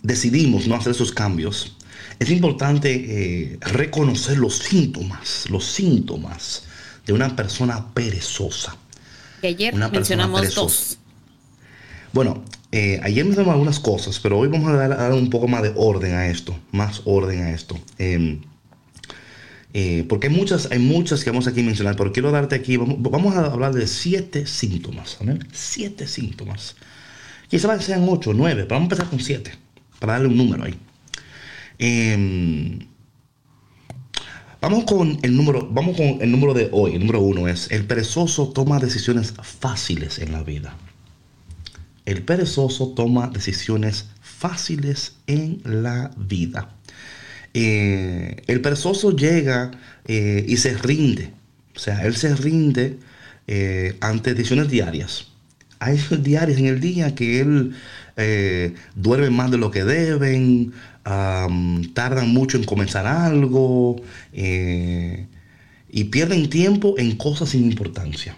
decidimos 0.05 0.68
no 0.68 0.76
hacer 0.76 0.92
esos 0.92 1.11
cambios, 1.11 1.76
es 2.20 2.30
importante 2.30 2.92
eh, 2.94 3.59
reconocer 3.61 4.38
los 4.38 4.59
síntomas, 4.59 5.50
los 5.50 5.64
síntomas 5.64 6.62
de 7.05 7.12
una 7.12 7.34
persona 7.34 7.92
perezosa. 7.92 8.76
Ayer 9.42 9.74
Una 9.74 9.88
mencionamos 9.88 10.40
perezosa. 10.40 10.62
dos. 10.62 10.98
Bueno, 12.12 12.44
eh, 12.70 13.00
ayer 13.02 13.24
mencionamos 13.24 13.52
algunas 13.55 13.80
cosas, 13.80 14.20
pero 14.20 14.38
hoy 14.38 14.48
vamos 14.48 14.70
a 14.70 14.76
dar, 14.76 14.92
a 14.92 14.96
dar 14.96 15.12
un 15.12 15.28
poco 15.28 15.48
más 15.48 15.62
de 15.62 15.72
orden 15.74 16.14
a 16.14 16.28
esto, 16.28 16.57
más 16.70 17.02
orden 17.05 17.42
a 17.42 17.50
esto. 17.50 17.78
Eh, 17.98 18.40
eh, 19.76 20.07
porque 20.09 20.28
hay 20.28 20.32
muchas, 20.32 20.70
hay 20.70 20.78
muchas 20.78 21.24
que 21.24 21.30
vamos 21.30 21.48
aquí 21.48 21.61
a 21.61 21.64
mencionar, 21.64 21.96
pero 21.96 22.12
quiero 22.12 22.30
darte 22.30 22.55
aquí, 22.55 22.76
vamos, 22.76 22.96
vamos 23.00 23.34
a 23.34 23.46
hablar 23.46 23.74
de 23.74 23.88
siete 23.88 24.46
síntomas, 24.46 25.18
¿amén? 25.20 25.46
Siete 25.52 26.07
síntomas. 26.07 26.76
Quizás 27.48 27.84
sean 27.84 28.07
ocho, 28.09 28.32
nueve, 28.32 28.62
pero 28.62 28.76
vamos 28.76 28.82
a 28.82 28.94
empezar 28.94 29.11
con 29.11 29.18
siete, 29.20 29.52
para 30.07 30.18
darle 30.18 30.28
un 30.28 30.36
número 30.36 30.64
ahí. 30.64 30.74
Eh, 31.78 32.78
vamos 34.61 34.84
con 34.84 35.18
el 35.22 35.36
número, 35.36 35.68
vamos 35.70 35.96
con 35.96 36.20
el 36.20 36.30
número 36.30 36.55
de 36.55 36.68
hoy. 36.72 36.94
El 36.94 37.00
número 37.00 37.20
uno 37.20 37.48
es 37.48 37.70
el 37.70 37.84
perezoso 37.84 38.48
toma 38.48 38.78
decisiones 38.78 39.34
fáciles 39.42 40.18
en 40.18 40.32
la 40.32 40.42
vida. 40.42 40.76
El 42.05 42.22
perezoso 42.22 42.88
toma 42.94 43.28
decisiones 43.28 44.09
fáciles 44.20 45.16
en 45.26 45.62
la 45.64 46.11
vida. 46.16 46.68
Eh, 47.55 48.42
el 48.46 48.61
perezoso 48.61 49.16
llega 49.16 49.70
eh, 50.07 50.44
y 50.46 50.57
se 50.57 50.76
rinde. 50.76 51.30
O 51.74 51.78
sea, 51.78 52.05
él 52.05 52.16
se 52.16 52.34
rinde 52.34 52.98
eh, 53.46 53.96
ante 54.00 54.34
decisiones 54.34 54.68
diarias. 54.68 55.28
Hay 55.78 55.98
diarias 56.20 56.59
en 56.59 56.66
el 56.66 56.80
día 56.80 57.14
que 57.14 57.40
él 57.40 57.74
eh, 58.17 58.75
duerme 58.95 59.31
más 59.31 59.51
de 59.51 59.59
lo 59.59 59.71
que 59.71 59.85
deben, 59.85 60.73
tardan 61.05 62.29
mucho 62.33 62.57
en 62.57 62.65
comenzar 62.65 63.07
algo 63.07 63.97
eh, 64.33 65.27
y 65.91 66.05
pierden 66.05 66.49
tiempo 66.49 66.95
en 66.99 67.17
cosas 67.17 67.51
sin 67.51 67.65
importancia. 67.65 68.37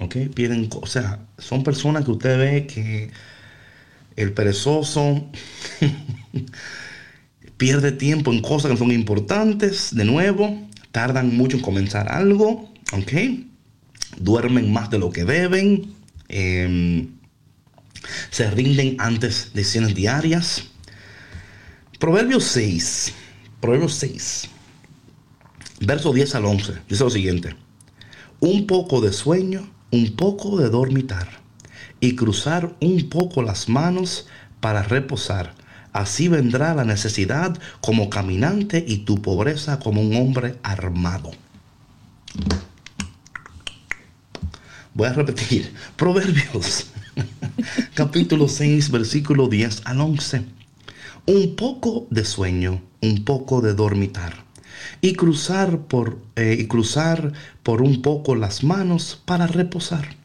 ¿Ok? 0.00 0.16
Pierden, 0.34 0.68
o 0.80 0.86
sea, 0.86 1.20
son 1.38 1.62
personas 1.62 2.04
que 2.04 2.10
usted 2.10 2.38
ve 2.38 2.66
que 2.66 3.10
el 4.16 4.32
perezoso 4.32 5.24
pierde 7.56 7.92
tiempo 7.92 8.32
en 8.32 8.42
cosas 8.42 8.70
que 8.70 8.76
son 8.76 8.90
importantes, 8.92 9.94
de 9.94 10.04
nuevo, 10.04 10.68
tardan 10.92 11.36
mucho 11.36 11.56
en 11.56 11.62
comenzar 11.62 12.10
algo, 12.12 12.70
¿ok? 12.92 13.12
Duermen 14.18 14.72
más 14.72 14.90
de 14.90 14.98
lo 14.98 15.10
que 15.10 15.24
deben, 15.24 15.94
em, 16.28 17.08
se 18.30 18.50
rinden 18.50 18.96
antes 18.98 19.52
de 19.52 19.60
decisiones 19.60 19.94
diarias. 19.94 20.64
Proverbios 21.98 22.44
6, 22.44 23.12
Proverbios 23.60 23.94
6, 23.94 24.48
verso 25.80 26.12
10 26.12 26.34
al 26.34 26.44
11, 26.44 26.74
dice 26.88 27.04
lo 27.04 27.10
siguiente. 27.10 27.56
Un 28.40 28.66
poco 28.66 29.00
de 29.00 29.12
sueño, 29.12 29.68
un 29.90 30.14
poco 30.16 30.58
de 30.58 30.68
dormitar 30.68 31.40
y 32.00 32.14
cruzar 32.16 32.76
un 32.80 33.08
poco 33.08 33.42
las 33.42 33.68
manos 33.68 34.26
para 34.60 34.82
reposar. 34.82 35.54
Así 35.92 36.28
vendrá 36.28 36.74
la 36.74 36.84
necesidad 36.84 37.58
como 37.80 38.10
caminante 38.10 38.84
y 38.86 38.98
tu 38.98 39.22
pobreza 39.22 39.78
como 39.78 40.02
un 40.02 40.14
hombre 40.16 40.56
armado. 40.62 41.30
Voy 44.92 45.08
a 45.08 45.12
repetir. 45.12 45.72
Proverbios, 45.96 46.86
capítulo 47.94 48.48
6, 48.48 48.90
versículo 48.90 49.48
10 49.48 49.82
al 49.84 50.00
11. 50.00 50.42
Un 51.26 51.56
poco 51.56 52.06
de 52.10 52.24
sueño, 52.24 52.82
un 53.00 53.24
poco 53.24 53.60
de 53.60 53.74
dormitar 53.74 54.44
y 55.00 55.14
cruzar 55.14 55.80
por, 55.86 56.18
eh, 56.36 56.56
y 56.60 56.66
cruzar 56.66 57.32
por 57.62 57.82
un 57.82 58.02
poco 58.02 58.34
las 58.34 58.62
manos 58.62 59.20
para 59.24 59.46
reposar. 59.46 60.16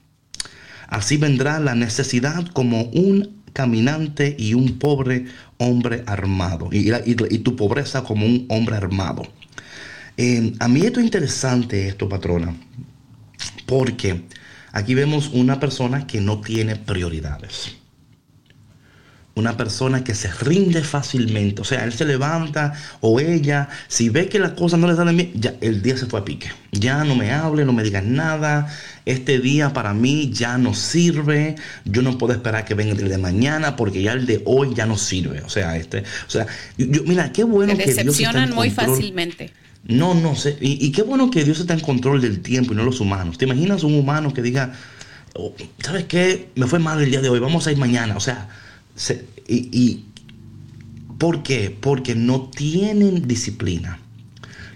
Así 0.87 1.17
vendrá 1.17 1.59
la 1.59 1.73
necesidad 1.73 2.45
como 2.47 2.83
un 2.83 3.41
caminante 3.53 4.35
y 4.37 4.53
un 4.53 4.77
pobre 4.77 5.25
hombre 5.57 6.03
armado. 6.05 6.69
Y, 6.71 6.91
y 7.05 7.37
tu 7.39 7.55
pobreza 7.55 8.03
como 8.03 8.25
un 8.25 8.45
hombre 8.49 8.75
armado. 8.75 9.23
Eh, 10.17 10.53
a 10.59 10.67
mí 10.67 10.81
esto 10.81 10.99
es 10.99 11.05
interesante, 11.05 11.87
esto, 11.87 12.09
patrona. 12.09 12.55
Porque 13.65 14.23
aquí 14.71 14.95
vemos 14.95 15.29
una 15.33 15.59
persona 15.59 16.07
que 16.07 16.21
no 16.21 16.41
tiene 16.41 16.75
prioridades. 16.75 17.75
Una 19.33 19.55
persona 19.55 20.03
que 20.03 20.13
se 20.13 20.29
rinde 20.29 20.83
fácilmente. 20.83 21.61
O 21.61 21.65
sea, 21.65 21.85
él 21.85 21.93
se 21.93 22.03
levanta 22.03 22.73
o 22.99 23.21
ella, 23.21 23.69
si 23.87 24.09
ve 24.09 24.27
que 24.27 24.39
las 24.39 24.51
cosas 24.51 24.77
no 24.77 24.87
le 24.87 24.95
salen 24.95 25.15
bien, 25.15 25.31
ya 25.35 25.55
el 25.61 25.81
día 25.81 25.95
se 25.95 26.05
fue 26.05 26.19
a 26.19 26.25
pique. 26.25 26.51
Ya 26.73 27.05
no 27.05 27.15
me 27.15 27.31
hable, 27.31 27.63
no 27.63 27.71
me 27.71 27.81
digas 27.81 28.03
nada. 28.03 28.67
Este 29.05 29.39
día 29.39 29.71
para 29.71 29.93
mí 29.93 30.31
ya 30.33 30.57
no 30.57 30.73
sirve. 30.73 31.55
Yo 31.85 32.01
no 32.01 32.17
puedo 32.17 32.33
esperar 32.33 32.65
que 32.65 32.73
venga 32.73 32.91
el 32.91 33.07
de 33.07 33.17
mañana 33.17 33.77
porque 33.77 34.01
ya 34.01 34.11
el 34.11 34.25
de 34.25 34.41
hoy 34.45 34.73
ya 34.75 34.85
no 34.85 34.97
sirve. 34.97 35.41
O 35.43 35.49
sea, 35.49 35.77
este, 35.77 35.99
o 36.27 36.29
sea, 36.29 36.45
yo, 36.77 37.01
mira, 37.05 37.31
qué 37.31 37.45
bueno 37.45 37.71
Se 37.71 37.77
que 37.77 37.85
Dios 37.85 37.89
está 37.89 38.01
en 38.01 38.07
decepcionan 38.07 38.53
muy 38.53 38.69
control. 38.69 38.97
fácilmente. 38.97 39.53
No, 39.83 40.13
no 40.13 40.35
sé. 40.35 40.57
Y, 40.61 40.91
qué 40.91 41.01
bueno 41.01 41.31
que 41.31 41.43
Dios 41.43 41.59
está 41.59 41.73
en 41.73 41.79
control 41.79 42.21
del 42.21 42.41
tiempo 42.41 42.73
y 42.73 42.75
no 42.75 42.83
los 42.83 43.01
humanos. 43.01 43.37
¿Te 43.37 43.45
imaginas 43.45 43.83
un 43.83 43.95
humano 43.95 44.33
que 44.33 44.41
diga, 44.41 44.73
"Oh, 45.33 45.53
¿sabes 45.79 46.05
qué? 46.05 46.49
Me 46.55 46.67
fue 46.67 46.79
mal 46.79 47.01
el 47.01 47.09
día 47.09 47.21
de 47.21 47.29
hoy, 47.29 47.39
vamos 47.39 47.67
a 47.67 47.71
ir 47.71 47.77
mañana? 47.77 48.15
O 48.15 48.19
sea, 48.19 48.49
se- 48.95 49.25
y, 49.47 50.05
¿por 51.17 51.43
qué? 51.43 51.75
Porque 51.79 52.15
no 52.15 52.49
tienen 52.49 53.27
disciplina. 53.27 53.99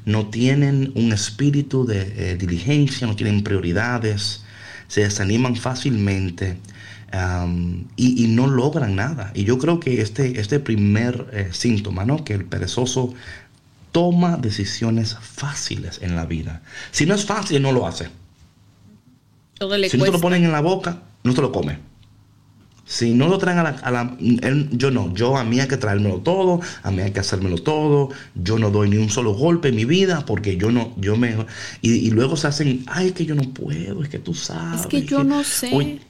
No 0.06 0.28
tienen 0.28 0.92
un 0.96 1.12
espíritu 1.14 1.86
de 1.86 2.32
eh, 2.34 2.38
diligencia, 2.38 3.08
no 3.08 3.16
tienen 3.16 3.44
prioridades, 3.44 4.44
se 4.88 5.02
desaniman 5.02 5.56
fácilmente 5.56 6.58
y 7.96 8.28
no 8.28 8.48
logran 8.48 8.96
nada. 8.96 9.32
Y 9.34 9.46
yo 9.46 9.58
creo 9.58 9.80
que 9.80 10.02
este, 10.02 10.40
este 10.40 10.60
primer 10.60 11.28
eh, 11.34 11.50
síntoma, 11.52 12.06
¿no? 12.06 12.24
Que 12.26 12.34
el 12.34 12.46
perezoso 12.46 13.14
toma 13.96 14.36
decisiones 14.36 15.16
fáciles 15.22 16.00
en 16.02 16.18
la 16.18 16.26
vida. 16.26 16.62
Si 16.92 17.06
no 17.06 17.16
es 17.16 17.24
fácil, 17.24 17.62
no 17.62 17.72
lo 17.72 17.88
hace. 17.88 18.10
Todo 19.58 19.78
le 19.78 19.90
Si 19.90 19.98
no 19.98 20.04
te 20.04 20.12
lo 20.12 20.20
ponen 20.20 20.44
en 20.44 20.52
la 20.52 20.60
boca, 20.60 21.02
no 21.24 21.34
te 21.34 21.42
lo 21.42 21.50
come. 21.54 21.80
Si 22.86 23.14
no 23.14 23.30
lo 23.30 23.38
traen 23.38 23.58
a 23.60 23.64
la... 23.64 23.70
a 23.70 23.92
la- 23.92 24.18
él- 24.20 24.68
yo 24.74 24.92
no, 24.92 25.14
yo 25.16 25.38
a 25.38 25.46
mí 25.46 25.62
hay 25.62 25.70
que 25.70 25.78
traérmelo 25.78 26.18
todo, 26.18 26.60
a 26.84 26.92
mí 26.92 27.02
hay 27.04 27.12
que 27.12 27.22
hacérmelo 27.22 27.58
todo, 27.60 28.10
yo 28.36 28.60
no 28.60 28.70
doy 28.70 28.90
ni 28.90 28.98
un 28.98 29.10
solo 29.10 29.34
golpe 29.34 29.70
en 29.70 29.76
mi 29.78 29.86
vida 29.86 30.26
porque 30.26 30.58
yo 30.58 30.72
no, 30.72 30.94
yo 30.98 31.16
me... 31.16 31.38
Y, 31.82 31.94
y 31.94 32.12
luego 32.12 32.36
se 32.36 32.48
hacen, 32.48 32.84
ay, 32.88 33.08
es 33.08 33.14
que 33.14 33.26
yo 33.26 33.34
no 33.34 33.44
puedo, 33.54 34.04
es 34.04 34.10
que 34.10 34.20
tú 34.20 34.34
sabes. 34.34 34.82
Es 34.82 34.88
que 34.88 35.04
yo 35.04 35.24
no 35.24 35.42
sé. 35.46 35.70
Oye, 35.74 36.02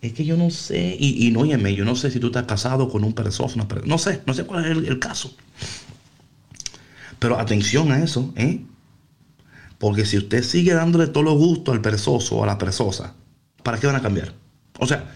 es 0.00 0.14
que 0.14 0.24
yo 0.24 0.38
no 0.38 0.48
sé, 0.50 0.96
y, 0.98 1.26
y 1.26 1.30
no, 1.32 1.40
óyeme, 1.40 1.74
yo 1.74 1.84
no 1.84 1.94
sé 1.94 2.10
si 2.10 2.18
tú 2.18 2.28
estás 2.28 2.46
casado 2.46 2.88
con 2.88 3.04
un 3.04 3.12
perezoso, 3.12 3.56
una 3.56 3.68
no 3.84 3.98
sé, 3.98 4.22
no 4.24 4.32
sé 4.32 4.44
cuál 4.44 4.64
es 4.64 4.70
el, 4.70 4.86
el 4.86 4.98
caso. 4.98 5.36
Pero 7.20 7.38
atención 7.38 7.92
a 7.92 8.02
eso, 8.02 8.32
¿eh? 8.34 8.64
Porque 9.78 10.04
si 10.04 10.18
usted 10.18 10.42
sigue 10.42 10.74
dándole 10.74 11.06
todo 11.06 11.22
lo 11.22 11.34
gusto 11.34 11.70
al 11.70 11.80
perezoso 11.80 12.36
o 12.36 12.44
a 12.44 12.46
la 12.46 12.58
perezosa, 12.58 13.14
¿para 13.62 13.78
qué 13.78 13.86
van 13.86 13.96
a 13.96 14.02
cambiar? 14.02 14.34
O 14.78 14.86
sea, 14.86 15.08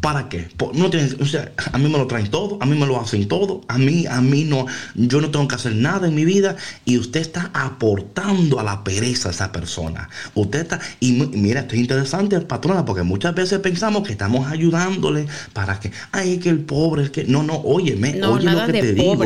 ¿Para 0.00 0.28
qué? 0.28 0.48
No 0.74 0.90
tienen, 0.90 1.20
o 1.20 1.26
sea, 1.26 1.50
a 1.72 1.76
mí 1.76 1.88
me 1.88 1.98
lo 1.98 2.06
traen 2.06 2.30
todo, 2.30 2.56
a 2.60 2.66
mí 2.66 2.78
me 2.78 2.86
lo 2.86 3.00
hacen 3.00 3.26
todo, 3.26 3.62
a 3.66 3.78
mí, 3.78 4.06
a 4.06 4.20
mí 4.20 4.44
no, 4.44 4.66
yo 4.94 5.20
no 5.20 5.30
tengo 5.32 5.48
que 5.48 5.56
hacer 5.56 5.74
nada 5.74 6.06
en 6.06 6.14
mi 6.14 6.24
vida 6.24 6.54
y 6.84 6.98
usted 6.98 7.20
está 7.20 7.50
aportando 7.52 8.60
a 8.60 8.62
la 8.62 8.84
pereza 8.84 9.28
a 9.28 9.32
esa 9.32 9.50
persona. 9.50 10.08
Usted 10.34 10.60
está, 10.60 10.80
y 11.00 11.12
mira, 11.12 11.62
esto 11.62 11.74
es 11.74 11.80
interesante, 11.80 12.38
patrona, 12.40 12.84
porque 12.84 13.02
muchas 13.02 13.34
veces 13.34 13.58
pensamos 13.58 14.06
que 14.06 14.12
estamos 14.12 14.46
ayudándole 14.46 15.26
para 15.52 15.80
que, 15.80 15.90
ay, 16.12 16.38
que 16.38 16.50
el 16.50 16.60
pobre, 16.60 17.02
es 17.02 17.10
que, 17.10 17.24
no, 17.24 17.42
no, 17.42 17.56
óyeme, 17.56 18.12
no, 18.12 18.34
oye 18.34 18.50
lo 18.50 18.66
que 18.66 18.72
te 18.72 18.92
digo. 18.94 19.24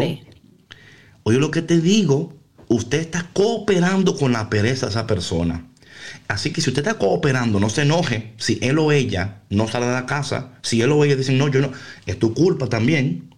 Oye 1.25 1.39
lo 1.39 1.51
que 1.51 1.63
te 1.63 1.81
digo, 1.81 2.35
usted 2.69 3.01
está 3.01 3.29
cooperando 3.33 4.17
con 4.17 4.33
la 4.33 4.51
pereza 4.51 4.87
de 4.87 4.91
esa 4.91 5.07
persona. 5.07 5.67
Así 6.29 6.51
que 6.51 6.61
si 6.61 6.71
usted 6.71 6.87
está 6.87 6.99
cooperando, 6.99 7.61
no 7.61 7.69
se 7.69 7.83
enoje 7.83 8.35
si 8.39 8.59
él 8.63 8.79
o 8.79 8.93
ella 8.93 9.43
no 9.51 9.69
sale 9.69 9.87
de 9.87 9.93
la 9.93 10.07
casa. 10.07 10.53
Si 10.63 10.83
él 10.83 10.91
o 10.91 11.05
ella 11.05 11.17
dicen, 11.17 11.39
no, 11.39 11.49
yo 11.49 11.61
no, 11.61 11.73
es 12.07 12.19
tu 12.19 12.35
culpa 12.35 12.67
también. 12.67 13.35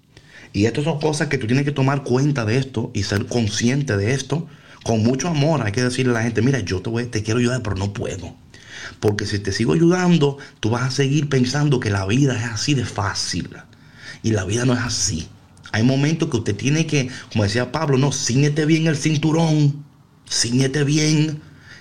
Y 0.52 0.66
estas 0.66 0.84
son 0.84 1.00
cosas 1.00 1.28
que 1.28 1.38
tú 1.38 1.46
tienes 1.46 1.64
que 1.64 1.72
tomar 1.72 2.04
cuenta 2.04 2.44
de 2.44 2.56
esto 2.56 2.90
y 2.94 3.02
ser 3.02 3.26
consciente 3.26 3.96
de 3.96 4.14
esto. 4.14 4.46
Con 4.84 5.02
mucho 5.02 5.28
amor 5.28 5.62
hay 5.62 5.72
que 5.72 5.82
decirle 5.82 6.12
a 6.12 6.14
la 6.14 6.22
gente, 6.22 6.42
mira, 6.42 6.60
yo 6.60 6.80
te, 6.80 6.90
voy, 6.90 7.06
te 7.06 7.22
quiero 7.22 7.40
ayudar, 7.40 7.62
pero 7.62 7.76
no 7.76 7.92
puedo. 7.92 8.36
Porque 9.00 9.26
si 9.26 9.38
te 9.38 9.52
sigo 9.52 9.72
ayudando, 9.72 10.38
tú 10.60 10.70
vas 10.70 10.82
a 10.82 10.90
seguir 10.90 11.28
pensando 11.28 11.80
que 11.80 11.90
la 11.90 12.06
vida 12.06 12.36
es 12.36 12.44
así 12.44 12.74
de 12.74 12.84
fácil. 12.84 13.50
Y 14.22 14.30
la 14.30 14.44
vida 14.44 14.64
no 14.64 14.74
es 14.74 14.80
así. 14.80 15.28
Hay 15.74 15.82
momentos 15.82 16.30
que 16.30 16.36
usted 16.36 16.54
tiene 16.54 16.86
que, 16.86 17.08
como 17.32 17.42
decía 17.42 17.72
Pablo, 17.72 17.98
no, 17.98 18.12
ciñete 18.12 18.64
bien 18.64 18.86
el 18.86 18.96
cinturón, 18.96 19.84
ciñete 20.30 20.84
bien 20.84 21.40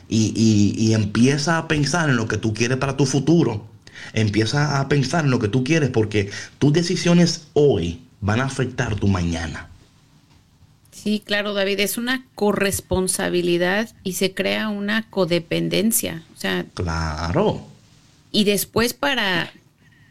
y, 0.10 0.94
empieza 0.94 1.60
a 1.60 1.68
pensar 1.68 2.10
en 2.10 2.16
lo 2.16 2.28
que 2.28 2.38
tú 2.38 2.56
quieres 2.56 2.80
para 2.80 2.98
tu 2.98 3.06
futuro. 3.06 3.68
Empieza 4.14 4.80
a 4.80 4.90
pensar 4.90 5.26
en 5.26 5.30
lo 5.30 5.38
que 5.38 5.48
tú 5.48 5.64
quieres 5.64 5.92
porque 5.92 6.32
tus 6.58 6.74
decisiones 6.74 7.50
hoy 7.54 8.02
van 8.20 8.42
a 8.42 8.46
afectar 8.46 8.96
tu 8.96 9.08
mañana. 9.08 9.70
Sí, 10.90 11.22
claro, 11.24 11.54
David, 11.54 11.80
es 11.80 12.00
una 12.00 12.26
corresponsabilidad 12.34 13.92
y 14.04 14.14
se 14.14 14.34
crea 14.34 14.70
una 14.70 15.08
codependencia. 15.12 16.24
O 16.36 16.40
sea, 16.40 16.66
claro. 16.74 17.68
Y 18.32 18.46
después 18.46 18.96
para, 18.96 19.54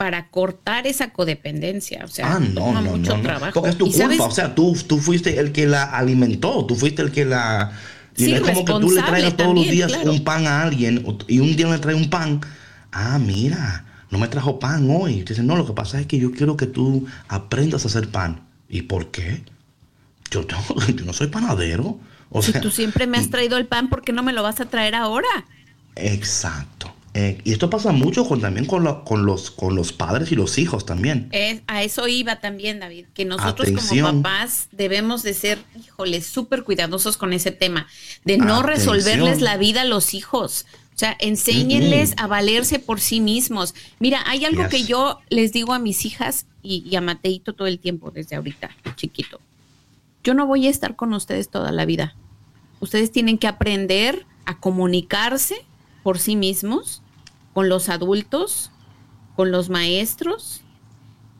para 0.02 0.26
cortar 0.30 0.88
esa 0.88 1.12
codependencia. 1.12 2.04
O 2.04 2.08
sea, 2.08 2.34
ah, 2.34 2.40
no, 2.40 2.72
no, 2.72 2.82
mucho 2.82 3.14
trabajo. 3.20 3.52
Porque 3.54 3.70
es 3.70 3.78
tu 3.78 3.88
culpa. 3.88 4.24
O 4.24 4.30
sea, 4.32 4.52
tú, 4.52 4.76
tú 4.84 4.98
fuiste 4.98 5.38
el 5.38 5.52
que 5.52 5.68
la 5.68 5.84
alimentó, 5.84 6.66
tú 6.66 6.74
fuiste 6.74 7.02
el 7.02 7.12
que 7.12 7.24
la 7.24 7.70
y 8.16 8.32
es 8.32 8.40
como 8.40 8.64
que 8.64 8.72
tú 8.72 8.90
le 8.90 9.00
traigas 9.00 9.36
todos 9.36 9.54
los 9.54 9.64
días 9.64 9.92
un 10.04 10.24
pan 10.24 10.48
a 10.48 10.62
alguien 10.62 11.06
y 11.28 11.38
un 11.38 11.54
día 11.54 11.68
le 11.68 11.78
traes 11.78 11.96
un 11.96 12.10
pan. 12.10 12.40
Ah, 12.90 13.20
mira, 13.20 13.84
no 14.10 14.18
me 14.18 14.26
trajo 14.26 14.58
pan 14.58 14.88
hoy. 14.90 15.18
Y 15.18 15.22
dice, 15.22 15.44
no, 15.44 15.54
lo 15.54 15.66
que 15.66 15.72
pasa 15.72 16.00
es 16.00 16.08
que 16.08 16.18
yo 16.18 16.32
quiero 16.32 16.56
que 16.56 16.66
tú 16.66 17.06
aprendas 17.28 17.84
a 17.84 17.86
hacer 17.86 18.08
pan. 18.08 18.40
¿Y 18.68 18.82
por 18.82 19.12
qué? 19.12 19.44
Yo, 20.32 20.44
no 21.04 21.12
soy 21.12 21.28
panadero. 21.28 22.00
O 22.28 22.42
si 22.42 22.52
tú 22.54 22.72
siempre 22.72 23.06
me 23.06 23.18
has 23.18 23.30
traído 23.30 23.56
el 23.56 23.66
pan, 23.68 23.88
¿por 23.88 24.02
qué 24.02 24.12
no 24.12 24.24
me 24.24 24.32
lo 24.32 24.42
vas 24.42 24.58
a 24.58 24.64
traer 24.64 24.96
ahora? 24.96 25.28
Exacto. 25.94 26.91
Eh, 27.14 27.38
y 27.44 27.52
esto 27.52 27.68
pasa 27.68 27.92
mucho 27.92 28.26
con, 28.26 28.40
también 28.40 28.64
con, 28.64 29.04
con, 29.04 29.26
los, 29.26 29.50
con 29.50 29.74
los 29.74 29.92
padres 29.92 30.32
y 30.32 30.34
los 30.34 30.56
hijos 30.56 30.86
también. 30.86 31.30
a 31.66 31.82
eso 31.82 32.08
iba 32.08 32.40
también, 32.40 32.80
David, 32.80 33.06
que 33.12 33.26
nosotros 33.26 33.70
como 33.70 34.22
papás 34.22 34.68
debemos 34.72 35.22
de 35.22 35.34
ser, 35.34 35.58
híjole, 35.78 36.22
súper 36.22 36.64
cuidadosos 36.64 37.18
con 37.18 37.34
ese 37.34 37.50
tema, 37.50 37.86
de 38.24 38.38
no 38.38 38.62
resolverles 38.62 39.42
la 39.42 39.58
vida 39.58 39.82
a 39.82 39.84
los 39.84 40.14
hijos. 40.14 40.64
O 40.94 40.98
sea, 40.98 41.16
enséñenles 41.20 42.14
a 42.16 42.26
valerse 42.26 42.78
por 42.78 43.00
sí 43.00 43.20
mismos. 43.20 43.74
Mira, 43.98 44.22
hay 44.26 44.44
algo 44.44 44.68
que 44.68 44.84
yo 44.84 45.20
les 45.28 45.52
digo 45.52 45.74
a 45.74 45.78
mis 45.78 46.04
hijas 46.06 46.46
y, 46.62 46.82
y 46.88 46.96
a 46.96 47.00
Mateito 47.00 47.52
todo 47.52 47.68
el 47.68 47.78
tiempo, 47.78 48.10
desde 48.10 48.36
ahorita, 48.36 48.70
chiquito. 48.96 49.40
Yo 50.24 50.32
no 50.32 50.46
voy 50.46 50.66
a 50.66 50.70
estar 50.70 50.96
con 50.96 51.12
ustedes 51.12 51.48
toda 51.50 51.72
la 51.72 51.84
vida. 51.84 52.14
Ustedes 52.80 53.10
tienen 53.10 53.38
que 53.38 53.48
aprender 53.48 54.26
a 54.44 54.58
comunicarse 54.58 55.64
por 56.02 56.18
sí 56.18 56.36
mismos 56.36 57.02
con 57.52 57.68
los 57.68 57.88
adultos, 57.88 58.70
con 59.36 59.50
los 59.50 59.68
maestros, 59.68 60.62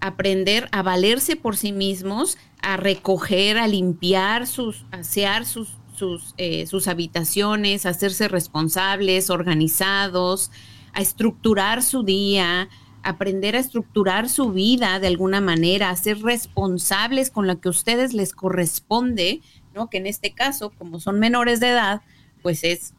aprender 0.01 0.69
a 0.73 0.83
valerse 0.83 1.37
por 1.37 1.57
sí 1.57 1.73
mismos, 1.73 2.37
a 2.61 2.77
recoger, 2.77 3.59
a 3.59 3.67
limpiar, 3.67 4.47
sus, 4.47 4.85
asear 4.91 5.47
sus, 5.47 5.77
sus, 5.97 6.35
eh, 6.39 6.67
sus 6.67 6.89
habitaciones, 6.89 7.87
a 7.87 7.91
hacerse 7.91 8.29
responsables, 8.29 9.31
organizados, 9.31 10.51
a 10.93 11.01
estructurar 11.01 11.83
su 11.83 12.03
día, 12.03 12.69
aprender 13.03 13.57
a 13.57 13.61
estructurar 13.61 14.29
su 14.29 14.53
vida 14.53 15.01
de 15.01 15.09
alguna 15.09 15.41
manera, 15.41 15.91
a 15.91 15.97
ser 15.97 16.21
responsables 16.21 17.31
con 17.31 17.47
lo 17.47 17.61
que 17.61 17.69
a 17.69 17.71
ustedes 17.71 18.13
les 18.13 18.33
corresponde, 18.33 19.41
¿no? 19.75 19.89
Que 19.89 19.99
en 19.99 20.07
este 20.07 20.33
caso, 20.33 20.71
como 20.71 21.01
son 21.01 21.19
menores 21.19 21.61
de 21.61 21.71
edad, 21.71 22.03
pues 22.43 22.65
es 22.65 22.95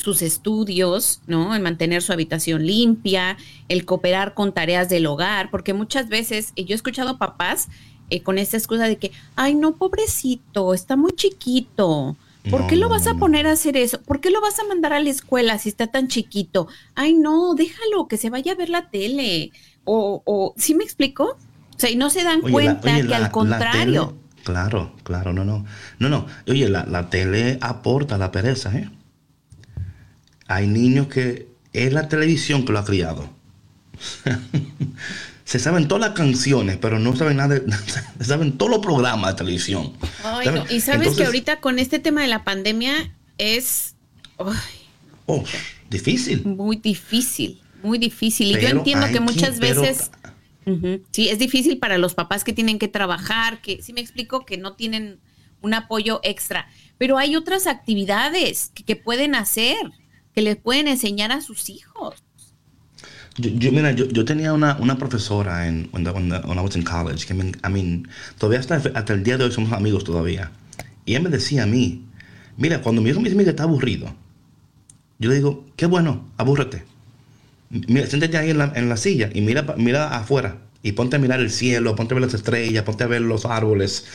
sus 0.00 0.22
estudios, 0.22 1.20
¿no? 1.26 1.54
El 1.54 1.62
mantener 1.62 2.02
su 2.02 2.12
habitación 2.12 2.66
limpia, 2.66 3.36
el 3.68 3.84
cooperar 3.84 4.34
con 4.34 4.52
tareas 4.52 4.88
del 4.88 5.06
hogar, 5.06 5.50
porque 5.50 5.74
muchas 5.74 6.08
veces 6.08 6.52
yo 6.56 6.64
he 6.70 6.74
escuchado 6.74 7.18
papás 7.18 7.68
eh, 8.10 8.22
con 8.22 8.38
esta 8.38 8.56
excusa 8.56 8.88
de 8.88 8.96
que, 8.96 9.12
ay, 9.36 9.54
no, 9.54 9.76
pobrecito, 9.76 10.74
está 10.74 10.96
muy 10.96 11.12
chiquito. 11.12 12.16
¿Por 12.50 12.66
qué 12.66 12.76
lo 12.76 12.88
vas 12.88 13.06
a 13.06 13.14
poner 13.14 13.46
a 13.46 13.52
hacer 13.52 13.76
eso? 13.76 14.00
¿Por 14.00 14.20
qué 14.20 14.30
lo 14.30 14.40
vas 14.40 14.58
a 14.58 14.64
mandar 14.64 14.94
a 14.94 15.00
la 15.00 15.10
escuela 15.10 15.58
si 15.58 15.68
está 15.68 15.88
tan 15.88 16.08
chiquito? 16.08 16.68
Ay, 16.94 17.12
no, 17.12 17.54
déjalo, 17.54 18.08
que 18.08 18.16
se 18.16 18.30
vaya 18.30 18.52
a 18.52 18.54
ver 18.54 18.70
la 18.70 18.88
tele. 18.88 19.52
O, 19.84 20.22
o 20.24 20.54
¿sí 20.56 20.74
me 20.74 20.82
explico? 20.82 21.24
O 21.24 21.78
sea, 21.78 21.90
y 21.90 21.96
no 21.96 22.08
se 22.08 22.24
dan 22.24 22.40
cuenta 22.40 23.00
que 23.02 23.14
al 23.14 23.30
contrario. 23.30 24.16
claro, 24.42 24.92
claro, 25.02 25.34
no, 25.34 25.44
no. 25.44 25.66
No, 25.98 26.08
no. 26.08 26.26
Oye, 26.48 26.68
la, 26.68 26.86
la 26.86 27.10
tele 27.10 27.58
aporta 27.60 28.16
la 28.16 28.32
pereza, 28.32 28.74
¿eh? 28.74 28.90
Hay 30.50 30.66
niños 30.66 31.06
que 31.06 31.46
es 31.72 31.92
la 31.92 32.08
televisión 32.08 32.64
que 32.64 32.72
lo 32.72 32.80
ha 32.80 32.84
criado. 32.84 33.30
se 35.44 35.60
saben 35.60 35.86
todas 35.86 36.00
las 36.00 36.16
canciones, 36.16 36.76
pero 36.76 36.98
no 36.98 37.14
saben 37.14 37.36
nada, 37.36 37.54
de, 37.54 37.72
saben 38.20 38.58
todos 38.58 38.68
los 38.68 38.80
programas 38.80 39.30
de 39.30 39.38
televisión. 39.38 39.92
Y 40.68 40.80
sabes 40.80 41.16
que 41.16 41.24
ahorita 41.24 41.60
con 41.60 41.78
este 41.78 42.00
tema 42.00 42.22
de 42.22 42.26
la 42.26 42.42
pandemia 42.42 43.14
es 43.38 43.94
oh, 44.38 45.44
difícil. 45.88 46.44
Muy 46.44 46.74
difícil, 46.74 47.60
muy 47.84 47.98
difícil. 47.98 48.48
Y 48.48 48.60
yo 48.60 48.70
entiendo 48.70 49.06
que 49.06 49.20
muchas 49.20 49.60
veces 49.60 50.10
sí 51.12 51.28
es 51.28 51.38
difícil 51.38 51.78
para 51.78 51.96
los 51.96 52.14
papás 52.14 52.42
que 52.42 52.52
tienen 52.52 52.80
que 52.80 52.88
trabajar, 52.88 53.62
que 53.62 53.82
sí 53.84 53.92
me 53.92 54.00
explico 54.00 54.44
que 54.44 54.58
no 54.58 54.74
tienen 54.74 55.20
un 55.62 55.74
apoyo 55.74 56.18
extra, 56.24 56.68
pero 56.98 57.18
hay 57.18 57.36
otras 57.36 57.68
actividades 57.68 58.72
que 58.74 58.96
pueden 58.96 59.36
hacer 59.36 59.76
que 60.34 60.42
les 60.42 60.56
pueden 60.56 60.88
enseñar 60.88 61.32
a 61.32 61.40
sus 61.40 61.70
hijos. 61.70 62.22
Yo, 63.36 63.72
mira, 63.72 63.92
yo, 63.92 64.24
tenía 64.24 64.52
una, 64.52 64.98
profesora 64.98 65.66
en 65.66 65.84
cuando 65.84 66.10
I 66.10 66.58
was 66.58 66.76
in 66.76 66.82
college, 66.82 67.26
que 67.26 67.32
I 67.32 67.70
mean, 67.70 68.08
todavía 68.38 68.60
hasta, 68.60 68.76
hasta 68.76 69.12
el 69.12 69.22
día 69.22 69.38
de 69.38 69.44
hoy 69.44 69.52
somos 69.52 69.72
amigos 69.72 70.04
todavía. 70.04 70.50
Y 71.04 71.12
ella 71.12 71.22
me 71.22 71.30
decía 71.30 71.62
a 71.62 71.66
mí, 71.66 72.04
mira, 72.56 72.82
cuando 72.82 73.00
mi 73.02 73.10
hijo 73.10 73.20
me 73.20 73.30
dice 73.30 73.42
que 73.44 73.50
está 73.50 73.62
aburrido, 73.62 74.14
yo 75.18 75.30
le 75.30 75.36
digo, 75.36 75.64
qué 75.76 75.86
bueno, 75.86 76.28
abúrrete. 76.36 76.84
Mira, 77.70 78.06
siéntate 78.06 78.36
ahí 78.36 78.50
en 78.50 78.58
la, 78.58 78.72
en 78.74 78.88
la 78.88 78.96
silla 78.96 79.30
y 79.32 79.40
mira, 79.40 79.74
mira 79.76 80.16
afuera. 80.16 80.58
Y 80.82 80.92
ponte 80.92 81.16
a 81.16 81.18
mirar 81.18 81.40
el 81.40 81.50
cielo, 81.50 81.94
ponte 81.94 82.14
a 82.14 82.16
ver 82.16 82.24
las 82.24 82.34
estrellas, 82.34 82.84
ponte 82.84 83.04
a 83.04 83.06
ver 83.06 83.20
los 83.20 83.44
árboles. 83.44 84.06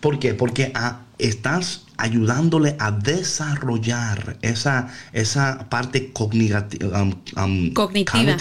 ¿Por 0.00 0.18
qué? 0.20 0.34
Porque 0.34 0.70
ah, 0.74 1.00
estás 1.18 1.86
ayudándole 1.96 2.76
a 2.78 2.92
desarrollar 2.92 4.36
esa, 4.42 4.92
esa 5.12 5.68
parte 5.68 6.12
um, 6.14 7.14
um, 7.36 7.72
cognitiva, 7.72 8.36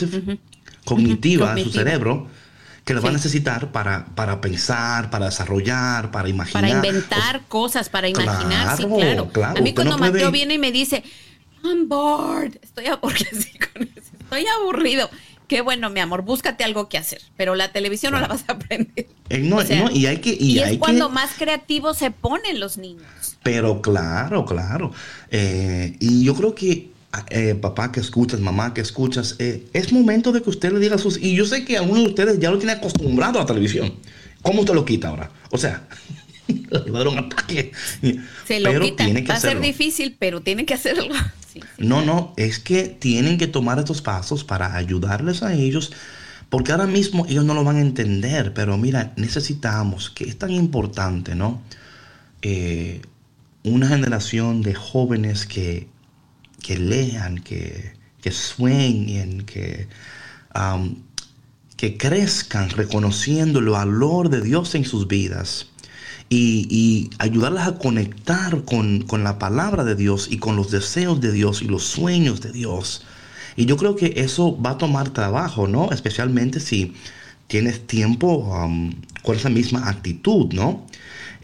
cognitiva, 0.86 1.56
de 1.56 1.64
su 1.64 1.72
cerebro 1.72 2.28
que 2.86 2.96
lo 2.96 3.02
va 3.02 3.10
a 3.10 3.14
necesitar 3.14 3.72
para, 3.72 4.06
para 4.16 4.42
pensar, 4.42 5.10
para 5.12 5.26
desarrollar, 5.26 6.10
para 6.12 6.30
imaginar. 6.30 6.64
Para 6.64 6.74
inventar 6.74 7.42
cosas, 7.48 7.90
para 7.90 8.10
imaginar, 8.10 8.76
sí, 8.78 8.86
claro. 8.86 9.30
a 9.36 9.62
mí 9.62 9.74
cuando 9.74 9.98
Mateo 9.98 10.32
viene 10.32 10.56
y 10.56 10.58
me 10.58 10.72
dice, 10.72 11.04
I'm 11.64 11.88
bored, 11.88 12.58
estoy, 12.62 12.86
estoy 13.76 14.46
aburrido 14.60 15.10
qué 15.52 15.60
bueno, 15.60 15.90
mi 15.90 16.00
amor, 16.00 16.22
búscate 16.22 16.64
algo 16.64 16.88
que 16.88 16.98
hacer, 16.98 17.22
pero 17.36 17.56
la 17.56 17.74
televisión 17.74 18.14
no 18.14 18.22
la 18.22 18.30
vas 18.30 18.46
a 18.48 18.54
aprender. 18.54 19.08
Eh, 19.28 19.40
no, 19.40 19.60
y 19.92 20.06
hay 20.06 20.20
que... 20.20 20.34
Y, 20.40 20.60
es 20.60 20.78
cuando 20.78 21.10
más 21.10 21.32
creativos 21.38 21.98
se 21.98 22.10
ponen 22.10 22.62
los 22.62 22.78
niños. 22.78 23.06
Pero 23.44 23.82
claro, 23.82 24.46
claro. 24.46 24.94
Eh, 25.30 25.98
y 26.00 26.24
yo 26.24 26.36
creo 26.36 26.56
que 26.56 26.92
eh, 27.32 27.54
papá 27.56 27.92
que 27.92 28.00
escuchas, 28.00 28.40
mamá 28.40 28.74
que 28.74 28.80
escuchas, 28.80 29.36
es 29.40 29.92
momento 29.92 30.32
de 30.32 30.42
que 30.42 30.50
usted 30.50 30.72
le 30.72 30.80
diga 30.80 30.96
a 30.96 31.00
sus... 31.00 31.18
Y 31.22 31.36
yo 31.36 31.46
sé 31.46 31.66
que 31.66 31.76
algunos 31.76 32.04
de 32.04 32.10
ustedes 32.12 32.40
ya 32.40 32.50
lo 32.50 32.58
tienen 32.58 32.78
acostumbrado 32.78 33.38
a 33.38 33.42
la 33.42 33.46
televisión. 33.46 33.96
¿Cómo 34.42 34.62
usted 34.62 34.74
lo 34.74 34.86
quita 34.86 35.10
ahora? 35.10 35.32
O 35.50 35.58
sea... 35.58 35.86
le 36.48 36.92
va 36.92 37.02
a 37.02 37.04
dar 37.04 37.08
un 37.10 37.18
ataque. 37.18 37.74
Se 38.48 38.62
lo 38.62 38.72
Pero 38.72 38.86
quitan. 38.86 39.06
tienen 39.06 39.26
que 39.26 39.32
Va 39.34 39.38
a 39.38 39.42
ser 39.42 39.60
difícil, 39.60 40.16
pero 40.18 40.40
tiene 40.40 40.66
que 40.66 40.76
hacerlo. 40.76 41.14
Sí, 41.52 41.60
sí. 41.60 41.86
No, 41.86 42.02
no, 42.02 42.34
es 42.38 42.60
que 42.60 42.84
tienen 42.84 43.38
que 43.38 43.48
tomar 43.48 43.80
estos 43.80 44.02
pasos 44.02 44.44
para 44.44 44.76
ayudarles 44.76 45.44
a 45.44 45.54
ellos, 45.54 45.92
porque 46.50 46.72
ahora 46.72 46.88
mismo 46.88 47.26
ellos 47.28 47.46
no 47.46 47.54
lo 47.54 47.64
van 47.64 47.78
a 47.78 47.82
entender, 47.82 48.54
pero 48.54 48.78
mira, 48.78 49.14
necesitamos, 49.18 50.10
que 50.10 50.26
es 50.26 50.38
tan 50.38 50.52
importante, 50.52 51.36
¿no? 51.36 51.62
Eh, 52.42 53.02
una 53.64 53.88
generación 53.88 54.62
de 54.62 54.74
jóvenes 54.76 55.46
que, 55.46 55.88
que 56.62 56.78
lean, 56.78 57.40
que, 57.40 57.94
que 58.22 58.32
sueñen, 58.32 59.46
que, 59.46 59.88
que 61.78 61.98
crezcan 61.98 62.70
reconociendo 62.70 63.60
el 63.60 63.70
valor 63.70 64.30
de 64.30 64.42
Dios 64.42 64.76
en 64.76 64.86
sus 64.86 65.08
vidas 65.08 65.71
y, 66.34 67.10
ayudarlas 67.20 67.68
a 67.68 67.78
conectar 67.78 68.64
con, 68.64 69.02
con 69.02 69.24
la 69.24 69.38
palabra 69.38 69.84
de 69.84 69.96
Dios 69.96 70.30
y 70.32 70.38
con 70.38 70.56
los 70.56 70.72
deseos 70.72 71.20
de 71.20 71.32
Dios 71.32 71.62
y 71.62 71.66
los 71.66 71.84
sueños 71.84 72.40
de 72.40 72.52
Dios. 72.54 73.06
Y 73.58 73.66
yo 73.66 73.76
creo 73.76 73.98
que 73.98 74.14
eso 74.16 74.60
va 74.60 74.72
a 74.72 74.78
tomar 74.78 75.10
trabajo, 75.10 75.68
¿no? 75.68 75.92
Especialmente 75.92 76.62
si 76.62 76.94
tienes 77.48 77.86
tiempo 77.86 78.38
um, 78.38 78.94
con 79.24 79.36
esa 79.36 79.50
misma 79.50 79.90
actitud, 79.90 80.54
¿no? 80.54 80.88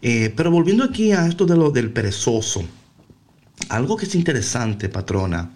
Eh, 0.00 0.32
pero 0.34 0.50
volviendo 0.50 0.84
aquí 0.84 1.12
a 1.12 1.26
esto 1.26 1.44
de 1.44 1.56
lo 1.56 1.70
del 1.70 1.92
perezoso, 1.92 2.64
algo 3.68 3.96
que 3.96 4.06
es 4.06 4.14
interesante, 4.14 4.88
patrona, 4.88 5.50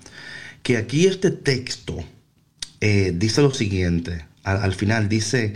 que 0.62 0.76
aquí 0.76 1.07
este 1.07 1.30
texto 1.30 2.05
eh, 2.80 3.14
dice 3.16 3.41
lo 3.41 3.55
siguiente, 3.55 4.26
al 4.45 4.74
final 4.74 5.09
dice, 5.09 5.55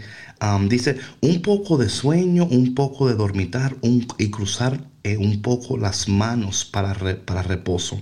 dice, 0.68 0.97
un 1.20 1.43
poco 1.43 1.76
de 1.78 1.89
sueño, 1.89 2.45
un 2.47 2.74
poco 2.74 3.09
de 3.09 3.14
dormitar 3.14 3.76
y 4.18 4.30
cruzar 4.30 4.80
eh, 5.03 5.16
un 5.16 5.43
poco 5.43 5.76
las 5.78 6.09
manos 6.09 6.64
para, 6.64 6.95
para 7.24 7.43
reposo. 7.43 8.01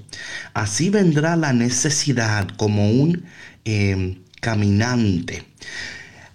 Así 0.54 0.90
vendrá 0.90 1.36
la 1.36 1.52
necesidad 1.52 2.48
como 2.56 2.90
un 2.90 3.24
eh, 3.64 4.18
caminante. 4.40 5.44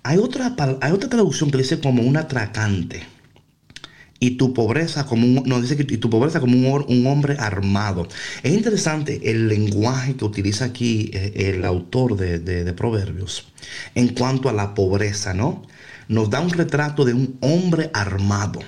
Hay 0.03 0.17
otra, 0.17 0.55
hay 0.81 0.91
otra 0.91 1.09
traducción 1.09 1.51
que 1.51 1.57
dice 1.59 1.79
como 1.79 2.03
un 2.03 2.17
atracante 2.17 3.03
y 4.21 4.31
tu 4.31 4.53
pobreza 4.53 5.05
como 5.05 5.25
un, 5.25 5.61
dice 5.61 5.77
que 5.77 5.85
tu 5.97 6.09
pobreza 6.09 6.39
como 6.39 6.75
un, 6.75 7.07
hombre 7.07 7.35
armado. 7.39 8.07
Es 8.43 8.53
interesante 8.53 9.31
el 9.31 9.47
lenguaje 9.47 10.15
que 10.15 10.25
utiliza 10.25 10.65
aquí 10.65 11.09
eh, 11.13 11.53
el 11.55 11.63
autor 11.65 12.17
de- 12.17 12.39
de 12.39 12.73
Proverbios 12.73 13.47
en 13.95 14.09
cuanto 14.09 14.49
a 14.49 14.53
la 14.53 14.73
pobreza, 14.73 15.33
¿no? 15.33 15.63
Nos 16.09 16.31
da 16.31 16.41
un 16.41 16.49
retrato 16.49 17.05
de 17.05 17.13
un 17.13 17.37
hombre 17.39 17.91
armado 17.93 18.61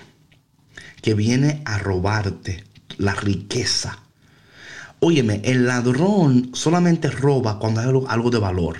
que 1.02 1.16
viene 1.16 1.64
a 1.66 1.80
robarte 1.80 2.64
la 3.00 3.16
riqueza. 3.16 3.98
Óyeme, 5.00 5.42
el 5.44 5.66
ladrón 5.66 6.52
solamente 6.54 7.10
roba 7.10 7.58
cuando 7.58 7.82
hay 7.82 7.88
algo, 8.10 8.30
de 8.30 8.38
valor. 8.38 8.78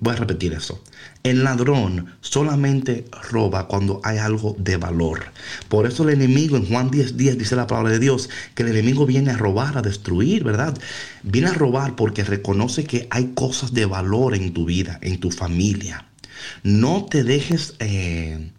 Voy 0.00 0.12
a 0.12 0.16
repetir 0.16 0.54
eso. 0.54 0.82
El 1.22 1.44
ladrón 1.44 2.16
solamente 2.20 3.04
roba 3.30 3.68
cuando 3.68 4.00
hay 4.02 4.18
algo 4.18 4.56
de 4.58 4.76
valor. 4.76 5.26
Por 5.68 5.86
eso 5.86 6.02
el 6.02 6.14
enemigo 6.14 6.56
en 6.56 6.66
Juan 6.66 6.90
10, 6.90 7.16
10 7.16 7.38
dice 7.38 7.54
la 7.54 7.68
palabra 7.68 7.92
de 7.92 8.00
Dios 8.00 8.28
que 8.56 8.64
el 8.64 8.70
enemigo 8.70 9.06
viene 9.06 9.30
a 9.30 9.36
robar, 9.36 9.78
a 9.78 9.82
destruir, 9.82 10.42
¿verdad? 10.42 10.76
Viene 11.22 11.46
a 11.46 11.54
robar 11.54 11.94
porque 11.94 12.24
reconoce 12.24 12.82
que 12.86 13.06
hay 13.10 13.34
cosas 13.34 13.72
de 13.72 13.86
valor 13.86 14.34
en 14.34 14.52
tu 14.52 14.64
vida, 14.64 14.98
en 15.00 15.20
tu 15.20 15.30
familia. 15.30 16.08
No 16.62 17.06
te 17.06 17.24
dejes 17.24 17.74
eh, 17.78 18.50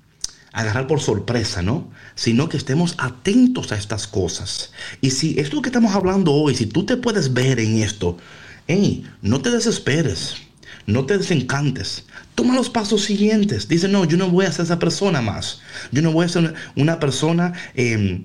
agarrar 0.51 0.87
por 0.87 1.01
sorpresa, 1.01 1.61
¿no? 1.61 1.91
Sino 2.15 2.49
que 2.49 2.57
estemos 2.57 2.95
atentos 2.97 3.71
a 3.71 3.77
estas 3.77 4.07
cosas. 4.07 4.71
Y 5.01 5.11
si 5.11 5.39
esto 5.39 5.61
que 5.61 5.69
estamos 5.69 5.93
hablando 5.93 6.31
hoy, 6.33 6.55
si 6.55 6.65
tú 6.65 6.85
te 6.85 6.97
puedes 6.97 7.33
ver 7.33 7.59
en 7.59 7.81
esto, 7.81 8.17
hey, 8.67 9.05
no 9.21 9.41
te 9.41 9.51
desesperes. 9.51 10.35
No 10.87 11.05
te 11.05 11.17
desencantes. 11.17 12.05
Toma 12.35 12.55
los 12.55 12.69
pasos 12.69 13.03
siguientes. 13.03 13.67
Dice, 13.67 13.87
no, 13.87 14.05
yo 14.05 14.17
no 14.17 14.29
voy 14.29 14.45
a 14.45 14.51
ser 14.51 14.65
esa 14.65 14.77
persona 14.77 15.21
más. 15.21 15.61
Yo 15.91 16.01
no 16.01 16.11
voy 16.11 16.25
a 16.25 16.29
ser 16.29 16.53
una, 16.75 16.99
persona 16.99 17.53
eh, 17.73 18.23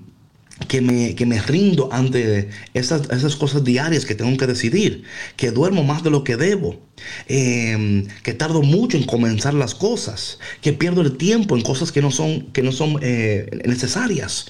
que, 0.67 0.81
me, 0.81 1.15
que 1.15 1.25
me 1.25 1.41
rindo 1.41 1.89
ante 1.91 2.49
esas, 2.73 3.09
esas 3.09 3.35
cosas 3.35 3.63
diarias 3.63 4.05
que 4.05 4.15
tengo 4.15 4.35
que 4.37 4.47
decidir. 4.47 5.03
Que 5.37 5.51
duermo 5.51 5.83
más 5.83 6.03
de 6.03 6.09
lo 6.11 6.23
que 6.23 6.37
debo. 6.37 6.79
eh, 7.27 8.05
que 8.23 8.33
tardo 8.33 8.61
mucho 8.61 8.97
en 8.97 9.03
comenzar 9.03 9.53
las 9.53 9.75
cosas. 9.75 10.39
Que 10.61 10.73
pierdo 10.73 11.01
el 11.01 11.17
tiempo 11.17 11.55
en 11.55 11.63
cosas 11.63 11.91
que 11.91 12.01
no 12.01 12.11
son, 12.11 12.51
que 12.53 12.61
no 12.63 12.71
son 12.71 12.97
eh, 13.01 13.49
necesarias. 13.65 14.47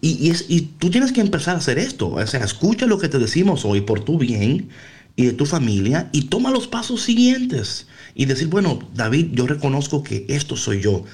Y, 0.00 0.26
y 0.26 0.30
es- 0.30 0.46
y 0.48 0.62
tú 0.78 0.90
tienes 0.90 1.12
que 1.12 1.20
empezar 1.20 1.54
a 1.56 1.58
hacer 1.58 1.78
esto. 1.78 2.10
O 2.10 2.26
sea, 2.26 2.44
escucha 2.44 2.86
lo 2.86 2.98
que 2.98 3.08
te 3.08 3.18
decimos 3.18 3.64
hoy 3.64 3.80
por 3.82 4.00
tu 4.04 4.18
bien 4.18 4.68
y 5.16 5.26
de 5.26 5.32
tu 5.32 5.46
familia 5.46 6.10
y 6.12 6.22
toma 6.24 6.50
los 6.50 6.68
pasos 6.68 7.02
siguientes. 7.02 7.86
Y 8.14 8.26
decir, 8.26 8.48
bueno, 8.48 8.78
David, 8.94 9.28
yo 9.32 9.46
reconozco 9.46 10.02
que 10.02 10.26
esto 10.28 10.56
soy 10.56 10.80
yo. 10.82 11.04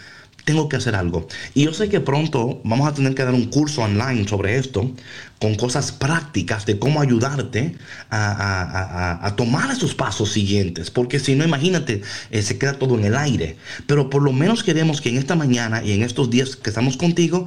Tengo 0.44 0.68
que 0.68 0.76
hacer 0.76 0.96
algo. 0.96 1.28
Y 1.54 1.64
yo 1.64 1.72
sé 1.72 1.88
que 1.88 2.00
pronto 2.00 2.60
vamos 2.64 2.88
a 2.88 2.94
tener 2.94 3.14
que 3.14 3.24
dar 3.24 3.34
un 3.34 3.46
curso 3.46 3.82
online 3.82 4.26
sobre 4.26 4.56
esto, 4.56 4.90
con 5.38 5.54
cosas 5.54 5.92
prácticas 5.92 6.66
de 6.66 6.78
cómo 6.78 7.00
ayudarte 7.00 7.76
a, 8.10 9.34
tomar 9.36 9.70
esos 9.70 9.94
pasos 9.94 10.32
siguientes. 10.32 10.90
Porque 10.90 11.20
si 11.20 11.34
no, 11.34 11.44
imagínate, 11.44 12.02
eh, 12.30 12.42
se 12.42 12.58
queda 12.58 12.74
todo 12.74 12.98
en 12.98 13.04
el 13.04 13.16
aire. 13.16 13.56
Pero 13.86 14.10
por 14.10 14.22
lo 14.22 14.32
menos 14.32 14.64
queremos 14.64 15.00
que 15.00 15.10
en 15.10 15.18
esta 15.18 15.36
mañana 15.36 15.82
y 15.84 15.92
en 15.92 16.02
estos 16.02 16.28
días 16.28 16.56
que 16.56 16.70
estamos 16.70 16.96
contigo, 16.96 17.46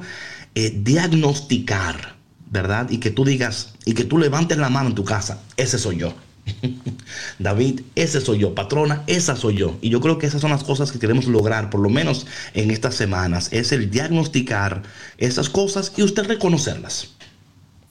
eh, 0.54 0.72
diagnosticar, 0.74 2.16
¿verdad? 2.50 2.88
Y 2.88 2.98
que 2.98 3.10
tú 3.10 3.24
digas, 3.24 3.74
y 3.84 3.92
que 3.92 4.04
tú 4.04 4.16
levantes 4.16 4.56
la 4.56 4.70
mano 4.70 4.88
en 4.88 4.94
tu 4.94 5.04
casa, 5.04 5.40
ese 5.56 5.78
soy 5.78 5.98
yo. 5.98 6.14
David, 7.38 7.80
ese 7.94 8.20
soy 8.20 8.38
yo, 8.38 8.54
patrona, 8.54 9.02
esa 9.06 9.36
soy 9.36 9.56
yo. 9.56 9.76
Y 9.80 9.90
yo 9.90 10.00
creo 10.00 10.18
que 10.18 10.26
esas 10.26 10.40
son 10.40 10.50
las 10.50 10.64
cosas 10.64 10.92
que 10.92 10.98
queremos 10.98 11.26
lograr, 11.26 11.70
por 11.70 11.80
lo 11.80 11.88
menos 11.88 12.26
en 12.54 12.70
estas 12.70 12.94
semanas, 12.94 13.52
es 13.52 13.72
el 13.72 13.90
diagnosticar 13.90 14.82
esas 15.18 15.48
cosas 15.48 15.92
y 15.96 16.02
usted 16.02 16.24
reconocerlas. 16.26 17.10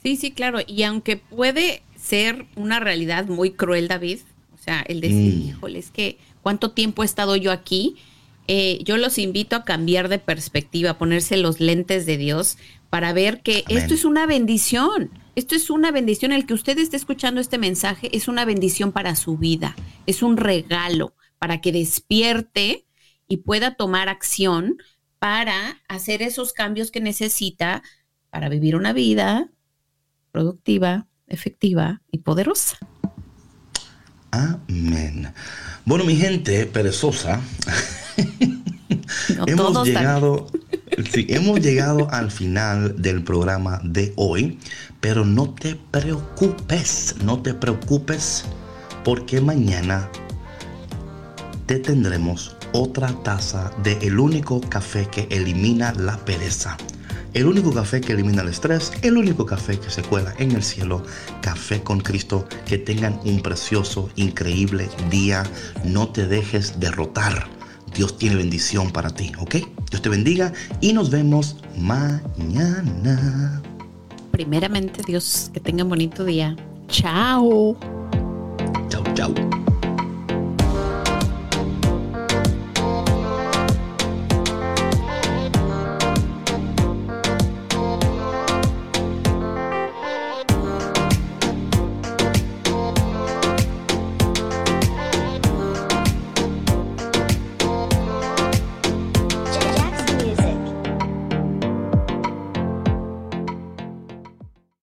Sí, 0.03 0.15
sí, 0.17 0.31
claro. 0.31 0.59
Y 0.65 0.83
aunque 0.83 1.17
puede 1.17 1.81
ser 2.01 2.45
una 2.55 2.79
realidad 2.79 3.25
muy 3.25 3.51
cruel, 3.51 3.87
David, 3.87 4.19
o 4.53 4.63
sea, 4.63 4.81
el 4.87 5.01
decir, 5.01 5.33
Mm. 5.35 5.49
híjole, 5.49 5.79
es 5.79 5.89
que 5.91 6.17
cuánto 6.41 6.71
tiempo 6.71 7.03
he 7.03 7.05
estado 7.05 7.35
yo 7.35 7.51
aquí, 7.51 7.95
eh, 8.47 8.79
yo 8.83 8.97
los 8.97 9.17
invito 9.17 9.55
a 9.55 9.63
cambiar 9.63 10.07
de 10.07 10.19
perspectiva, 10.19 10.91
a 10.91 10.97
ponerse 10.99 11.37
los 11.37 11.59
lentes 11.59 12.05
de 12.05 12.17
Dios 12.17 12.57
para 12.89 13.13
ver 13.13 13.41
que 13.41 13.63
Amén. 13.67 13.83
esto 13.83 13.93
es 13.93 14.05
una 14.05 14.25
bendición. 14.25 15.11
Esto 15.35 15.55
es 15.55 15.69
una 15.69 15.91
bendición. 15.91 16.31
El 16.31 16.45
que 16.45 16.53
usted 16.53 16.77
esté 16.77 16.97
escuchando 16.97 17.41
este 17.41 17.57
mensaje 17.57 18.09
es 18.15 18.27
una 18.27 18.45
bendición 18.45 18.91
para 18.91 19.15
su 19.15 19.37
vida. 19.37 19.75
Es 20.05 20.23
un 20.23 20.37
regalo 20.37 21.13
para 21.39 21.61
que 21.61 21.71
despierte 21.71 22.85
y 23.27 23.37
pueda 23.37 23.75
tomar 23.75 24.09
acción 24.09 24.77
para 25.19 25.81
hacer 25.87 26.21
esos 26.21 26.53
cambios 26.53 26.91
que 26.91 27.01
necesita 27.01 27.83
para 28.29 28.49
vivir 28.49 28.75
una 28.75 28.93
vida 28.93 29.49
productiva, 30.31 31.07
efectiva 31.27 32.01
y 32.11 32.19
poderosa. 32.19 32.77
Amén. 34.31 35.33
Bueno, 35.85 36.03
mi 36.03 36.15
gente 36.15 36.65
perezosa, 36.65 37.41
No 39.37 39.45
hemos 39.47 39.87
llegado, 39.87 40.47
sí, 41.11 41.25
hemos 41.29 41.59
llegado 41.59 42.07
al 42.11 42.31
final 42.31 43.01
del 43.01 43.23
programa 43.23 43.79
de 43.83 44.13
hoy, 44.15 44.59
pero 45.01 45.25
no 45.25 45.53
te 45.53 45.75
preocupes, 45.91 47.15
no 47.23 47.41
te 47.41 47.53
preocupes, 47.53 48.45
porque 49.03 49.41
mañana 49.41 50.09
te 51.65 51.79
tendremos 51.79 52.55
otra 52.73 53.07
taza 53.23 53.71
de 53.83 53.93
el 54.01 54.19
único 54.19 54.61
café 54.61 55.07
que 55.07 55.27
elimina 55.31 55.93
la 55.93 56.17
pereza. 56.17 56.77
El 57.33 57.47
único 57.47 57.73
café 57.73 57.99
que 57.99 58.13
elimina 58.13 58.43
el 58.43 58.47
estrés, 58.47 58.93
el 59.01 59.17
único 59.17 59.45
café 59.45 59.77
que 59.77 59.89
se 59.89 60.01
cuela 60.01 60.33
en 60.39 60.51
el 60.51 60.63
cielo, 60.63 61.03
café 61.41 61.81
con 61.83 61.99
Cristo. 61.99 62.47
Que 62.65 62.77
tengan 62.77 63.19
un 63.25 63.41
precioso, 63.41 64.09
increíble 64.15 64.87
día. 65.09 65.43
No 65.83 66.07
te 66.07 66.27
dejes 66.27 66.79
derrotar. 66.79 67.54
Dios 67.95 68.17
tiene 68.17 68.35
bendición 68.35 68.91
para 68.91 69.09
ti, 69.09 69.31
¿ok? 69.39 69.55
Dios 69.89 70.01
te 70.01 70.09
bendiga 70.09 70.51
y 70.81 70.93
nos 70.93 71.09
vemos 71.09 71.57
mañana. 71.77 73.61
Primeramente, 74.31 75.01
Dios, 75.07 75.49
que 75.53 75.61
tengan 75.61 75.87
bonito 75.87 76.25
día. 76.25 76.55
Chao. 76.89 77.77
Chau, 78.89 79.03
chau. 79.13 79.33